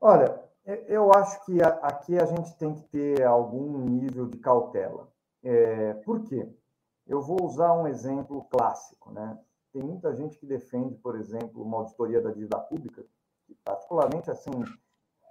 Olha, 0.00 0.49
eu 0.88 1.12
acho 1.12 1.44
que 1.44 1.62
aqui 1.62 2.18
a 2.18 2.26
gente 2.26 2.54
tem 2.56 2.74
que 2.74 2.82
ter 2.84 3.22
algum 3.24 3.78
nível 3.78 4.26
de 4.26 4.38
cautela. 4.38 5.08
É, 5.42 5.94
por 5.94 6.22
quê? 6.22 6.48
Eu 7.06 7.22
vou 7.22 7.44
usar 7.44 7.72
um 7.74 7.86
exemplo 7.86 8.46
clássico. 8.50 9.10
Né? 9.12 9.38
Tem 9.72 9.82
muita 9.82 10.14
gente 10.14 10.38
que 10.38 10.46
defende, 10.46 10.94
por 10.96 11.16
exemplo, 11.16 11.62
uma 11.62 11.78
auditoria 11.78 12.20
da 12.20 12.30
dívida 12.30 12.58
pública, 12.58 13.04
que 13.46 13.54
particularmente 13.64 14.30
assim, 14.30 14.50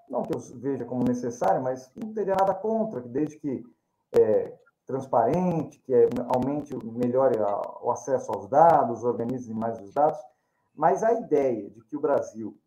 não 0.09 0.23
que 0.23 0.33
eu 0.33 0.39
veja 0.39 0.83
como 0.85 1.03
necessário, 1.03 1.61
mas 1.61 1.91
não 1.95 2.13
teria 2.13 2.35
nada 2.35 2.53
contra, 2.53 2.99
desde 2.99 3.37
que 3.37 3.63
é, 4.11 4.53
transparente, 4.85 5.79
que 5.79 5.93
é, 5.93 6.09
aumente, 6.33 6.75
melhore 6.85 7.37
o 7.81 7.91
acesso 7.91 8.31
aos 8.31 8.47
dados, 8.47 9.03
organize 9.03 9.53
mais 9.53 9.79
os 9.79 9.93
dados, 9.93 10.19
mas 10.73 11.03
a 11.03 11.13
ideia 11.13 11.69
de 11.69 11.83
que 11.85 11.95
o 11.95 12.01
Brasil 12.01 12.58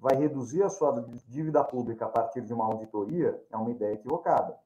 vai 0.00 0.16
reduzir 0.16 0.62
a 0.62 0.70
sua 0.70 1.04
dívida 1.28 1.62
pública 1.62 2.06
a 2.06 2.08
partir 2.08 2.40
de 2.40 2.52
uma 2.54 2.64
auditoria 2.64 3.40
é 3.50 3.56
uma 3.56 3.70
ideia 3.70 3.94
equivocada. 3.94 4.58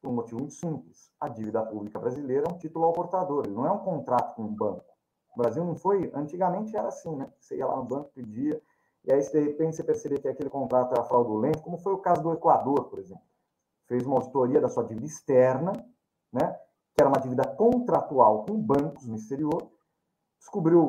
Por 0.00 0.10
um 0.10 0.14
motivo 0.14 0.40
muito 0.40 0.54
simples. 0.54 1.12
A 1.20 1.28
dívida 1.28 1.64
pública 1.64 1.98
brasileira 1.98 2.46
é 2.48 2.52
um 2.52 2.56
título 2.56 2.86
ao 2.86 2.92
portador, 2.92 3.46
não 3.48 3.66
é 3.66 3.70
um 3.70 3.78
contrato 3.78 4.34
com 4.34 4.42
um 4.42 4.54
banco. 4.54 4.84
O 5.34 5.38
Brasil 5.38 5.64
não 5.64 5.76
foi. 5.76 6.10
Antigamente 6.14 6.76
era 6.76 6.88
assim, 6.88 7.14
né? 7.14 7.30
Você 7.38 7.56
ia 7.56 7.66
lá 7.66 7.76
no 7.76 7.84
banco, 7.84 8.10
pedia, 8.14 8.60
e 9.04 9.12
aí, 9.12 9.20
de 9.20 9.38
repente, 9.38 9.76
você 9.76 9.84
percebia 9.84 10.18
que 10.18 10.28
aquele 10.28 10.48
contrato 10.48 10.92
era 10.92 11.04
fraudulento, 11.04 11.62
como 11.62 11.76
foi 11.76 11.92
o 11.92 11.98
caso 11.98 12.22
do 12.22 12.32
Equador, 12.32 12.84
por 12.84 12.98
exemplo. 12.98 13.22
Fez 13.86 14.06
uma 14.06 14.16
auditoria 14.16 14.60
da 14.60 14.68
sua 14.68 14.82
dívida 14.82 15.04
externa, 15.04 15.72
né? 16.32 16.58
que 16.94 17.02
era 17.02 17.08
uma 17.08 17.20
dívida 17.20 17.44
contratual 17.46 18.46
com 18.46 18.58
bancos 18.58 19.06
no 19.06 19.16
exterior, 19.16 19.70
descobriu 20.38 20.88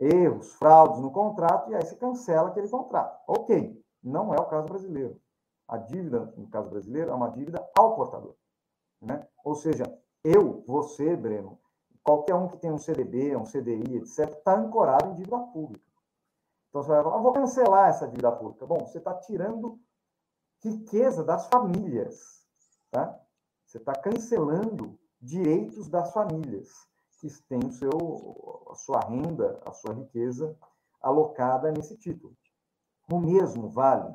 erros, 0.00 0.54
fraudes 0.54 0.98
no 1.00 1.12
contrato, 1.12 1.70
e 1.70 1.74
aí 1.74 1.84
se 1.84 1.94
cancela 1.96 2.48
aquele 2.48 2.68
contrato. 2.68 3.22
Ok, 3.28 3.84
não 4.02 4.32
é 4.32 4.40
o 4.40 4.46
caso 4.46 4.66
brasileiro. 4.66 5.20
A 5.68 5.76
dívida, 5.76 6.32
no 6.36 6.48
caso 6.48 6.70
brasileiro, 6.70 7.10
é 7.10 7.14
uma 7.14 7.30
dívida 7.30 7.64
ao 7.76 7.94
portador. 7.94 8.34
Né? 9.00 9.26
Ou 9.44 9.54
seja, 9.54 9.84
eu, 10.24 10.64
você, 10.66 11.14
Breno, 11.14 11.60
qualquer 12.02 12.34
um 12.34 12.48
que 12.48 12.56
tem 12.56 12.72
um 12.72 12.78
CDB, 12.78 13.36
um 13.36 13.44
CDI, 13.44 13.98
etc., 13.98 14.30
está 14.30 14.56
ancorado 14.56 15.10
em 15.10 15.14
dívida 15.14 15.38
pública. 15.38 15.84
Então 16.68 16.82
você 16.82 16.88
vai 16.88 17.02
falar, 17.02 17.16
ah, 17.16 17.22
vou 17.22 17.32
cancelar 17.32 17.88
essa 17.90 18.06
dívida 18.06 18.32
pública. 18.32 18.66
Bom, 18.66 18.86
você 18.86 18.98
está 18.98 19.14
tirando 19.14 19.78
riqueza 20.62 21.22
das 21.22 21.46
famílias. 21.48 22.44
Tá? 22.90 23.18
Você 23.66 23.78
está 23.78 23.92
cancelando 23.92 24.98
direitos 25.20 25.88
das 25.88 26.12
famílias 26.12 26.89
que 27.20 27.28
têm 27.42 27.60
o 27.66 27.70
seu, 27.70 28.66
a 28.70 28.74
sua 28.74 29.00
renda, 29.00 29.60
a 29.66 29.72
sua 29.72 29.92
riqueza 29.92 30.56
alocada 31.00 31.70
nesse 31.70 31.96
título. 31.96 32.34
O 33.10 33.18
mesmo 33.18 33.68
vale 33.68 34.14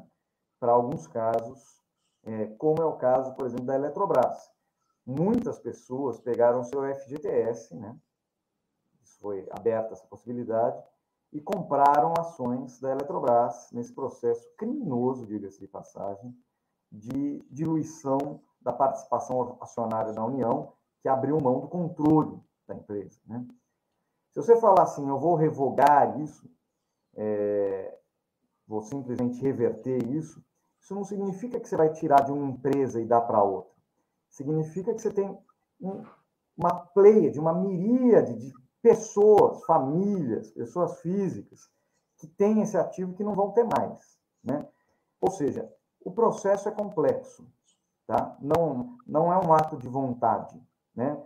para 0.60 0.72
alguns 0.72 1.06
casos, 1.08 1.82
é, 2.24 2.48
como 2.58 2.82
é 2.82 2.86
o 2.86 2.98
caso, 2.98 3.34
por 3.36 3.46
exemplo, 3.46 3.66
da 3.66 3.76
Eletrobras. 3.76 4.50
Muitas 5.06 5.60
pessoas 5.60 6.20
pegaram 6.20 6.64
seu 6.64 6.82
FGTS, 6.96 7.76
né? 7.76 7.96
Isso 9.04 9.20
foi 9.20 9.48
aberta 9.52 9.94
essa 9.94 10.08
possibilidade, 10.08 10.82
e 11.32 11.40
compraram 11.40 12.14
ações 12.18 12.80
da 12.80 12.92
Eletrobras 12.92 13.70
nesse 13.72 13.94
processo 13.94 14.50
criminoso, 14.58 15.28
diga-se 15.28 15.60
de 15.60 15.68
passagem, 15.68 16.36
de 16.92 17.46
diluição 17.52 18.42
da 18.62 18.74
participação 18.74 19.58
acionária 19.60 20.14
da 20.14 20.24
União, 20.24 20.74
que 21.02 21.10
abriu 21.10 21.40
mão 21.40 21.60
do 21.60 21.68
controle 21.68 22.42
da 22.68 22.76
empresa. 22.76 23.20
Né? 23.26 23.46
Se 24.32 24.42
você 24.42 24.60
falar 24.60 24.84
assim, 24.84 25.08
eu 25.08 25.20
vou 25.20 25.36
revogar 25.36 26.20
isso, 26.20 26.50
é, 27.16 27.98
vou 28.68 28.82
simplesmente 28.82 29.42
reverter 29.42 30.04
isso, 30.10 30.44
isso 30.80 30.94
não 30.94 31.04
significa 31.04 31.60
que 31.60 31.68
você 31.68 31.78
vai 31.78 31.92
tirar 31.92 32.22
de 32.22 32.32
uma 32.32 32.48
empresa 32.48 33.02
e 33.02 33.06
dar 33.06 33.22
para 33.22 33.42
outra. 33.42 33.74
Significa 34.30 34.94
que 34.94 35.02
você 35.02 35.12
tem 35.12 35.38
um, 35.82 36.04
uma 36.58 36.74
pleia 36.74 37.32
de 37.32 37.40
uma 37.40 37.54
miríade 37.54 38.36
de 38.36 38.54
pessoas, 38.82 39.64
famílias, 39.66 40.52
pessoas 40.52 41.00
físicas 41.02 41.70
que 42.18 42.28
têm 42.28 42.62
esse 42.62 42.78
ativo 42.78 43.16
que 43.16 43.24
não 43.24 43.34
vão 43.34 43.52
ter 43.52 43.64
mais. 43.64 44.20
Né? 44.44 44.68
Ou 45.20 45.32
seja, 45.32 45.72
o 46.02 46.12
processo 46.12 46.70
é 46.70 46.72
complexo. 46.72 47.48
Tá? 48.06 48.38
Não, 48.40 48.98
não 49.08 49.34
é 49.34 49.38
um 49.38 49.52
ato 49.54 49.76
de 49.78 49.88
vontade. 49.88 50.62
Né? 50.96 51.20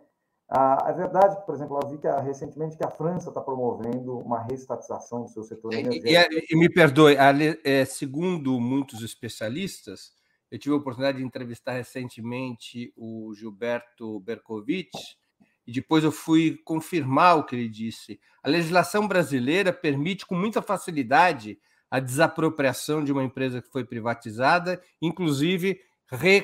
A, 0.50 0.90
a 0.90 0.92
verdade, 0.92 1.46
por 1.46 1.54
exemplo, 1.54 1.80
eu 1.80 1.90
vi 1.90 2.00
que 2.00 2.08
recentemente 2.22 2.76
que 2.76 2.84
a 2.84 2.90
França 2.90 3.30
está 3.30 3.40
promovendo 3.40 4.18
uma 4.18 4.42
reestatização 4.42 5.22
do 5.22 5.30
seu 5.30 5.44
setor 5.44 5.74
energético. 5.74 6.34
E, 6.34 6.56
e, 6.56 6.58
me 6.58 6.68
perdoe, 6.68 7.16
é, 7.64 7.86
segundo 7.86 8.60
muitos 8.60 9.04
especialistas, 9.04 10.12
eu 10.50 10.58
tive 10.58 10.74
a 10.74 10.78
oportunidade 10.80 11.20
de 11.20 11.24
entrevistar 11.24 11.74
recentemente 11.74 12.92
o 12.98 13.32
Gilberto 13.36 14.20
Bercovitch, 14.22 14.96
e 15.68 15.72
depois 15.72 16.04
eu 16.04 16.12
fui 16.12 16.58
confirmar 16.66 17.38
o 17.38 17.46
que 17.46 17.56
ele 17.56 17.70
disse. 17.70 18.20
A 18.42 18.50
legislação 18.50 19.08
brasileira 19.08 19.72
permite 19.72 20.26
com 20.26 20.34
muita 20.34 20.64
facilidade 20.64 21.60
a 21.92 22.00
desapropriação 22.00 23.04
de 23.04 23.12
uma 23.12 23.24
empresa 23.24 23.62
que 23.62 23.70
foi 23.70 23.86
privatizada, 23.86 24.82
inclusive 25.00 25.80
re 26.12 26.44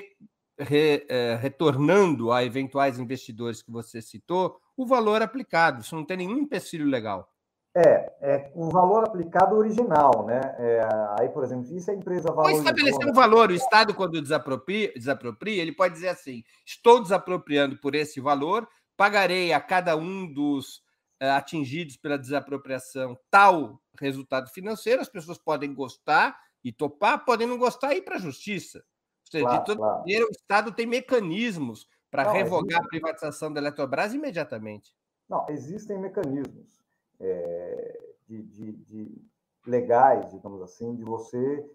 re, 0.58 1.06
é, 1.10 1.36
retornando 1.36 2.32
a 2.32 2.44
eventuais 2.44 3.00
investidores 3.00 3.62
que 3.62 3.72
você 3.72 4.02
citou 4.02 4.60
o 4.76 4.86
valor 4.86 5.22
aplicado. 5.22 5.82
Isso 5.82 5.96
não 5.96 6.06
tem 6.06 6.18
nenhum 6.18 6.38
empecilho 6.38 6.86
legal. 6.86 7.30
É, 7.78 8.14
é 8.22 8.52
o 8.56 8.70
valor 8.70 9.04
aplicado 9.04 9.56
original, 9.58 10.26
né? 10.26 10.40
É, 10.58 10.88
aí, 11.20 11.28
por 11.28 11.44
exemplo, 11.44 11.66
se 11.66 11.92
a 11.92 11.94
empresa 11.94 12.32
valorizou... 12.32 12.64
Pode 12.64 12.78
estabelecer 12.78 13.10
um 13.10 13.14
valor. 13.14 13.50
O 13.50 13.54
Estado, 13.54 13.94
quando 13.94 14.22
desapropria, 14.22 14.94
desapropria, 14.94 15.62
ele 15.62 15.74
pode 15.74 15.94
dizer 15.94 16.08
assim, 16.08 16.42
estou 16.66 17.02
desapropriando 17.02 17.78
por 17.78 17.94
esse 17.94 18.22
valor, 18.22 18.66
pagarei 18.96 19.52
a 19.52 19.60
cada 19.60 19.98
um 19.98 20.32
dos 20.32 20.78
uh, 21.22 21.36
atingidos 21.36 21.98
pela 21.98 22.18
desapropriação 22.18 23.18
tal 23.30 23.82
resultado 24.00 24.50
financeiro, 24.50 25.02
as 25.02 25.10
pessoas 25.10 25.38
podem 25.38 25.74
gostar 25.74 26.38
e 26.64 26.72
topar, 26.72 27.26
podem 27.26 27.46
não 27.46 27.58
gostar 27.58 27.94
e 27.94 27.98
ir 27.98 28.02
para 28.04 28.16
a 28.16 28.20
justiça. 28.20 28.84
Seja, 29.30 29.46
claro, 29.46 29.60
de 29.60 29.66
toda 29.66 29.80
claro. 29.80 30.00
maneira, 30.00 30.26
o 30.26 30.32
Estado 30.32 30.72
tem 30.72 30.86
mecanismos 30.86 31.88
para 32.12 32.32
revogar 32.32 32.80
existe... 32.80 32.86
a 32.86 32.90
privatização 32.90 33.52
da 33.52 33.60
Eletrobras 33.60 34.14
imediatamente. 34.14 34.96
Não, 35.28 35.46
existem 35.50 35.98
mecanismos 35.98 36.84
é, 37.20 38.00
de, 38.28 38.44
de, 38.44 38.72
de, 38.74 39.22
legais, 39.66 40.30
digamos 40.32 40.62
assim, 40.62 40.96
de 40.96 41.04
você 41.04 41.66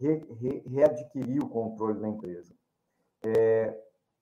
re, 0.00 0.24
re, 0.40 0.62
readquirir 0.66 1.44
o 1.44 1.48
controle 1.48 2.00
da 2.00 2.08
empresa. 2.08 2.54
É, 3.22 3.78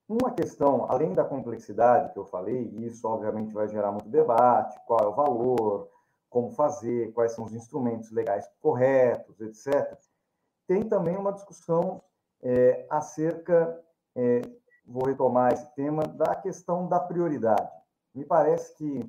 uma 0.09 0.33
questão, 0.33 0.91
além 0.91 1.15
da 1.15 1.25
complexidade 1.25 2.13
que 2.13 2.19
eu 2.19 2.27
falei, 2.27 2.71
e 2.75 2.87
isso 2.87 3.07
obviamente 3.07 3.55
vai 3.55 3.69
gerar 3.69 3.93
muito 3.93 4.09
debate, 4.09 4.79
qual 4.87 5.01
é 5.01 5.07
o 5.07 5.15
valor, 5.15 5.89
como 6.29 6.51
fazer, 6.51 7.13
quais 7.13 7.33
são 7.33 7.45
os 7.45 7.55
instrumentos 7.55 8.11
legais 8.11 8.47
corretos, 8.61 9.41
etc. 9.41 9.97
Tem 10.67 10.83
também 10.83 11.17
uma 11.17 11.33
discussão 11.33 12.03
é, 12.45 12.87
acerca, 12.91 13.83
é, 14.15 14.43
vou 14.87 15.07
retomar 15.07 15.53
esse 15.53 15.75
tema, 15.75 16.05
da 16.05 16.35
questão 16.37 16.87
da 16.87 17.01
prioridade. 17.01 17.71
Me 18.15 18.25
parece 18.25 18.77
que 18.77 19.01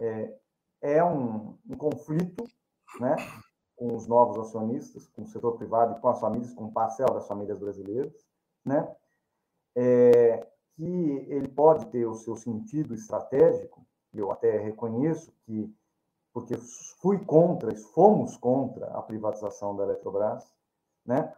é, 0.00 0.34
é 0.82 1.04
um, 1.04 1.56
um, 1.68 1.76
conflito 1.76 2.44
né, 3.00 3.16
com 3.76 3.94
os 3.94 4.06
novos 4.06 4.36
acionistas, 4.38 5.06
com 5.08 5.22
o 5.22 5.26
setor 5.28 5.56
privado 5.56 5.96
e 5.96 6.00
com 6.00 6.08
as 6.08 6.20
famílias, 6.20 6.52
com 6.52 6.72
parcela 6.72 7.14
das 7.14 7.28
famílias 7.28 7.58
brasileiras, 7.58 8.12
né, 8.64 8.94
é, 9.76 10.46
que 10.74 11.26
ele 11.28 11.48
pode 11.48 11.86
ter 11.86 12.04
o 12.04 12.14
seu 12.14 12.34
sentido 12.34 12.94
estratégico, 12.94 13.86
eu 14.12 14.30
até 14.30 14.58
reconheço 14.58 15.32
que 15.46 15.74
porque 16.32 16.56
fui 17.00 17.18
contra, 17.24 17.74
fomos 17.76 18.36
contra 18.38 18.86
a 18.86 19.02
privatização 19.02 19.76
da 19.76 19.84
Eletrobras, 19.84 20.50
né? 21.04 21.34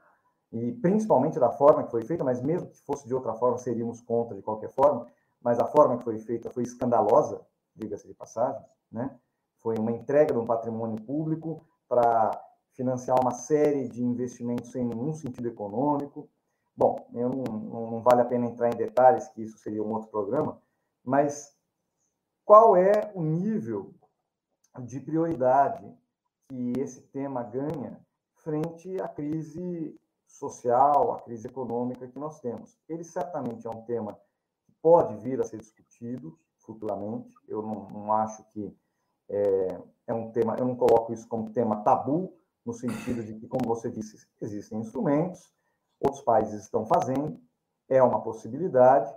E 0.55 0.71
principalmente 0.71 1.37
da 1.41 1.51
forma 1.51 1.83
que 1.83 1.91
foi 1.91 2.05
feita, 2.05 2.23
mas 2.23 2.41
mesmo 2.41 2.69
que 2.69 2.79
fosse 2.83 3.09
de 3.09 3.13
outra 3.13 3.35
forma, 3.35 3.59
seríamos 3.59 4.01
contra 4.01 4.37
de 4.37 4.43
qualquer 4.43 4.71
forma, 4.71 5.05
mas 5.43 5.59
a 5.59 5.67
forma 5.67 5.99
que 5.99 6.05
foi 6.05 6.17
feita 6.21 6.49
foi 6.49 6.63
escandalosa, 6.63 7.45
diga-se 7.75 8.07
de 8.07 8.15
passagem, 8.15 8.65
né? 8.91 9.19
Foi 9.59 9.77
uma 9.77 9.91
entrega 9.91 10.33
de 10.33 10.39
um 10.39 10.47
patrimônio 10.47 11.03
público 11.03 11.67
para 11.89 12.41
financiar 12.71 13.21
uma 13.21 13.33
série 13.33 13.89
de 13.89 14.01
investimentos 14.05 14.71
sem 14.71 14.85
nenhum 14.85 15.13
sentido 15.13 15.49
econômico. 15.49 16.31
Bom, 16.77 17.05
eu 17.13 17.29
não, 17.29 17.43
não, 17.43 17.91
não 17.91 18.01
vale 18.01 18.21
a 18.21 18.25
pena 18.25 18.47
entrar 18.47 18.69
em 18.69 18.77
detalhes, 18.77 19.27
que 19.29 19.43
isso 19.43 19.59
seria 19.59 19.83
um 19.83 19.91
outro 19.91 20.09
programa, 20.09 20.63
mas 21.03 21.53
qual 22.45 22.77
é 22.77 23.11
o 23.13 23.23
nível 23.23 23.93
de 24.85 25.01
prioridade 25.01 25.85
que 26.49 26.75
esse 26.79 27.01
tema 27.09 27.43
ganha 27.43 28.01
frente 28.37 29.01
à 29.01 29.09
crise 29.09 29.99
social, 30.35 31.13
à 31.13 31.21
crise 31.21 31.47
econômica 31.47 32.09
que 32.09 32.19
nós 32.19 32.41
temos. 32.41 32.77
Ele 32.89 33.05
certamente 33.05 33.67
é 33.67 33.71
um 33.71 33.83
tema 33.83 34.19
que 34.65 34.73
pode 34.83 35.17
vir 35.17 35.41
a 35.41 35.45
ser 35.45 35.59
discutido 35.59 36.39
futuramente. 36.59 37.33
Eu 37.49 37.63
não, 37.63 37.89
não 37.91 38.13
acho 38.13 38.45
que 38.51 38.77
é, 39.29 39.81
é, 40.07 40.15
um 40.15 40.31
tema, 40.33 40.57
eu 40.59 40.67
não 40.67 40.77
coloco 40.77 41.13
isso 41.13 41.27
como 41.29 41.51
tema 41.51 41.83
tabu, 41.83 42.37
no 42.65 42.73
sentido 42.73 43.23
de 43.23 43.35
que, 43.35 43.47
como 43.47 43.67
você 43.67 43.91
disse, 43.91 44.27
existem 44.41 44.81
instrumentos, 44.81 45.53
outros 46.01 46.23
países 46.23 46.63
estão 46.63 46.87
fazendo, 46.87 47.39
é 47.89 48.03
uma 48.03 48.23
possibilidade, 48.23 49.15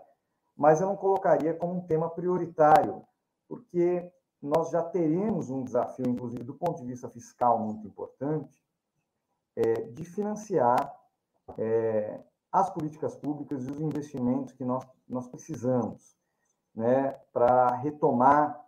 mas 0.55 0.81
eu 0.81 0.87
não 0.87 0.97
colocaria 0.97 1.53
como 1.53 1.75
um 1.75 1.81
tema 1.81 2.09
prioritário, 2.09 3.03
porque 3.47 4.11
nós 4.41 4.69
já 4.69 4.83
teremos 4.83 5.49
um 5.49 5.63
desafio, 5.63 6.07
inclusive 6.07 6.43
do 6.43 6.53
ponto 6.53 6.81
de 6.81 6.87
vista 6.87 7.07
fiscal, 7.09 7.57
muito 7.59 7.87
importante, 7.87 8.61
é, 9.55 9.73
de 9.81 10.03
financiar 10.03 10.93
é, 11.57 12.19
as 12.51 12.69
políticas 12.69 13.15
públicas 13.15 13.65
e 13.65 13.71
os 13.71 13.79
investimentos 13.79 14.53
que 14.53 14.65
nós, 14.65 14.85
nós 15.07 15.27
precisamos 15.27 16.17
né, 16.75 17.11
para 17.33 17.75
retomar 17.75 18.63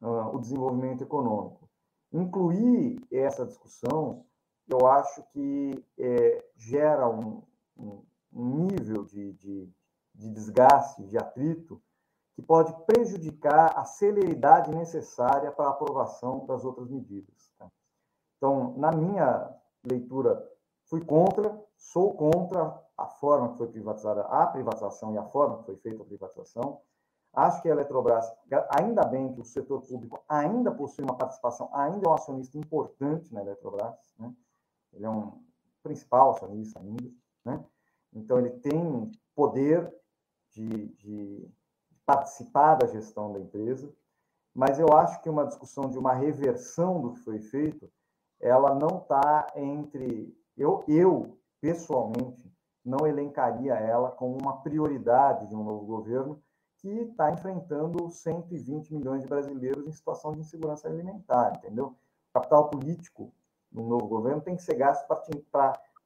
uh, 0.00 0.34
o 0.34 0.38
desenvolvimento 0.38 1.02
econômico. 1.02 1.68
Incluir 2.12 3.04
essa 3.10 3.44
discussão, 3.44 4.24
eu 4.68 4.86
acho 4.86 5.22
que 5.32 5.84
é, 5.98 6.44
gera 6.56 7.08
um, 7.08 7.42
um, 7.76 8.02
nível 8.32 9.04
de, 9.04 9.32
de, 9.32 9.68
de 10.14 10.30
desgaste, 10.30 11.04
de 11.06 11.18
atrito, 11.18 11.82
que 12.34 12.42
pode 12.42 12.74
prejudicar 12.84 13.78
a 13.78 13.84
celeridade 13.84 14.70
necessária 14.74 15.50
para 15.50 15.66
a 15.66 15.70
aprovação 15.70 16.46
das 16.46 16.64
outras 16.64 16.88
medidas. 16.88 17.52
Tá? 17.58 17.70
Então, 18.36 18.74
na 18.76 18.90
minha 18.92 19.50
leitura, 19.84 20.48
fui 20.84 21.04
contra, 21.04 21.60
sou 21.76 22.14
contra 22.14 22.80
a 22.96 23.06
forma 23.06 23.52
que 23.52 23.58
foi 23.58 23.68
privatizada 23.68 24.22
a 24.22 24.46
privatização 24.46 25.14
e 25.14 25.18
a 25.18 25.24
forma 25.24 25.58
que 25.58 25.64
foi 25.66 25.76
feita 25.76 26.02
a 26.02 26.06
privatização. 26.06 26.80
Acho 27.32 27.60
que 27.62 27.68
a 27.68 27.72
Eletrobras, 27.72 28.30
ainda 28.70 29.04
bem 29.04 29.32
que 29.32 29.40
o 29.40 29.44
setor 29.44 29.80
público 29.82 30.22
ainda 30.28 30.70
possui 30.70 31.04
uma 31.04 31.16
participação, 31.16 31.68
ainda 31.72 32.06
é 32.06 32.08
um 32.08 32.14
acionista 32.14 32.56
importante 32.56 33.34
na 33.34 33.40
Eletrobras, 33.40 34.14
né? 34.18 34.32
ele 34.92 35.04
é 35.04 35.10
um 35.10 35.42
principal 35.82 36.30
acionista 36.30 36.78
ainda, 36.78 37.10
né? 37.44 37.64
então 38.12 38.38
ele 38.38 38.50
tem 38.50 39.10
poder 39.34 39.92
de, 40.50 40.86
de 40.94 41.48
participar 42.06 42.76
da 42.76 42.86
gestão 42.86 43.32
da 43.32 43.40
empresa, 43.40 43.92
mas 44.54 44.78
eu 44.78 44.86
acho 44.92 45.20
que 45.20 45.28
uma 45.28 45.46
discussão 45.46 45.90
de 45.90 45.98
uma 45.98 46.14
reversão 46.14 47.00
do 47.00 47.14
que 47.14 47.20
foi 47.20 47.40
feito, 47.40 47.90
ela 48.40 48.74
não 48.74 48.98
está 48.98 49.52
entre. 49.56 50.32
Eu, 50.56 50.84
eu, 50.86 51.36
pessoalmente, 51.64 52.52
não 52.84 53.06
elencaria 53.06 53.72
ela 53.72 54.10
como 54.10 54.36
uma 54.36 54.60
prioridade 54.60 55.48
de 55.48 55.56
um 55.56 55.64
novo 55.64 55.86
governo 55.86 56.42
que 56.76 56.90
está 56.90 57.30
enfrentando 57.30 58.10
120 58.10 58.92
milhões 58.92 59.22
de 59.22 59.28
brasileiros 59.28 59.86
em 59.86 59.90
situação 59.90 60.32
de 60.32 60.40
insegurança 60.40 60.86
alimentar, 60.86 61.54
entendeu? 61.56 61.86
O 61.86 62.32
capital 62.34 62.68
político 62.68 63.32
no 63.72 63.88
novo 63.88 64.06
governo 64.06 64.42
tem 64.42 64.56
que 64.56 64.62
ser 64.62 64.74
gasto 64.74 65.06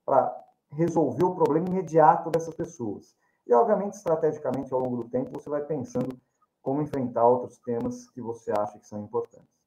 para 0.04 0.44
resolver 0.70 1.24
o 1.24 1.34
problema 1.34 1.68
imediato 1.68 2.30
dessas 2.30 2.54
pessoas. 2.54 3.16
E, 3.44 3.52
obviamente, 3.52 3.94
estrategicamente, 3.94 4.72
ao 4.72 4.78
longo 4.78 5.02
do 5.02 5.08
tempo, 5.08 5.32
você 5.32 5.50
vai 5.50 5.64
pensando 5.64 6.16
como 6.62 6.82
enfrentar 6.82 7.26
outros 7.26 7.58
temas 7.58 8.08
que 8.10 8.20
você 8.20 8.52
acha 8.52 8.78
que 8.78 8.86
são 8.86 9.02
importantes. 9.02 9.58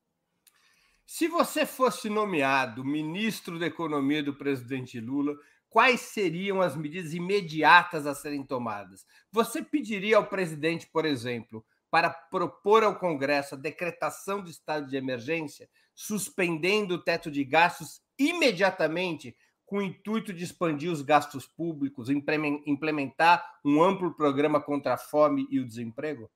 Se 1.05 1.27
você 1.27 1.65
fosse 1.65 2.09
nomeado 2.09 2.85
ministro 2.85 3.59
da 3.59 3.65
Economia 3.65 4.23
do 4.23 4.33
presidente 4.33 4.97
Lula, 4.97 5.35
quais 5.71 6.01
seriam 6.01 6.61
as 6.61 6.75
medidas 6.75 7.13
imediatas 7.13 8.05
a 8.05 8.13
serem 8.13 8.43
tomadas? 8.43 9.05
Você 9.31 9.63
pediria 9.63 10.17
ao 10.17 10.27
presidente, 10.27 10.85
por 10.85 11.05
exemplo, 11.05 11.65
para 11.89 12.09
propor 12.09 12.83
ao 12.83 12.99
Congresso 12.99 13.55
a 13.55 13.57
decretação 13.57 14.43
de 14.43 14.51
estado 14.51 14.87
de 14.87 14.97
emergência, 14.97 15.69
suspendendo 15.95 16.95
o 16.95 17.01
teto 17.01 17.31
de 17.31 17.43
gastos 17.45 18.01
imediatamente 18.19 19.35
com 19.65 19.77
o 19.77 19.81
intuito 19.81 20.33
de 20.33 20.43
expandir 20.43 20.91
os 20.91 21.01
gastos 21.01 21.47
públicos, 21.47 22.09
implementar 22.09 23.41
um 23.63 23.81
amplo 23.81 24.13
programa 24.13 24.61
contra 24.61 24.95
a 24.95 24.97
fome 24.97 25.47
e 25.49 25.57
o 25.57 25.65
desemprego? 25.65 26.29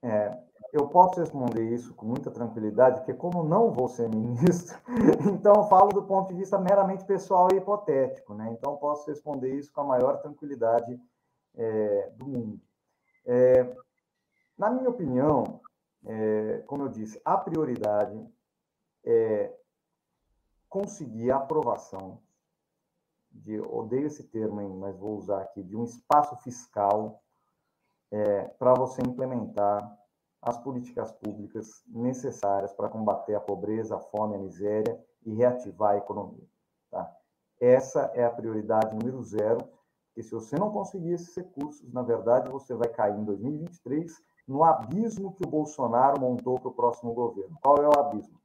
É, 0.00 0.38
eu 0.74 0.88
posso 0.88 1.20
responder 1.20 1.62
isso 1.72 1.94
com 1.94 2.04
muita 2.04 2.32
tranquilidade, 2.32 2.98
porque 2.98 3.14
como 3.14 3.44
não 3.44 3.70
vou 3.70 3.86
ser 3.86 4.08
ministro, 4.10 4.76
então 5.32 5.68
falo 5.68 5.90
do 5.90 6.02
ponto 6.02 6.32
de 6.32 6.40
vista 6.40 6.58
meramente 6.58 7.04
pessoal 7.04 7.48
e 7.52 7.58
hipotético, 7.58 8.34
né? 8.34 8.50
Então 8.50 8.76
posso 8.76 9.08
responder 9.08 9.54
isso 9.54 9.72
com 9.72 9.82
a 9.82 9.84
maior 9.84 10.20
tranquilidade 10.20 11.00
é, 11.54 12.10
do 12.16 12.26
mundo. 12.26 12.60
É, 13.24 13.72
na 14.58 14.68
minha 14.68 14.90
opinião, 14.90 15.60
é, 16.04 16.64
como 16.66 16.82
eu 16.82 16.88
disse, 16.88 17.20
a 17.24 17.36
prioridade 17.36 18.28
é 19.04 19.54
conseguir 20.68 21.30
a 21.30 21.36
aprovação 21.36 22.18
de, 23.30 23.60
odeio 23.60 24.08
esse 24.08 24.24
termo, 24.24 24.60
hein, 24.60 24.74
mas 24.76 24.98
vou 24.98 25.16
usar 25.16 25.40
aqui, 25.42 25.62
de 25.62 25.76
um 25.76 25.84
espaço 25.84 26.34
fiscal 26.38 27.22
é, 28.10 28.42
para 28.58 28.74
você 28.74 29.02
implementar 29.02 30.03
as 30.44 30.58
políticas 30.58 31.10
públicas 31.10 31.82
necessárias 31.88 32.72
para 32.74 32.90
combater 32.90 33.34
a 33.34 33.40
pobreza, 33.40 33.96
a 33.96 33.98
fome, 33.98 34.36
a 34.36 34.38
miséria 34.38 35.02
e 35.24 35.32
reativar 35.32 35.92
a 35.92 35.96
economia. 35.96 36.46
Tá? 36.90 37.10
Essa 37.58 38.10
é 38.14 38.24
a 38.24 38.30
prioridade 38.30 38.94
número 38.94 39.22
zero, 39.22 39.66
porque 40.08 40.22
se 40.22 40.30
você 40.32 40.58
não 40.58 40.70
conseguir 40.70 41.12
esses 41.12 41.34
recursos, 41.34 41.90
na 41.90 42.02
verdade, 42.02 42.50
você 42.50 42.74
vai 42.74 42.88
cair 42.88 43.18
em 43.18 43.24
2023 43.24 44.12
no 44.46 44.62
abismo 44.62 45.34
que 45.34 45.46
o 45.46 45.50
Bolsonaro 45.50 46.20
montou 46.20 46.60
para 46.60 46.68
o 46.68 46.74
próximo 46.74 47.14
governo. 47.14 47.58
Qual 47.62 47.78
é 47.78 47.88
o 47.88 47.98
abismo? 47.98 48.38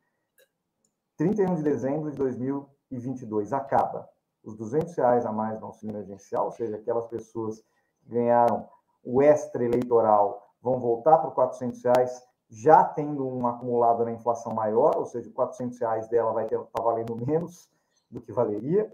31 1.17 1.55
de 1.55 1.63
dezembro 1.63 2.09
de 2.11 2.17
2022 2.17 3.51
acaba 3.51 4.07
os 4.41 4.55
200 4.55 4.95
reais 4.95 5.25
a 5.25 5.33
mais 5.33 5.59
no 5.59 5.67
auxílio 5.67 5.97
emergencial, 5.97 6.45
ou 6.45 6.51
seja, 6.51 6.77
aquelas 6.77 7.07
pessoas 7.07 7.59
que 7.99 8.09
ganharam 8.09 8.69
o 9.03 9.21
extra 9.21 9.65
eleitoral 9.65 10.48
vão 10.61 10.79
voltar 10.79 11.17
para 11.17 11.31
400 11.31 11.83
reais, 11.83 12.23
já 12.49 12.83
tendo 12.83 13.27
um 13.27 13.45
acumulado 13.47 14.03
na 14.03 14.11
inflação 14.11 14.53
maior, 14.53 14.97
ou 14.97 15.05
seja, 15.05 15.29
400 15.31 15.79
reais 15.79 16.07
dela 16.07 16.31
vai 16.31 16.45
estar 16.45 16.59
tá 16.59 16.81
valendo 16.81 17.15
menos 17.15 17.69
do 18.09 18.19
que 18.19 18.31
valeria, 18.31 18.91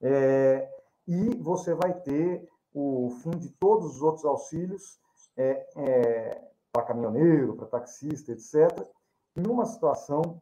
é, 0.00 0.70
e 1.06 1.34
você 1.36 1.74
vai 1.74 1.94
ter 1.94 2.48
o 2.72 3.10
fim 3.22 3.30
de 3.30 3.48
todos 3.50 3.96
os 3.96 4.02
outros 4.02 4.24
auxílios 4.24 4.98
é, 5.36 5.66
é, 5.76 6.50
para 6.72 6.84
caminhoneiro, 6.84 7.56
para 7.56 7.66
taxista, 7.66 8.32
etc., 8.32 8.86
numa 9.34 9.64
situação 9.64 10.40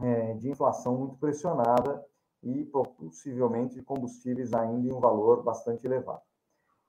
é, 0.00 0.34
de 0.34 0.48
inflação 0.48 0.96
muito 0.96 1.16
pressionada 1.16 2.04
e 2.42 2.64
possivelmente 2.64 3.82
combustíveis 3.82 4.54
ainda 4.54 4.88
em 4.88 4.92
um 4.92 5.00
valor 5.00 5.42
bastante 5.42 5.86
elevado. 5.86 6.22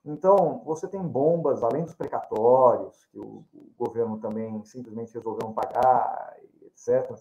Então, 0.03 0.63
você 0.65 0.87
tem 0.87 1.01
bombas, 1.01 1.63
além 1.63 1.83
dos 1.83 1.93
precatórios, 1.93 3.05
que 3.05 3.19
o, 3.19 3.45
o 3.53 3.71
governo 3.77 4.19
também 4.19 4.63
simplesmente 4.65 5.13
resolveu 5.13 5.47
não 5.47 5.53
pagar, 5.53 6.37
etc. 6.63 7.15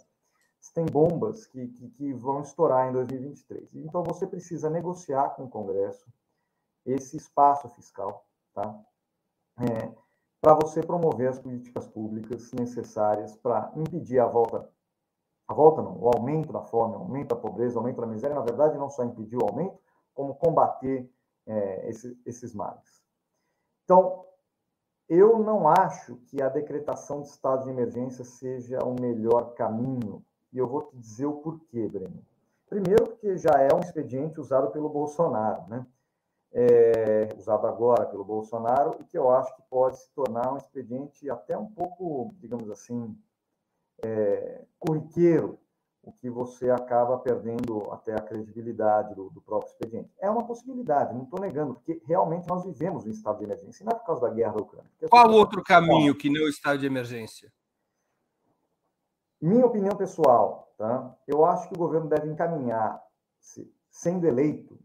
Você 0.59 0.73
tem 0.75 0.87
bombas 0.87 1.47
que, 1.47 1.69
que, 1.69 1.91
que, 1.91 2.13
vão 2.15 2.41
estourar 2.41 2.89
em 2.89 2.93
2023. 2.93 3.75
Então, 3.75 4.03
você 4.03 4.27
precisa 4.27 4.71
negociar 4.71 5.31
com 5.31 5.45
o 5.45 5.49
Congresso 5.49 6.11
esse 6.87 7.17
espaço 7.17 7.69
fiscal, 7.69 8.27
tá? 8.55 8.79
É, 9.59 9.93
para 10.41 10.55
você 10.55 10.83
promover 10.83 11.29
as 11.29 11.39
políticas 11.39 11.87
públicas 11.87 12.51
necessárias 12.53 13.37
para 13.37 13.71
impedir 13.77 14.19
a 14.19 14.27
volta, 14.27 14.71
a 15.47 15.53
volta 15.53 15.83
não, 15.83 15.99
o 15.99 16.09
aumento 16.09 16.51
da 16.51 16.63
fome, 16.63 16.95
o 16.95 17.01
aumento 17.01 17.29
da 17.29 17.37
pobreza, 17.37 17.77
o 17.77 17.81
aumento 17.81 18.01
da 18.01 18.07
miséria, 18.07 18.35
na 18.35 18.43
verdade, 18.43 18.79
não 18.79 18.89
só 18.89 19.05
impedir 19.05 19.37
o 19.37 19.47
aumento, 19.47 19.79
como 20.15 20.35
combater 20.35 21.11
é, 21.51 21.89
esse, 21.89 22.17
esses 22.25 22.55
males. 22.55 23.03
Então, 23.85 24.25
eu 25.09 25.41
não 25.41 25.69
acho 25.69 26.17
que 26.27 26.41
a 26.41 26.49
decretação 26.49 27.23
de 27.23 27.29
estado 27.29 27.65
de 27.65 27.71
emergência 27.71 28.25
seja 28.25 28.79
o 28.85 28.95
melhor 28.95 29.55
caminho, 29.55 30.25
e 30.53 30.59
eu 30.59 30.69
vou 30.69 30.83
te 30.83 30.97
dizer 30.97 31.27
o 31.27 31.39
porquê, 31.39 31.89
Breno. 31.89 32.25
Primeiro, 32.69 33.07
porque 33.07 33.37
já 33.37 33.59
é 33.59 33.75
um 33.75 33.81
expediente 33.81 34.41
usado 34.41 34.71
pelo 34.71 34.89
Bolsonaro, 34.89 35.67
né? 35.69 35.85
É, 36.53 37.29
usado 37.37 37.67
agora 37.67 38.07
pelo 38.07 38.25
Bolsonaro, 38.25 38.97
e 39.01 39.05
que 39.05 39.19
eu 39.19 39.31
acho 39.31 39.55
que 39.57 39.63
pode 39.63 39.99
se 39.99 40.11
tornar 40.13 40.53
um 40.53 40.57
expediente 40.57 41.29
até 41.29 41.59
um 41.59 41.67
pouco, 41.67 42.33
digamos 42.39 42.71
assim, 42.71 43.17
é, 44.05 44.65
corriqueiro 44.79 45.59
o 46.03 46.13
que 46.13 46.31
você 46.31 46.71
acaba 46.71 47.19
perdendo 47.19 47.91
até 47.93 48.15
a 48.15 48.23
credibilidade 48.23 49.15
do, 49.15 49.29
do 49.31 49.41
próprio 49.41 49.71
expediente. 49.71 50.11
É 50.19 50.31
uma 50.31 50.47
possibilidade, 50.47 51.15
não 51.15 51.25
estou 51.25 51.41
negando, 51.41 51.75
porque 51.75 52.01
realmente 52.07 52.49
nós 52.49 52.65
vivemos 52.65 53.05
um 53.05 53.11
estado 53.11 53.39
de 53.39 53.45
emergência, 53.45 53.83
e 53.83 53.87
não 53.87 53.93
é 53.93 53.95
por 53.99 54.07
causa 54.07 54.23
da 54.23 54.35
guerra 54.35 54.55
da 54.55 54.63
Ucrânia. 54.63 54.91
Qual 55.11 55.31
outro 55.31 55.63
caminho 55.63 56.15
que 56.15 56.31
não 56.31 56.41
é 56.41 56.45
o 56.45 56.49
estado 56.49 56.79
de 56.79 56.87
emergência? 56.87 57.53
Minha 59.41 59.67
opinião 59.67 59.97
pessoal, 59.97 60.73
tá? 60.77 61.17
eu 61.27 61.45
acho 61.45 61.69
que 61.69 61.75
o 61.75 61.79
governo 61.79 62.09
deve 62.09 62.29
encaminhar, 62.29 63.03
sendo 63.91 64.27
eleito 64.27 64.79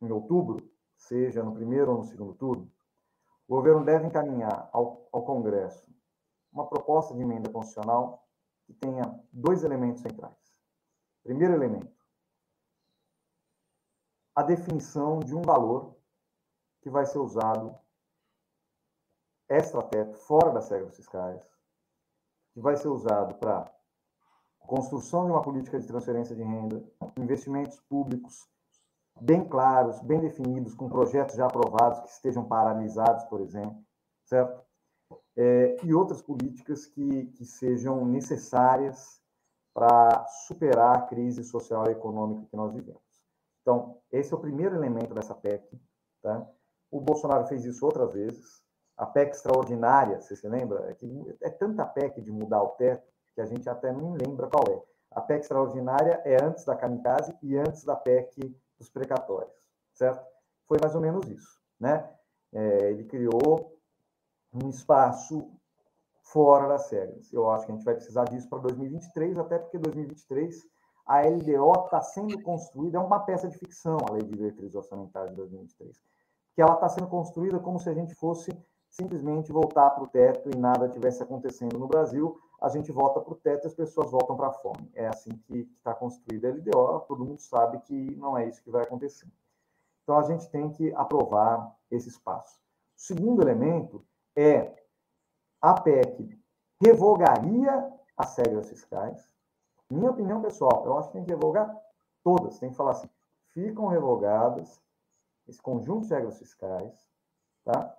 em 0.00 0.10
outubro, 0.10 0.68
seja 0.96 1.42
no 1.42 1.54
primeiro 1.54 1.92
ou 1.92 1.98
no 1.98 2.04
segundo 2.04 2.34
turno, 2.34 2.70
o 3.46 3.56
governo 3.56 3.84
deve 3.84 4.06
encaminhar 4.06 4.68
ao, 4.72 5.08
ao 5.12 5.24
Congresso 5.24 5.88
uma 6.52 6.66
proposta 6.66 7.14
de 7.14 7.22
emenda 7.22 7.50
constitucional 7.50 8.24
que 8.66 8.74
tenha 8.74 9.07
dois 9.38 9.62
elementos 9.62 10.02
centrais. 10.02 10.36
Primeiro 11.22 11.54
elemento, 11.54 11.92
a 14.34 14.42
definição 14.42 15.20
de 15.20 15.34
um 15.34 15.42
valor 15.42 15.96
que 16.80 16.90
vai 16.90 17.06
ser 17.06 17.18
usado 17.18 17.76
extra-teto, 19.48 20.16
fora 20.18 20.52
das 20.52 20.68
regras 20.70 20.96
fiscais, 20.96 21.42
que 22.52 22.60
vai 22.60 22.76
ser 22.76 22.88
usado 22.88 23.34
para 23.36 23.72
construção 24.58 25.24
de 25.24 25.32
uma 25.32 25.42
política 25.42 25.78
de 25.78 25.86
transferência 25.86 26.36
de 26.36 26.42
renda, 26.42 26.84
investimentos 27.16 27.80
públicos 27.80 28.46
bem 29.20 29.48
claros, 29.48 30.00
bem 30.00 30.20
definidos, 30.20 30.74
com 30.74 30.88
projetos 30.88 31.36
já 31.36 31.46
aprovados 31.46 32.00
que 32.00 32.10
estejam 32.10 32.44
paralisados, 32.44 33.24
por 33.24 33.40
exemplo, 33.40 33.82
certo? 34.24 34.68
é, 35.38 35.76
e 35.84 35.94
outras 35.94 36.20
políticas 36.20 36.84
que, 36.84 37.26
que 37.26 37.44
sejam 37.44 38.04
necessárias 38.04 39.17
para 39.78 40.26
superar 40.26 40.96
a 40.96 41.02
crise 41.02 41.44
social 41.44 41.86
e 41.86 41.92
econômica 41.92 42.48
que 42.50 42.56
nós 42.56 42.74
vivemos. 42.74 43.00
Então, 43.62 44.00
esse 44.10 44.34
é 44.34 44.36
o 44.36 44.40
primeiro 44.40 44.74
elemento 44.74 45.14
dessa 45.14 45.36
PEC. 45.36 45.80
Tá? 46.20 46.44
O 46.90 47.00
Bolsonaro 47.00 47.46
fez 47.46 47.64
isso 47.64 47.86
outras 47.86 48.12
vezes. 48.12 48.60
A 48.96 49.06
PEC 49.06 49.36
extraordinária, 49.36 50.20
você 50.20 50.34
se 50.34 50.48
lembra? 50.48 50.90
É, 50.90 50.94
que 50.94 51.06
é 51.40 51.48
tanta 51.48 51.86
PEC 51.86 52.20
de 52.20 52.32
mudar 52.32 52.60
o 52.60 52.70
teto 52.70 53.06
que 53.36 53.40
a 53.40 53.46
gente 53.46 53.70
até 53.70 53.92
nem 53.92 54.16
lembra 54.16 54.48
qual 54.48 54.64
é. 54.68 54.82
A 55.12 55.20
PEC 55.20 55.42
extraordinária 55.42 56.20
é 56.24 56.42
antes 56.42 56.64
da 56.64 56.74
kamikaze 56.74 57.38
e 57.40 57.56
antes 57.56 57.84
da 57.84 57.94
PEC 57.94 58.52
dos 58.76 58.90
precatórios, 58.90 59.54
certo? 59.94 60.26
Foi 60.66 60.78
mais 60.80 60.96
ou 60.96 61.00
menos 61.00 61.28
isso, 61.28 61.60
né? 61.78 62.12
É, 62.52 62.90
ele 62.90 63.04
criou 63.04 63.78
um 64.52 64.70
espaço 64.70 65.48
fora 66.32 66.68
das 66.68 66.90
regras. 66.90 67.32
Eu 67.32 67.50
acho 67.50 67.66
que 67.66 67.72
a 67.72 67.74
gente 67.74 67.84
vai 67.84 67.94
precisar 67.94 68.24
disso 68.24 68.48
para 68.48 68.58
2023, 68.58 69.38
até 69.38 69.58
porque 69.58 69.78
2023 69.78 70.66
a 71.06 71.22
LDO 71.22 71.84
está 71.84 72.02
sendo 72.02 72.40
construída, 72.42 72.98
é 72.98 73.00
uma 73.00 73.20
peça 73.20 73.48
de 73.48 73.56
ficção, 73.56 73.96
a 74.06 74.12
Lei 74.12 74.22
de 74.22 74.36
Diretrizes 74.36 74.74
Orçamentárias 74.74 75.30
de 75.30 75.36
2023, 75.36 75.96
que 76.54 76.60
ela 76.60 76.74
está 76.74 76.88
sendo 76.88 77.06
construída 77.06 77.58
como 77.58 77.78
se 77.78 77.88
a 77.88 77.94
gente 77.94 78.14
fosse 78.14 78.50
simplesmente 78.90 79.50
voltar 79.50 79.90
para 79.90 80.04
o 80.04 80.06
teto 80.06 80.50
e 80.50 80.56
nada 80.56 80.88
tivesse 80.88 81.22
acontecendo 81.22 81.78
no 81.78 81.86
Brasil, 81.86 82.38
a 82.60 82.68
gente 82.68 82.92
volta 82.92 83.20
para 83.20 83.32
o 83.32 83.36
teto 83.36 83.64
e 83.64 83.68
as 83.68 83.74
pessoas 83.74 84.10
voltam 84.10 84.36
para 84.36 84.48
a 84.48 84.52
fome. 84.52 84.90
É 84.94 85.06
assim 85.06 85.30
que 85.46 85.60
está 85.78 85.94
construída 85.94 86.48
a 86.48 86.52
LDO, 86.52 87.06
todo 87.06 87.24
mundo 87.24 87.40
sabe 87.40 87.78
que 87.80 88.16
não 88.16 88.36
é 88.36 88.46
isso 88.46 88.62
que 88.62 88.70
vai 88.70 88.82
acontecer. 88.82 89.28
Então, 90.02 90.18
a 90.18 90.22
gente 90.22 90.50
tem 90.50 90.70
que 90.70 90.92
aprovar 90.94 91.74
esse 91.90 92.08
espaço. 92.08 92.58
O 92.96 93.00
segundo 93.00 93.42
elemento 93.42 94.04
é 94.34 94.74
a 95.60 95.80
PEC 95.80 96.38
revogaria 96.80 97.92
as 98.16 98.36
regras 98.36 98.68
fiscais. 98.68 99.34
Minha 99.90 100.10
opinião 100.10 100.40
pessoal, 100.42 100.84
eu 100.84 100.98
acho 100.98 101.08
que 101.08 101.14
tem 101.14 101.24
que 101.24 101.30
revogar 101.30 101.74
todas. 102.22 102.58
Tem 102.58 102.70
que 102.70 102.76
falar 102.76 102.92
assim: 102.92 103.08
ficam 103.52 103.86
revogadas 103.86 104.80
esse 105.48 105.60
conjunto 105.60 106.06
de 106.06 106.14
regras 106.14 106.38
fiscais, 106.38 107.08
tá? 107.64 107.94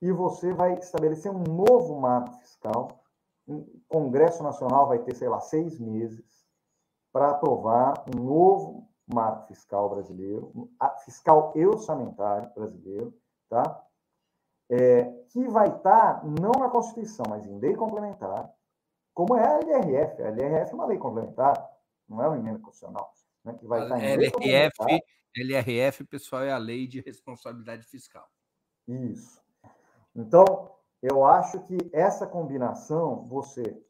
E 0.00 0.10
você 0.12 0.52
vai 0.52 0.74
estabelecer 0.74 1.30
um 1.30 1.42
novo 1.42 2.00
marco 2.00 2.32
fiscal. 2.38 3.02
O 3.46 3.66
Congresso 3.88 4.42
Nacional 4.42 4.86
vai 4.86 5.00
ter, 5.00 5.14
sei 5.14 5.28
lá, 5.28 5.40
seis 5.40 5.78
meses 5.78 6.46
para 7.12 7.30
aprovar 7.30 8.04
um 8.08 8.20
novo 8.22 8.88
marco 9.12 9.48
fiscal 9.48 9.90
brasileiro, 9.90 10.70
fiscal 11.04 11.52
e 11.54 11.66
orçamentário 11.66 12.50
brasileiro, 12.54 13.12
tá? 13.48 13.84
É, 14.70 15.04
que 15.28 15.46
vai 15.48 15.68
estar 15.68 16.24
não 16.24 16.52
na 16.58 16.68
Constituição, 16.68 17.26
mas 17.28 17.46
em 17.46 17.58
lei 17.58 17.74
complementar, 17.74 18.50
como 19.14 19.36
é 19.36 19.46
a 19.46 19.58
LRF. 19.58 20.22
A 20.22 20.28
LRF 20.28 20.72
é 20.72 20.74
uma 20.74 20.86
lei 20.86 20.98
complementar, 20.98 21.70
não 22.08 22.22
é 22.22 22.28
uma 22.28 22.38
emenda 22.38 22.58
constitucional. 22.58 23.12
Né, 23.44 23.54
que 23.54 23.66
vai 23.66 23.82
estar 23.82 23.98
em 23.98 24.12
LRF, 24.12 25.02
LRF, 25.36 26.04
pessoal, 26.04 26.42
é 26.42 26.52
a 26.52 26.58
lei 26.58 26.86
de 26.86 27.00
responsabilidade 27.00 27.84
fiscal. 27.86 28.28
Isso. 28.86 29.42
Então, 30.14 30.70
eu 31.02 31.24
acho 31.24 31.60
que 31.64 31.76
essa 31.92 32.26
combinação, 32.26 33.26
você 33.26 33.82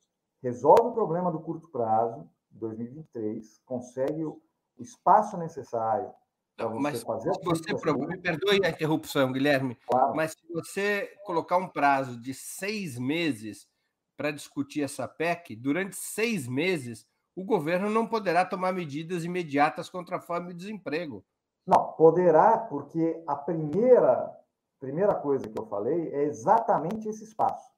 resolve 0.43 0.89
o 0.89 0.93
problema 0.93 1.31
do 1.31 1.41
curto 1.41 1.69
prazo, 1.69 2.29
2023, 2.51 3.61
consegue 3.65 4.25
o 4.25 4.41
espaço 4.79 5.37
necessário 5.37 6.13
não, 6.59 6.79
mas 6.79 6.99
se 6.99 7.05
você, 7.05 7.73
me 8.07 8.19
perdoe 8.19 8.61
a 8.65 8.71
interrupção, 8.71 9.33
Guilherme, 9.33 9.77
claro. 9.87 10.15
mas 10.15 10.33
se 10.33 10.53
você 10.53 11.15
colocar 11.25 11.57
um 11.57 11.69
prazo 11.69 12.21
de 12.21 12.35
seis 12.35 12.99
meses 12.99 13.67
para 14.17 14.31
discutir 14.31 14.83
essa 14.83 15.09
PEC, 15.09 15.57
durante 15.57 15.97
seis 15.97 16.47
meses 16.47 17.07
o 17.35 17.45
governo 17.45 17.89
não 17.89 18.07
poderá 18.07 18.45
tomar 18.45 18.73
medidas 18.73 19.25
imediatas 19.25 19.89
contra 19.89 20.17
a 20.17 20.21
fome 20.21 20.51
e 20.51 20.55
o 20.55 20.57
desemprego. 20.57 21.25
Não, 21.67 21.93
poderá, 21.93 22.59
porque 22.59 23.23
a 23.27 23.35
primeira, 23.35 24.31
primeira 24.79 25.15
coisa 25.15 25.49
que 25.49 25.59
eu 25.59 25.67
falei 25.67 26.09
é 26.13 26.25
exatamente 26.25 27.09
esse 27.09 27.25
espaço. 27.25 27.71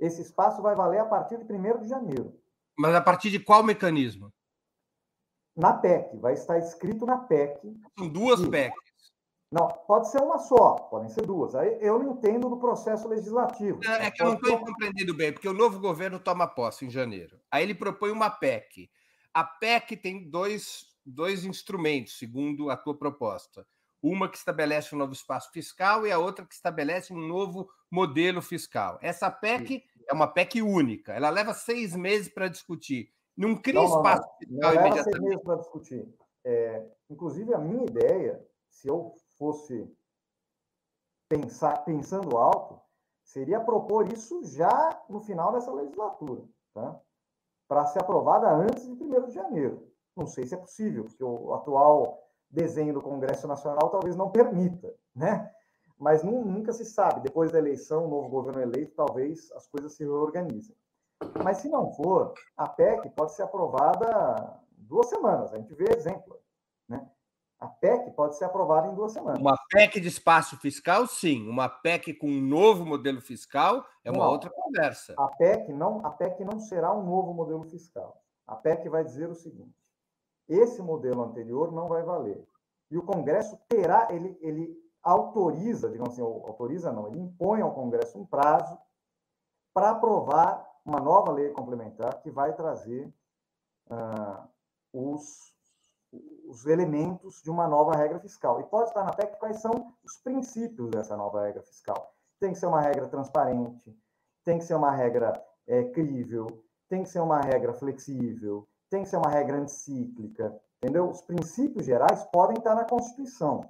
Esse 0.00 0.22
espaço 0.22 0.62
vai 0.62 0.74
valer 0.74 1.00
a 1.00 1.04
partir 1.04 1.36
de 1.38 1.52
1 1.52 1.80
de 1.80 1.88
janeiro. 1.88 2.34
Mas 2.78 2.94
a 2.94 3.00
partir 3.00 3.30
de 3.30 3.38
qual 3.38 3.62
mecanismo? 3.62 4.32
Na 5.56 5.74
PEC, 5.74 6.16
vai 6.16 6.34
estar 6.34 6.58
escrito 6.58 7.04
na 7.04 7.18
PEC. 7.18 7.60
São 7.98 8.08
duas 8.08 8.40
que... 8.40 8.48
PECs. 8.48 8.92
Não, 9.52 9.68
pode 9.68 10.10
ser 10.10 10.22
uma 10.22 10.38
só, 10.38 10.76
podem 10.76 11.10
ser 11.10 11.26
duas. 11.26 11.54
Aí 11.54 11.76
eu 11.82 11.98
não 11.98 12.14
entendo 12.14 12.48
do 12.48 12.56
processo 12.56 13.06
legislativo. 13.06 13.80
É, 13.84 14.06
é 14.06 14.10
que 14.10 14.22
eu 14.22 14.28
não 14.28 14.34
estou 14.34 14.58
compreendendo 14.58 15.12
bem, 15.12 15.30
porque 15.30 15.46
o 15.46 15.52
novo 15.52 15.78
governo 15.78 16.18
toma 16.18 16.46
posse 16.46 16.86
em 16.86 16.90
janeiro. 16.90 17.38
Aí 17.50 17.62
ele 17.62 17.74
propõe 17.74 18.10
uma 18.10 18.30
PEC. 18.30 18.90
A 19.34 19.44
PEC 19.44 19.94
tem 19.98 20.30
dois, 20.30 20.86
dois 21.04 21.44
instrumentos, 21.44 22.18
segundo 22.18 22.70
a 22.70 22.78
tua 22.78 22.96
proposta. 22.96 23.66
Uma 24.02 24.26
que 24.26 24.38
estabelece 24.38 24.94
um 24.94 24.98
novo 24.98 25.12
espaço 25.12 25.52
fiscal 25.52 26.06
e 26.06 26.10
a 26.10 26.18
outra 26.18 26.46
que 26.46 26.54
estabelece 26.54 27.12
um 27.12 27.20
novo 27.20 27.68
modelo 27.90 28.40
fiscal. 28.40 28.98
Essa 29.02 29.30
PEC 29.30 29.68
Sim. 29.68 29.82
é 30.08 30.14
uma 30.14 30.28
PEC 30.28 30.62
única. 30.62 31.12
Ela 31.12 31.28
leva 31.28 31.52
seis 31.52 31.94
meses 31.94 32.32
para 32.32 32.48
discutir. 32.48 33.12
Não 33.36 33.56
cria 33.56 33.80
não, 33.80 33.86
espaço 33.86 34.28
fiscal 34.38 34.74
não, 34.74 34.80
não 34.80 34.86
imediatamente. 34.86 35.42
para 35.42 35.56
discutir. 35.56 36.14
É, 36.44 36.86
inclusive, 37.08 37.54
a 37.54 37.58
minha 37.58 37.84
ideia, 37.84 38.44
se 38.68 38.88
eu 38.88 39.14
fosse 39.38 39.88
pensar, 41.28 41.84
pensando 41.84 42.36
alto, 42.36 42.80
seria 43.24 43.60
propor 43.60 44.12
isso 44.12 44.44
já 44.44 45.02
no 45.08 45.20
final 45.20 45.52
dessa 45.52 45.72
legislatura, 45.72 46.42
tá? 46.74 47.00
para 47.72 47.86
ser 47.86 48.00
aprovada 48.00 48.50
antes 48.50 48.84
de 48.84 49.02
1 49.02 49.26
de 49.28 49.32
janeiro. 49.32 49.90
Não 50.14 50.26
sei 50.26 50.46
se 50.46 50.54
é 50.54 50.58
possível, 50.58 51.04
porque 51.04 51.24
o 51.24 51.54
atual 51.54 52.22
desenho 52.50 52.92
do 52.92 53.00
Congresso 53.00 53.48
Nacional 53.48 53.88
talvez 53.88 54.14
não 54.14 54.30
permita, 54.30 54.94
né? 55.14 55.50
Mas 55.98 56.22
nunca 56.22 56.72
se 56.72 56.84
sabe. 56.84 57.22
Depois 57.22 57.50
da 57.50 57.58
eleição, 57.58 58.04
o 58.04 58.10
novo 58.10 58.28
governo 58.28 58.60
eleito, 58.60 58.94
talvez 58.94 59.50
as 59.52 59.66
coisas 59.66 59.94
se 59.94 60.04
reorganizem. 60.04 60.76
Mas 61.42 61.58
se 61.58 61.68
não 61.68 61.92
for, 61.92 62.34
a 62.56 62.68
PEC 62.68 63.10
pode 63.10 63.34
ser 63.34 63.42
aprovada 63.42 64.60
duas 64.76 65.08
semanas. 65.08 65.52
A 65.52 65.58
gente 65.58 65.74
vê 65.74 65.84
exemplo, 65.94 66.38
né? 66.88 67.08
A 67.58 67.68
PEC 67.68 68.10
pode 68.10 68.36
ser 68.36 68.44
aprovada 68.44 68.88
em 68.88 68.94
duas 68.94 69.12
semanas. 69.12 69.40
Uma 69.40 69.56
PEC 69.70 70.00
de 70.00 70.08
espaço 70.08 70.56
fiscal, 70.58 71.06
sim. 71.06 71.48
Uma 71.48 71.68
PEC 71.68 72.12
com 72.14 72.26
um 72.26 72.40
novo 72.40 72.84
modelo 72.84 73.20
fiscal 73.20 73.86
é 74.04 74.10
uma 74.10 74.24
não, 74.24 74.32
outra 74.32 74.50
conversa. 74.50 75.14
A 75.16 75.28
PEC, 75.28 75.72
não, 75.72 76.04
a 76.04 76.10
PEC 76.10 76.44
não 76.44 76.58
será 76.58 76.92
um 76.92 77.04
novo 77.04 77.32
modelo 77.32 77.62
fiscal. 77.62 78.20
A 78.46 78.56
PEC 78.56 78.88
vai 78.88 79.04
dizer 79.04 79.30
o 79.30 79.34
seguinte: 79.34 79.76
esse 80.48 80.82
modelo 80.82 81.22
anterior 81.22 81.70
não 81.70 81.86
vai 81.86 82.02
valer. 82.02 82.44
E 82.90 82.98
o 82.98 83.02
Congresso 83.02 83.56
terá, 83.68 84.08
ele, 84.10 84.36
ele 84.40 84.76
autoriza, 85.02 85.88
digamos 85.88 86.12
assim, 86.12 86.22
autoriza 86.22 86.92
não, 86.92 87.08
ele 87.08 87.20
impõe 87.20 87.60
ao 87.60 87.74
Congresso 87.74 88.18
um 88.18 88.26
prazo 88.26 88.76
para 89.72 89.90
aprovar 89.90 90.68
uma 90.84 91.00
nova 91.00 91.32
lei 91.32 91.50
complementar 91.50 92.20
que 92.22 92.30
vai 92.30 92.54
trazer 92.54 93.12
uh, 93.90 94.48
os 94.92 95.52
os 96.44 96.66
elementos 96.66 97.42
de 97.42 97.50
uma 97.50 97.66
nova 97.66 97.96
regra 97.96 98.20
fiscal. 98.20 98.60
E 98.60 98.64
pode 98.64 98.88
estar 98.88 99.04
na 99.04 99.12
PEC 99.12 99.38
quais 99.38 99.60
são 99.60 99.94
os 100.04 100.16
princípios 100.18 100.90
dessa 100.90 101.16
nova 101.16 101.46
regra 101.46 101.62
fiscal. 101.62 102.14
Tem 102.38 102.52
que 102.52 102.58
ser 102.58 102.66
uma 102.66 102.80
regra 102.80 103.08
transparente, 103.08 103.96
tem 104.44 104.58
que 104.58 104.64
ser 104.64 104.74
uma 104.74 104.90
regra 104.90 105.42
é, 105.66 105.84
crível, 105.84 106.62
tem 106.88 107.02
que 107.02 107.08
ser 107.08 107.20
uma 107.20 107.40
regra 107.40 107.72
flexível, 107.72 108.68
tem 108.90 109.02
que 109.02 109.08
ser 109.08 109.16
uma 109.16 109.30
regra 109.30 109.56
anticíclica, 109.56 110.60
entendeu? 110.76 111.08
Os 111.08 111.22
princípios 111.22 111.86
gerais 111.86 112.24
podem 112.24 112.58
estar 112.58 112.74
na 112.74 112.84
Constituição, 112.84 113.64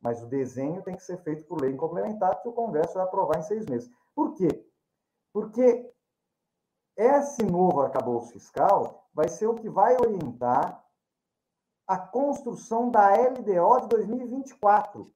mas 0.00 0.22
o 0.22 0.26
desenho 0.26 0.82
tem 0.82 0.96
que 0.96 1.02
ser 1.04 1.18
feito 1.18 1.44
por 1.44 1.60
lei 1.60 1.74
complementar 1.76 2.42
que 2.42 2.48
o 2.48 2.52
Congresso 2.52 2.94
vai 2.94 3.04
aprovar 3.04 3.38
em 3.38 3.42
seis 3.42 3.64
meses. 3.66 3.88
Por 4.14 4.34
quê? 4.34 4.66
Porque 5.32 5.93
esse 6.96 7.42
novo 7.42 7.80
arcabouço 7.80 8.32
fiscal 8.32 9.08
vai 9.12 9.28
ser 9.28 9.46
o 9.46 9.54
que 9.54 9.68
vai 9.68 9.96
orientar 9.96 10.82
a 11.86 11.98
construção 11.98 12.90
da 12.90 13.10
LDO 13.10 13.82
de 13.82 13.88
2024. 13.88 15.12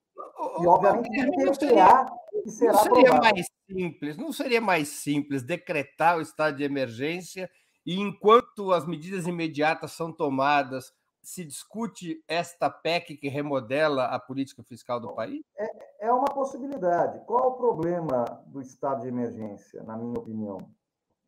E, 0.60 0.66
obviamente, 0.66 1.08
o 1.08 1.52
PPA 1.52 2.06
que 2.42 2.50
será 2.50 2.72
não 2.72 2.82
seria 2.82 3.00
aprovado. 3.00 3.22
mais 3.22 3.46
simples, 3.66 4.16
não 4.16 4.32
seria 4.32 4.60
mais 4.60 4.88
simples 4.88 5.42
decretar 5.42 6.18
o 6.18 6.20
estado 6.20 6.56
de 6.56 6.64
emergência 6.64 7.50
e, 7.86 7.98
enquanto 7.98 8.72
as 8.72 8.86
medidas 8.86 9.26
imediatas 9.26 9.92
são 9.92 10.12
tomadas, 10.12 10.92
se 11.22 11.44
discute 11.44 12.22
esta 12.28 12.70
PEC 12.70 13.16
que 13.16 13.28
remodela 13.28 14.06
a 14.06 14.18
política 14.18 14.62
fiscal 14.62 15.00
do 15.00 15.14
país? 15.14 15.42
É, 15.56 16.06
é 16.06 16.12
uma 16.12 16.26
possibilidade. 16.26 17.20
Qual 17.26 17.52
o 17.52 17.56
problema 17.56 18.24
do 18.46 18.60
estado 18.60 19.02
de 19.02 19.08
emergência, 19.08 19.82
na 19.82 19.96
minha 19.96 20.18
opinião? 20.18 20.58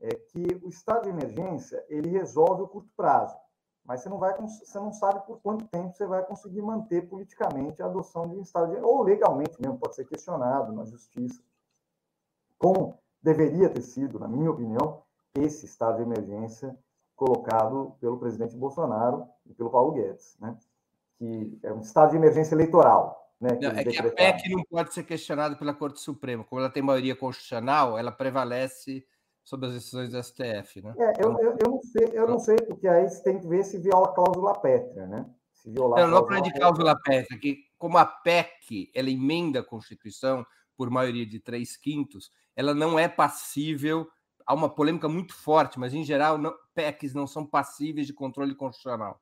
É 0.01 0.15
que 0.15 0.61
o 0.63 0.69
estado 0.69 1.05
de 1.05 1.11
emergência 1.11 1.85
ele 1.89 2.09
resolve 2.09 2.63
o 2.63 2.69
curto 2.69 2.91
prazo 2.97 3.37
mas 3.85 4.03
você 4.03 4.09
não 4.09 4.19
vai 4.19 4.37
você 4.41 4.79
não 4.79 4.93
sabe 4.93 5.27
por 5.27 5.41
quanto 5.41 5.67
tempo 5.67 5.93
você 5.93 6.07
vai 6.07 6.23
conseguir 6.25 6.63
manter 6.63 7.09
politicamente 7.09 7.83
a 7.83 7.87
adoção 7.87 8.29
de 8.29 8.37
um 8.37 8.43
estado 8.43 8.73
de 8.73 8.81
ou 8.81 9.03
legalmente 9.03 9.61
mesmo 9.61 9.79
pode 9.79 9.97
ser 9.97 10.05
questionado 10.05 10.73
na 10.73 10.85
justiça. 10.85 11.43
Como 12.59 12.99
deveria 13.23 13.69
ter 13.69 13.83
sido 13.83 14.19
na 14.19 14.29
minha 14.29 14.51
opinião 14.51 15.03
esse 15.35 15.67
estado 15.67 15.97
de 15.97 16.03
emergência 16.03 16.79
colocado 17.17 17.97
pelo 18.01 18.19
presidente 18.19 18.57
Bolsonaro 18.57 19.27
e 19.47 19.55
pelo 19.55 19.71
Paulo 19.71 19.93
Guedes 19.93 20.37
né? 20.39 20.57
Que 21.19 21.59
é 21.63 21.73
um 21.73 21.81
estado 21.81 22.11
de 22.11 22.17
emergência 22.17 22.55
eleitoral 22.55 23.29
né, 23.41 23.59
não, 23.61 23.71
é 23.71 23.85
que 23.85 23.99
a 23.99 24.13
PEC 24.13 24.51
não 24.51 24.63
pode 24.65 24.93
ser 24.93 25.03
questionado 25.03 25.57
pela 25.57 25.73
Corte 25.73 25.99
Suprema. 25.99 26.45
Como 26.45 26.61
ela 26.61 26.71
tem 26.71 26.83
maioria 26.83 27.17
constitucional 27.17 27.99
ela 27.99 28.13
prevalece 28.13 29.05
sobre 29.51 29.67
as 29.67 29.75
decisões 29.75 30.11
do 30.11 30.23
STF, 30.23 30.81
né? 30.81 30.95
É, 30.97 31.05
eu, 31.05 31.33
então 31.33 31.41
eu, 31.41 31.57
eu, 31.59 31.71
não 31.71 31.83
sei, 31.83 32.11
eu 32.13 32.29
não 32.29 32.39
sei, 32.39 32.57
porque 32.57 32.87
aí 32.87 33.09
você 33.09 33.21
tem 33.25 33.41
que 33.41 33.49
ver 33.49 33.65
se 33.65 33.79
viola 33.79 34.07
a 34.07 34.13
cláusula 34.13 34.55
pétrea, 34.61 35.09
né? 35.09 35.29
Se 35.53 35.69
violar 35.69 36.09
não, 36.09 36.21
não 36.21 36.33
é 36.33 36.41
de 36.41 36.53
cláusula 36.53 36.97
pétrea, 37.03 37.39
que 37.39 37.59
como 37.77 37.99
a 37.99 38.07
PEC 38.07 38.93
ela 38.95 39.11
emenda 39.11 39.59
a 39.59 39.65
Constituição 39.65 40.47
por 40.77 40.89
maioria 40.89 41.27
de 41.27 41.41
três 41.41 41.77
quintos, 41.77 42.31
ela 42.55 42.73
não 42.73 42.97
é 42.97 43.09
passível. 43.09 44.09
Há 44.47 44.55
uma 44.55 44.73
polêmica 44.73 45.09
muito 45.09 45.35
forte, 45.35 45.81
mas 45.81 45.93
em 45.93 46.05
geral 46.05 46.39
não, 46.39 46.55
PECs 46.73 47.13
não 47.13 47.27
são 47.27 47.45
passíveis 47.45 48.07
de 48.07 48.15
controle 48.15 48.55
constitucional. 48.55 49.21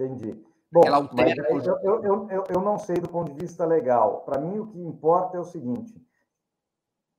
Entendi. 0.00 0.42
Bom, 0.72 0.80
ela 0.84 0.96
altera. 0.96 1.46
Eu, 1.50 2.02
eu, 2.02 2.28
eu, 2.30 2.44
eu 2.48 2.60
não 2.62 2.78
sei 2.78 2.96
do 2.96 3.08
ponto 3.08 3.32
de 3.32 3.40
vista 3.40 3.66
legal. 3.66 4.22
Para 4.22 4.40
mim, 4.40 4.58
o 4.58 4.66
que 4.66 4.80
importa 4.80 5.36
é 5.36 5.40
o 5.40 5.44
seguinte: 5.44 5.94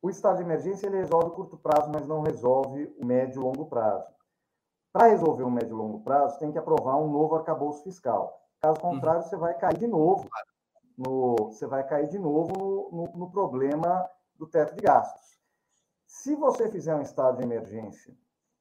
o 0.02 0.10
estado 0.10 0.38
de 0.38 0.44
emergência 0.44 0.88
ele 0.88 0.98
resolve 0.98 1.28
o 1.28 1.32
curto 1.32 1.58
prazo, 1.58 1.92
mas 1.94 2.08
não 2.08 2.22
resolve 2.22 2.94
o 2.98 3.06
médio 3.06 3.42
e 3.42 3.44
longo 3.44 3.66
prazo. 3.66 4.08
Para 4.92 5.08
resolver 5.08 5.44
o 5.44 5.52
médio 5.52 5.76
e 5.76 5.78
longo 5.78 6.00
prazo, 6.02 6.40
tem 6.40 6.52
que 6.52 6.58
aprovar 6.58 6.98
um 6.98 7.12
novo 7.12 7.36
arcabouço 7.36 7.84
fiscal. 7.84 8.42
Caso 8.62 8.80
uhum. 8.84 8.94
contrário, 8.94 9.22
uhum. 9.22 9.28
você 9.28 9.38
vai 9.38 9.54
cair 9.58 9.78
de 9.78 9.88
novo 9.88 10.28
no, 10.98 11.36
você 11.36 11.66
vai 11.66 11.86
cair 11.88 12.10
de 12.10 12.20
novo 12.20 12.52
no, 12.58 12.90
no, 12.92 13.18
no 13.18 13.32
problema 13.32 14.10
do 14.36 14.48
teto 14.48 14.76
de 14.76 14.82
gastos. 14.82 15.40
Se 16.06 16.36
você 16.36 16.70
fizer 16.70 16.96
um 16.96 17.02
estado 17.02 17.38
de 17.38 17.44
emergência 17.44 18.14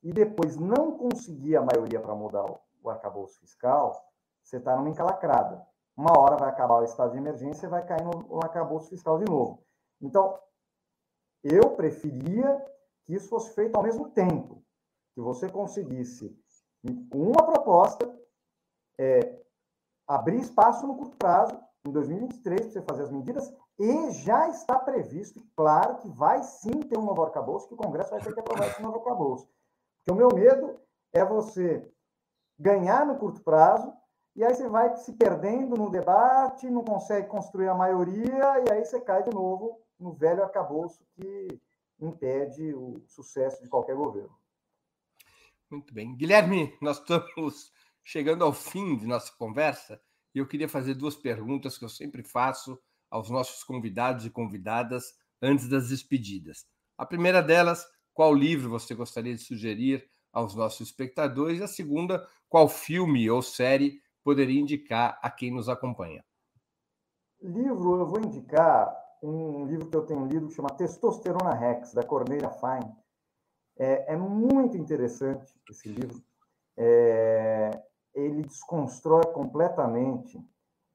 e 0.03 0.13
depois 0.13 0.57
não 0.57 0.97
conseguir 0.97 1.57
a 1.57 1.63
maioria 1.63 2.01
para 2.01 2.15
mudar 2.15 2.45
o, 2.45 2.61
o 2.83 2.91
arcabouço 2.91 3.41
fiscal, 3.41 3.93
você 4.43 4.59
está 4.59 4.77
numa 4.77 4.89
encalacrada. 4.89 5.67
Uma 5.97 6.17
hora 6.17 6.37
vai 6.37 6.49
acabar 6.49 6.81
o 6.81 6.85
estado 6.85 7.13
de 7.13 7.19
emergência 7.19 7.67
e 7.67 7.71
vai 7.71 7.85
cair 7.85 8.05
no, 8.05 8.11
no 8.11 8.37
arcabouço 8.43 8.89
fiscal 8.89 9.19
de 9.19 9.29
novo. 9.29 9.65
Então, 10.01 10.39
eu 11.43 11.71
preferia 11.71 12.65
que 13.05 13.15
isso 13.15 13.29
fosse 13.29 13.55
feito 13.55 13.75
ao 13.77 13.83
mesmo 13.83 14.11
tempo, 14.11 14.63
que 15.15 15.21
você 15.21 15.49
conseguisse, 15.49 16.37
uma 17.13 17.45
proposta, 17.45 18.09
é, 18.99 19.41
abrir 20.07 20.41
espaço 20.41 20.87
no 20.87 20.97
curto 20.97 21.17
prazo, 21.17 21.59
em 21.87 21.93
2023, 21.93 22.61
para 22.61 22.71
você 22.71 22.83
fazer 22.83 23.03
as 23.05 23.11
medidas, 23.11 23.53
e 23.79 24.11
já 24.11 24.49
está 24.49 24.79
previsto, 24.79 25.43
claro, 25.57 25.99
que 25.99 26.09
vai 26.09 26.43
sim 26.43 26.81
ter 26.81 26.99
um 26.99 27.05
novo 27.05 27.23
arcabouço, 27.23 27.69
que 27.69 27.75
o 27.75 27.79
Congresso 27.79 28.11
vai 28.11 28.21
ter 28.21 28.33
que 28.33 28.41
aprovar 28.41 28.69
esse 28.69 28.83
novo 28.83 28.99
arcabouço. 28.99 29.49
Porque 29.99 30.13
o 30.13 30.17
meu 30.17 30.29
medo 30.35 30.81
é 31.13 31.25
você 31.25 31.91
ganhar 32.59 33.07
no 33.07 33.19
curto 33.19 33.43
prazo, 33.43 33.93
e 34.35 34.45
aí 34.45 34.55
você 34.55 34.69
vai 34.69 34.97
se 34.97 35.13
perdendo 35.13 35.77
no 35.77 35.91
debate, 35.91 36.71
não 36.71 36.85
consegue 36.85 37.29
construir 37.29 37.69
a 37.69 37.75
maioria, 37.75 38.61
e 38.61 38.73
aí 38.73 38.85
você 38.85 39.01
cai 39.01 39.23
de 39.23 39.35
novo 39.35 39.81
no 39.99 40.13
velho 40.13 40.43
arcabouço 40.43 41.05
que 41.15 41.61
impede 42.01 42.73
o 42.75 43.03
sucesso 43.07 43.63
de 43.63 43.69
qualquer 43.69 43.97
governo. 43.97 44.37
Muito 45.71 45.93
bem. 45.93 46.17
Guilherme, 46.17 46.77
nós 46.81 46.99
estamos 46.99 47.73
chegando 48.03 48.45
ao 48.45 48.53
fim 48.53 48.97
de 48.97 49.07
nossa 49.07 49.33
conversa 49.37 50.01
e 50.35 50.39
eu 50.39 50.47
queria 50.47 50.69
fazer 50.69 50.95
duas 50.95 51.17
perguntas 51.17 51.77
que 51.77 51.85
eu 51.85 51.89
sempre 51.89 52.23
faço 52.23 52.79
aos 53.11 53.29
nossos 53.29 53.63
convidados 53.65 54.25
e 54.25 54.31
convidadas 54.31 55.15
antes 55.43 55.69
das 55.69 55.89
despedidas. 55.89 56.67
A 56.97 57.05
primeira 57.05 57.43
delas, 57.43 57.87
qual 58.15 58.35
livro 58.35 58.71
você 58.71 58.95
gostaria 58.95 59.35
de 59.35 59.43
sugerir 59.43 60.09
aos 60.33 60.55
nossos 60.55 60.89
espectadores? 60.89 61.61
E 61.61 61.63
a 61.63 61.69
segunda, 61.69 62.27
qual 62.49 62.69
filme 62.69 63.29
ou 63.31 63.43
série 63.43 64.01
poderia 64.23 64.61
indicar 64.61 65.19
a 65.23 65.31
quem 65.31 65.51
nos 65.53 65.69
acompanha? 65.69 66.25
Livro, 67.41 68.01
eu 68.01 68.07
vou 68.07 68.21
indicar 68.21 69.08
um 69.23 69.67
livro 69.67 69.89
que 69.89 69.97
eu 69.97 70.07
tenho 70.07 70.27
lido 70.27 70.49
que 70.49 70.55
chama 70.55 70.71
Testosterona 70.71 71.55
Rex, 71.55 71.93
da 71.93 72.03
Cornelia 72.03 72.51
Fine. 72.51 72.95
É, 73.79 74.15
é 74.15 74.17
muito 74.17 74.77
interessante 74.77 75.55
esse 75.71 75.89
livro. 75.89 76.23
É, 76.77 77.71
ele 78.15 78.43
desconstrói 78.43 79.27
completamente 79.33 80.41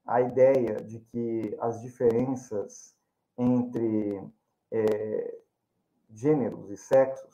a 0.05 0.21
ideia 0.21 0.75
de 0.75 0.99
que 0.99 1.55
as 1.59 1.81
diferenças 1.81 2.95
entre 3.37 4.21
é, 4.71 5.37
gêneros 6.09 6.69
e 6.69 6.77
sexos 6.77 7.33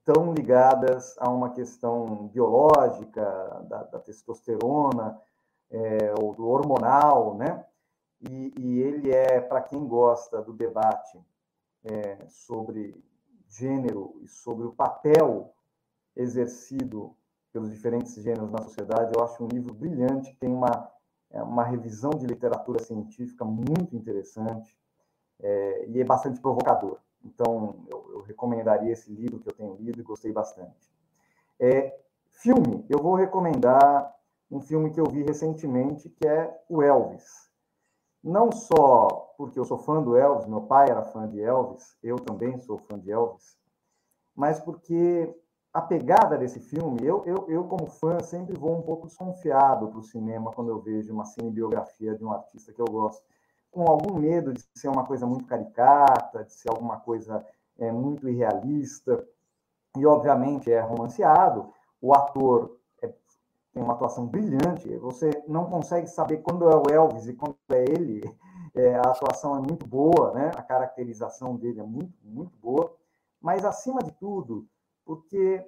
estão 0.00 0.30
é, 0.30 0.34
ligadas 0.34 1.16
a 1.18 1.30
uma 1.30 1.50
questão 1.50 2.28
biológica 2.28 3.24
da, 3.68 3.84
da 3.84 3.98
testosterona 3.98 5.18
é, 5.70 6.14
ou 6.20 6.34
do 6.34 6.46
hormonal, 6.46 7.36
né? 7.36 7.64
E, 8.28 8.52
e 8.56 8.80
ele 8.80 9.10
é, 9.10 9.40
para 9.40 9.60
quem 9.60 9.86
gosta 9.86 10.42
do 10.42 10.52
debate 10.52 11.18
é, 11.84 12.26
sobre 12.28 13.02
gênero 13.48 14.18
e 14.22 14.28
sobre 14.28 14.66
o 14.66 14.72
papel 14.72 15.54
exercido 16.16 17.16
pelos 17.52 17.70
diferentes 17.70 18.14
gêneros 18.14 18.50
na 18.50 18.62
sociedade. 18.62 19.12
Eu 19.14 19.22
acho 19.22 19.44
um 19.44 19.48
livro 19.48 19.72
brilhante, 19.72 20.34
tem 20.36 20.50
uma, 20.50 20.90
é, 21.30 21.42
uma 21.42 21.64
revisão 21.64 22.10
de 22.10 22.26
literatura 22.26 22.82
científica 22.82 23.44
muito 23.44 23.94
interessante 23.94 24.76
é, 25.40 25.86
e 25.88 26.00
é 26.00 26.04
bastante 26.04 26.40
provocador. 26.40 26.98
Então, 27.24 27.86
eu, 27.88 28.10
eu, 28.14 28.22
recomendaria 28.22 28.92
esse 28.92 29.10
livro 29.10 29.38
que 29.38 29.48
eu 29.48 29.52
tenho 29.52 29.76
lido 29.76 30.00
e 30.00 30.02
gostei 30.02 30.32
bastante. 30.32 30.92
É, 31.58 31.96
filme, 32.30 32.84
eu 32.88 32.98
vou 32.98 33.14
recomendar 33.14 34.12
um 34.50 34.60
filme 34.60 34.90
que 34.90 35.00
eu 35.00 35.06
vi 35.06 35.22
recentemente, 35.22 36.10
que 36.10 36.26
é 36.26 36.62
o 36.68 36.82
Elvis. 36.82 37.50
Não 38.24 38.50
só 38.50 39.34
porque 39.36 39.60
eu 39.60 39.66
sou 39.66 39.76
fã 39.76 40.02
do 40.02 40.16
Elvis, 40.16 40.46
meu 40.46 40.62
pai 40.62 40.88
era 40.88 41.02
fã 41.02 41.28
de 41.28 41.42
Elvis, 41.42 41.94
eu 42.02 42.16
também 42.16 42.58
sou 42.58 42.78
fã 42.78 42.98
de 42.98 43.10
Elvis, 43.10 43.58
mas 44.34 44.58
porque 44.58 45.30
a 45.70 45.82
pegada 45.82 46.38
desse 46.38 46.58
filme, 46.58 47.04
eu, 47.04 47.22
eu, 47.26 47.44
eu 47.50 47.64
como 47.64 47.86
fã, 47.86 48.20
sempre 48.20 48.56
vou 48.58 48.78
um 48.78 48.82
pouco 48.82 49.06
desconfiado 49.06 49.88
para 49.88 49.98
o 49.98 50.02
cinema 50.02 50.50
quando 50.52 50.70
eu 50.70 50.80
vejo 50.80 51.12
uma 51.12 51.26
cinebiografia 51.26 52.14
de 52.14 52.24
um 52.24 52.32
artista 52.32 52.72
que 52.72 52.80
eu 52.80 52.86
gosto, 52.86 53.22
com 53.70 53.82
algum 53.82 54.18
medo 54.18 54.54
de 54.54 54.64
ser 54.74 54.88
uma 54.88 55.04
coisa 55.04 55.26
muito 55.26 55.44
caricata, 55.44 56.44
de 56.44 56.52
ser 56.54 56.70
alguma 56.70 57.00
coisa 57.00 57.44
é, 57.78 57.92
muito 57.92 58.26
irrealista, 58.26 59.22
e 59.98 60.06
obviamente 60.06 60.72
é 60.72 60.80
romanceado, 60.80 61.74
o 62.00 62.14
ator 62.14 62.78
tem 63.74 63.82
uma 63.82 63.94
atuação 63.94 64.26
brilhante, 64.26 64.96
você 64.98 65.30
não 65.48 65.66
consegue 65.66 66.06
saber 66.06 66.38
quando 66.38 66.70
é 66.70 66.76
o 66.76 66.88
Elvis 66.88 67.26
e 67.26 67.34
quando 67.34 67.56
é 67.70 67.82
ele, 67.82 68.22
é, 68.72 68.94
a 68.94 69.00
atuação 69.00 69.56
é 69.56 69.60
muito 69.60 69.84
boa, 69.84 70.32
né? 70.32 70.52
a 70.56 70.62
caracterização 70.62 71.56
dele 71.56 71.80
é 71.80 71.82
muito, 71.82 72.14
muito 72.22 72.56
boa, 72.58 72.96
mas 73.40 73.64
acima 73.64 74.00
de 74.00 74.12
tudo, 74.12 74.66
porque 75.04 75.62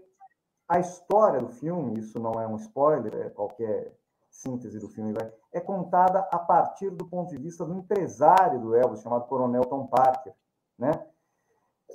a 0.69 0.79
história 0.79 1.41
do 1.41 1.49
filme, 1.49 1.99
isso 1.99 2.19
não 2.21 2.33
é 2.41 2.47
um 2.47 2.57
spoiler, 2.57 3.27
é 3.27 3.29
qualquer 3.29 3.93
síntese 4.31 4.79
do 4.79 4.89
filme, 4.89 5.13
é 5.53 5.61
contada 5.61 6.21
a 6.31 6.39
partir 6.39 6.91
do 6.91 7.07
ponto 7.07 7.31
de 7.31 7.39
vista 7.39 7.65
do 7.65 7.75
empresário 7.75 8.61
do 8.61 8.75
Elvis, 8.75 9.03
chamado 9.03 9.27
Coronel 9.27 9.65
Tom 9.65 9.87
Parker, 9.87 10.33
né? 10.79 11.07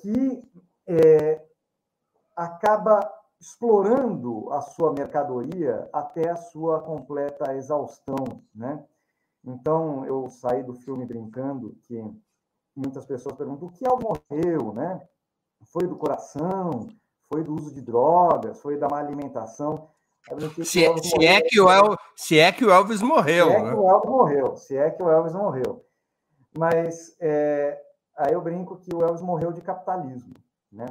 que 0.02 0.44
é, 0.88 1.46
acaba 2.36 3.21
explorando 3.42 4.50
a 4.54 4.62
sua 4.62 4.94
mercadoria 4.94 5.90
até 5.92 6.30
a 6.30 6.38
sua 6.38 6.80
completa 6.80 7.54
exaustão. 7.56 8.42
Né? 8.56 8.82
Então, 9.44 10.06
eu 10.06 10.30
saí 10.30 10.64
do 10.64 10.74
filme 10.74 11.06
brincando 11.06 11.76
que 11.82 12.02
muitas 12.74 13.06
pessoas 13.06 13.36
perguntam 13.36 13.68
o 13.68 13.72
que 13.72 13.86
Elvis 13.86 14.06
morreu, 14.06 14.72
né? 14.72 15.06
Foi 15.66 15.86
do 15.86 15.98
coração? 15.98 16.88
foi 17.32 17.44
do 17.44 17.56
uso 17.56 17.74
de 17.74 17.82
drogas, 17.82 18.60
foi 18.60 18.78
da 18.78 18.90
má 18.90 19.00
alimentação. 19.00 19.88
Se, 20.64 20.86
é, 20.86 20.98
se, 20.98 21.26
é 21.26 21.42
que 21.42 21.60
o 21.60 21.72
El, 21.72 21.96
se 22.16 22.38
é 22.38 22.52
que 22.52 22.66
o 22.66 22.70
Elvis 22.70 23.02
morreu. 23.02 23.48
Se 23.48 23.56
é 23.56 23.64
né? 23.64 23.72
que 23.72 23.78
o 23.78 23.90
Elvis 23.90 24.10
morreu, 24.10 24.58
se 24.58 24.78
é 24.78 24.90
que 24.92 25.02
o 25.02 25.10
Elvis 25.10 25.34
morreu. 25.34 25.86
Mas 26.56 27.16
é, 27.20 27.82
aí 28.18 28.34
eu 28.34 28.42
brinco 28.42 28.78
que 28.78 28.94
o 28.94 29.02
Elvis 29.02 29.22
morreu 29.22 29.54
de 29.54 29.62
capitalismo, 29.62 30.34
né? 30.72 30.86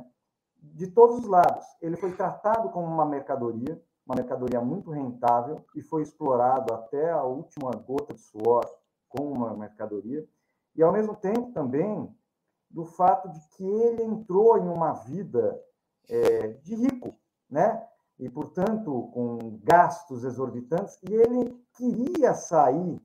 De 0.62 0.86
todos 0.86 1.18
os 1.18 1.26
lados. 1.26 1.64
Ele 1.80 1.96
foi 1.96 2.12
tratado 2.12 2.70
como 2.70 2.86
uma 2.86 3.06
mercadoria, 3.06 3.80
uma 4.06 4.16
mercadoria 4.16 4.60
muito 4.60 4.90
rentável, 4.90 5.64
e 5.74 5.82
foi 5.82 6.02
explorado 6.02 6.72
até 6.74 7.10
a 7.10 7.22
última 7.22 7.70
gota 7.70 8.14
de 8.14 8.20
suor 8.20 8.64
como 9.08 9.32
uma 9.32 9.56
mercadoria. 9.56 10.26
E, 10.74 10.82
ao 10.82 10.92
mesmo 10.92 11.14
tempo, 11.16 11.52
também, 11.52 12.14
do 12.70 12.84
fato 12.84 13.28
de 13.28 13.40
que 13.56 13.64
ele 13.64 14.04
entrou 14.04 14.56
em 14.58 14.68
uma 14.68 14.92
vida 14.92 15.60
é, 16.08 16.48
de 16.48 16.74
rico, 16.74 17.14
né? 17.48 17.86
E, 18.18 18.28
portanto, 18.28 19.10
com 19.12 19.58
gastos 19.62 20.24
exorbitantes, 20.24 20.98
e 21.02 21.14
ele 21.14 21.58
queria 21.74 22.34
sair 22.34 23.00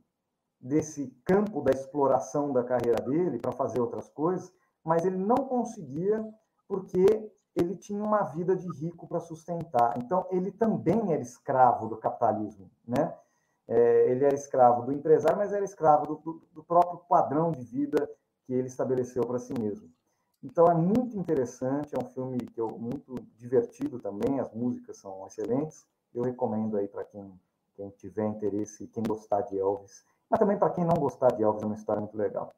desse 0.60 1.08
campo 1.24 1.62
da 1.62 1.72
exploração 1.72 2.52
da 2.52 2.64
carreira 2.64 3.02
dele 3.02 3.40
para 3.40 3.52
fazer 3.52 3.80
outras 3.80 4.10
coisas, 4.10 4.52
mas 4.84 5.06
ele 5.06 5.18
não 5.18 5.36
conseguia 5.36 6.26
porque 6.68 7.32
ele 7.56 7.76
tinha 7.76 8.04
uma 8.04 8.24
vida 8.24 8.56
de 8.56 8.68
rico 8.68 9.08
para 9.08 9.20
sustentar. 9.20 9.98
Então, 9.98 10.28
ele 10.30 10.52
também 10.52 11.14
era 11.14 11.22
escravo 11.22 11.88
do 11.88 11.98
capitalismo, 11.98 12.70
né? 12.86 13.14
É, 13.68 14.12
ele 14.12 14.24
era 14.24 14.36
escravo 14.36 14.84
do 14.84 14.92
empresário, 14.92 15.38
mas 15.38 15.52
era 15.52 15.66
escravo 15.66 16.06
do, 16.16 16.42
do, 16.54 16.64
próprio 16.64 17.00
padrão 17.10 17.52
de 17.52 17.64
vida 17.64 18.10
que 18.46 18.54
ele 18.54 18.68
estabeleceu 18.68 19.26
para 19.26 19.40
si 19.40 19.54
mesmo. 19.60 19.90
Então 20.44 20.68
é 20.68 20.76
muito 20.76 21.18
interessante, 21.18 21.96
é 21.96 21.98
um 21.98 22.08
filme 22.08 22.38
que 22.38 22.62
eu 22.62 22.70
muito 22.78 23.16
divertido 23.38 23.98
também, 23.98 24.40
as 24.40 24.54
músicas 24.54 24.98
são 24.98 25.26
excelentes. 25.26 25.84
Eu 26.14 26.22
recomendo 26.22 26.78
aí 26.78 26.88
para 26.88 27.04
quem, 27.04 27.34
quem 27.76 27.90
tiver 27.90 28.28
interesse, 28.28 28.86
quem 28.88 29.04
gostar 29.04 29.42
de 29.42 29.58
Elvis, 29.58 30.06
mas 30.30 30.40
também 30.40 30.60
para 30.60 30.70
quem 30.70 30.86
não 30.86 30.94
gostar 30.94 31.32
de 31.32 31.42
Elvis, 31.42 31.64
é 31.64 31.66
uma 31.66 31.76
história 31.76 32.02
muito 32.02 32.16
legal. 32.16 32.54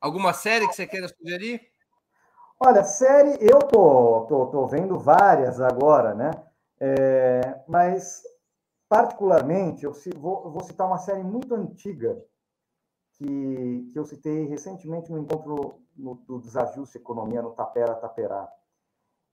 Alguma 0.00 0.32
série 0.32 0.66
que 0.66 0.74
você 0.74 0.88
queira 0.88 1.06
sugerir? 1.06 1.70
Olha, 2.62 2.84
série, 2.84 3.38
eu 3.40 3.58
tô, 3.60 4.26
tô, 4.26 4.46
tô 4.48 4.66
vendo 4.66 4.98
várias 4.98 5.60
agora, 5.62 6.14
né? 6.14 6.30
É, 6.78 7.64
mas, 7.66 8.22
particularmente, 8.86 9.84
eu 9.84 9.94
vou, 10.18 10.50
vou 10.50 10.62
citar 10.62 10.86
uma 10.86 10.98
série 10.98 11.22
muito 11.24 11.54
antiga 11.54 12.22
que, 13.14 13.90
que 13.90 13.98
eu 13.98 14.04
citei 14.04 14.44
recentemente 14.46 15.10
no 15.10 15.18
encontro 15.18 15.80
no, 15.96 16.16
do 16.16 16.38
desajuste 16.38 16.98
economia 16.98 17.40
no 17.40 17.52
Tapera 17.52 17.94
Taperá. 17.94 18.52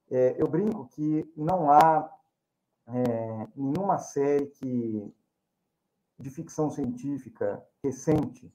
É, 0.09 0.41
eu 0.41 0.47
brinco 0.47 0.87
que 0.87 1.29
não 1.35 1.69
há 1.69 2.09
é, 2.87 3.47
nenhuma 3.57 3.97
série 3.97 4.47
que, 4.47 5.13
de 6.17 6.29
ficção 6.29 6.69
científica 6.69 7.61
recente 7.83 8.49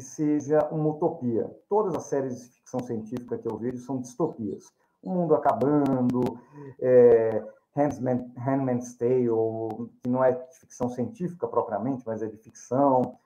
que 0.00 0.06
seja 0.06 0.66
uma 0.70 0.88
utopia. 0.88 1.54
Todas 1.68 1.94
as 1.94 2.04
séries 2.04 2.40
de 2.40 2.46
ficção 2.54 2.80
científica 2.80 3.36
que 3.36 3.46
eu 3.46 3.58
vejo 3.58 3.84
são 3.84 4.00
distopias. 4.00 4.72
O 5.02 5.10
mundo 5.10 5.34
acabando, 5.34 6.40
é, 6.80 7.44
Handman, 7.76 8.32
Handmaid's 8.34 8.96
Tale, 8.96 9.28
que 10.02 10.08
não 10.08 10.24
é 10.24 10.32
ficção 10.52 10.88
científica 10.88 11.46
propriamente, 11.46 12.02
mas 12.06 12.22
é 12.22 12.26
de 12.26 12.38
ficção. 12.38 13.18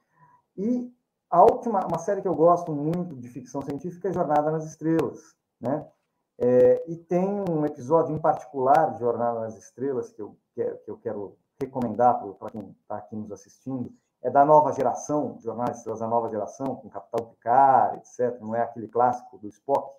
E 0.57 0.93
a 1.31 1.43
última, 1.43 1.87
uma 1.87 1.99
série 1.99 2.21
que 2.21 2.29
eu 2.29 2.35
gosto 2.35 2.73
muito 2.73 3.15
de 3.15 3.29
ficção 3.29 3.63
científica 3.63 4.09
é 4.09 4.13
Jornada 4.13 4.51
nas 4.51 4.67
Estrelas, 4.67 5.37
né? 5.61 5.87
É, 6.37 6.85
e 6.89 6.97
tem 6.97 7.29
um 7.49 7.65
episódio 7.65 8.13
em 8.13 8.19
particular 8.19 8.95
de 8.95 8.99
Jornada 8.99 9.39
nas 9.39 9.57
Estrelas 9.57 10.11
que 10.13 10.21
eu 10.21 10.37
quero, 10.57 10.79
que 10.79 10.91
eu 10.91 10.97
quero 10.97 11.37
recomendar 11.61 12.21
para 12.37 12.51
quem 12.51 12.75
está 12.83 12.97
aqui 12.97 13.15
nos 13.15 13.31
assistindo, 13.31 13.93
é 14.25 14.31
da 14.31 14.43
nova 14.43 14.73
geração, 14.73 15.37
Estrelas 15.37 16.01
da 16.01 16.09
nova 16.09 16.31
geração, 16.31 16.77
com 16.77 16.89
Capitão 16.89 17.27
Picard, 17.27 17.99
etc., 17.99 18.41
não 18.41 18.55
é 18.55 18.63
aquele 18.63 18.89
clássico 18.89 19.37
do 19.37 19.47
Spock, 19.49 19.95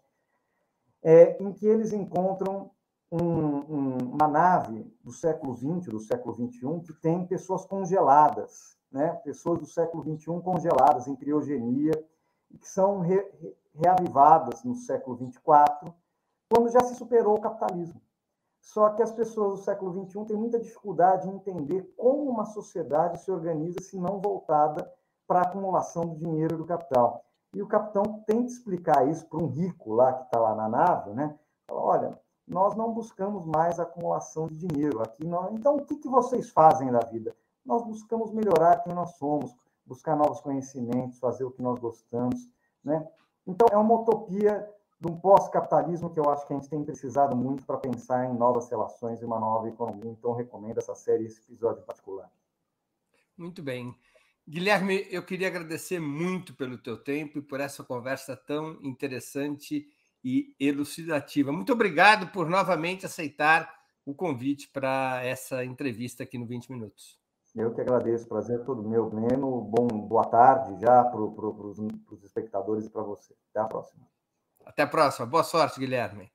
é, 1.04 1.42
em 1.42 1.54
que 1.54 1.68
eles 1.68 1.94
encontram 1.94 2.72
um, 3.12 3.20
um, 3.22 3.98
uma 4.14 4.28
nave 4.28 4.92
do 5.04 5.12
século 5.12 5.56
XX, 5.56 5.92
do 5.92 6.00
século 6.00 6.34
XXI, 6.34 6.82
que 6.82 6.94
tem 6.94 7.28
pessoas 7.28 7.66
congeladas, 7.66 8.76
né, 8.92 9.14
pessoas 9.24 9.60
do 9.60 9.68
século 9.68 10.04
XXI 10.04 10.42
congeladas 10.42 11.08
em 11.08 11.16
criogenia 11.16 11.94
que 12.60 12.68
são 12.68 13.02
re, 13.02 13.24
reavivadas 13.76 14.64
no 14.64 14.74
século 14.74 15.18
XXIV, 15.18 15.94
quando 16.50 16.72
já 16.72 16.80
se 16.80 16.96
superou 16.96 17.36
o 17.36 17.42
capitalismo. 17.42 18.02
Só 18.66 18.90
que 18.90 19.02
as 19.02 19.12
pessoas 19.12 19.60
do 19.60 19.64
século 19.64 20.06
XXI 20.06 20.26
têm 20.26 20.36
muita 20.36 20.60
dificuldade 20.60 21.30
em 21.30 21.36
entender 21.36 21.94
como 21.96 22.30
uma 22.30 22.44
sociedade 22.46 23.22
se 23.22 23.32
organiza 23.32 23.80
se 23.80 23.98
não 23.98 24.20
voltada 24.20 24.92
para 25.26 25.40
a 25.40 25.44
acumulação 25.44 26.04
do 26.04 26.18
dinheiro 26.18 26.58
do 26.58 26.66
capital. 26.66 27.24
E 27.54 27.62
o 27.62 27.68
capitão 27.68 28.24
tenta 28.28 28.52
explicar 28.52 29.08
isso 29.08 29.26
para 29.30 29.40
um 29.40 29.48
rico 29.48 29.94
lá 29.94 30.12
que 30.12 30.24
está 30.26 30.40
lá 30.40 30.54
na 30.54 30.68
nave, 30.68 31.14
né? 31.14 31.38
Fala, 31.66 31.82
olha, 31.82 32.20
nós 32.46 32.76
não 32.76 32.92
buscamos 32.92 33.46
mais 33.46 33.80
acumulação 33.80 34.48
de 34.48 34.68
dinheiro 34.68 35.02
aqui. 35.02 35.26
Não... 35.26 35.54
Então, 35.54 35.78
o 35.78 35.86
que, 35.86 35.96
que 35.96 36.10
vocês 36.10 36.50
fazem 36.50 36.92
da 36.92 37.00
vida? 37.00 37.34
nós 37.66 37.84
buscamos 37.84 38.32
melhorar 38.32 38.84
quem 38.84 38.94
nós 38.94 39.18
somos, 39.18 39.56
buscar 39.86 40.16
novos 40.16 40.40
conhecimentos, 40.40 41.18
fazer 41.18 41.44
o 41.44 41.52
que 41.52 41.62
nós 41.62 41.80
gostamos, 41.80 42.48
né? 42.84 43.06
Então, 43.48 43.68
é 43.72 43.78
uma 43.78 43.96
utopia 43.96 44.70
de 45.06 45.12
um 45.12 45.16
pós-capitalismo 45.16 46.10
que 46.10 46.20
eu 46.20 46.28
acho 46.32 46.48
que 46.48 46.54
a 46.54 46.56
gente 46.56 46.68
tem 46.70 46.84
precisado 46.84 47.36
muito 47.36 47.64
para 47.64 47.78
pensar 47.78 48.26
em 48.26 48.34
novas 48.36 48.70
relações 48.70 49.22
e 49.22 49.26
uma 49.26 49.40
nova 49.40 49.70
economia. 49.70 50.10
Então, 50.10 50.34
recomendo 50.34 50.80
essa 50.80 50.96
série, 50.96 51.26
esse 51.26 51.40
episódio 51.42 51.84
em 51.84 51.86
particular. 51.86 52.30
Muito 53.38 53.62
bem. 53.62 53.96
Guilherme, 54.48 55.08
eu 55.12 55.24
queria 55.24 55.48
agradecer 55.48 56.00
muito 56.00 56.56
pelo 56.56 56.78
teu 56.78 56.98
tempo 56.98 57.38
e 57.38 57.42
por 57.42 57.60
essa 57.60 57.84
conversa 57.84 58.36
tão 58.36 58.80
interessante 58.82 59.88
e 60.24 60.56
elucidativa. 60.60 61.52
Muito 61.52 61.74
obrigado 61.74 62.32
por 62.32 62.50
novamente 62.50 63.06
aceitar 63.06 63.72
o 64.04 64.14
convite 64.14 64.70
para 64.70 65.24
essa 65.24 65.64
entrevista 65.64 66.24
aqui 66.24 66.38
no 66.38 66.48
20 66.48 66.72
Minutos. 66.72 67.20
Eu 67.56 67.74
que 67.74 67.82
agradeço, 67.82 68.28
prazer 68.28 68.60
é 68.60 68.64
todo 68.64 68.88
meu, 68.88 69.10
Breno. 69.10 69.62
Bom, 69.62 69.88
boa 69.88 70.26
tarde 70.26 70.82
já 70.82 71.04
para 71.04 71.28
pro, 71.28 71.74
os 72.12 72.24
espectadores 72.24 72.86
e 72.86 72.90
para 72.90 73.02
você. 73.02 73.34
Até 73.52 73.62
a 73.62 73.66
próxima. 73.66 74.06
Até 74.66 74.82
a 74.82 74.88
próxima. 74.88 75.26
Boa 75.26 75.44
sorte, 75.44 75.80
Guilherme. 75.80 76.32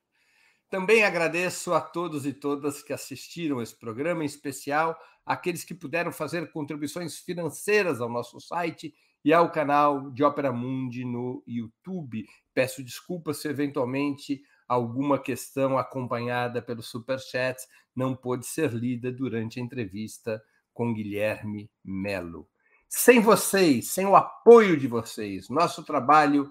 Também 0.70 1.02
agradeço 1.02 1.74
a 1.74 1.80
todos 1.80 2.24
e 2.24 2.32
todas 2.32 2.80
que 2.80 2.92
assistiram 2.92 3.60
esse 3.60 3.76
programa, 3.76 4.22
em 4.22 4.26
especial 4.26 4.96
aqueles 5.26 5.64
que 5.64 5.74
puderam 5.74 6.12
fazer 6.12 6.50
contribuições 6.52 7.18
financeiras 7.18 8.00
ao 8.00 8.08
nosso 8.08 8.40
site 8.40 8.94
e 9.24 9.32
ao 9.32 9.50
canal 9.50 10.10
de 10.12 10.22
Ópera 10.22 10.52
Mundi 10.52 11.04
no 11.04 11.42
YouTube. 11.46 12.24
Peço 12.54 12.84
desculpas 12.84 13.38
se 13.38 13.48
eventualmente 13.48 14.40
alguma 14.68 15.18
questão 15.18 15.76
acompanhada 15.76 16.62
pelo 16.62 16.82
Superchat 16.82 17.60
não 17.94 18.14
pôde 18.14 18.46
ser 18.46 18.72
lida 18.72 19.10
durante 19.10 19.58
a 19.58 19.62
entrevista 19.62 20.40
com 20.72 20.94
Guilherme 20.94 21.68
Melo. 21.84 22.48
Sem 22.88 23.20
vocês, 23.20 23.88
sem 23.88 24.06
o 24.06 24.14
apoio 24.14 24.76
de 24.76 24.86
vocês, 24.86 25.48
nosso 25.48 25.84
trabalho 25.84 26.50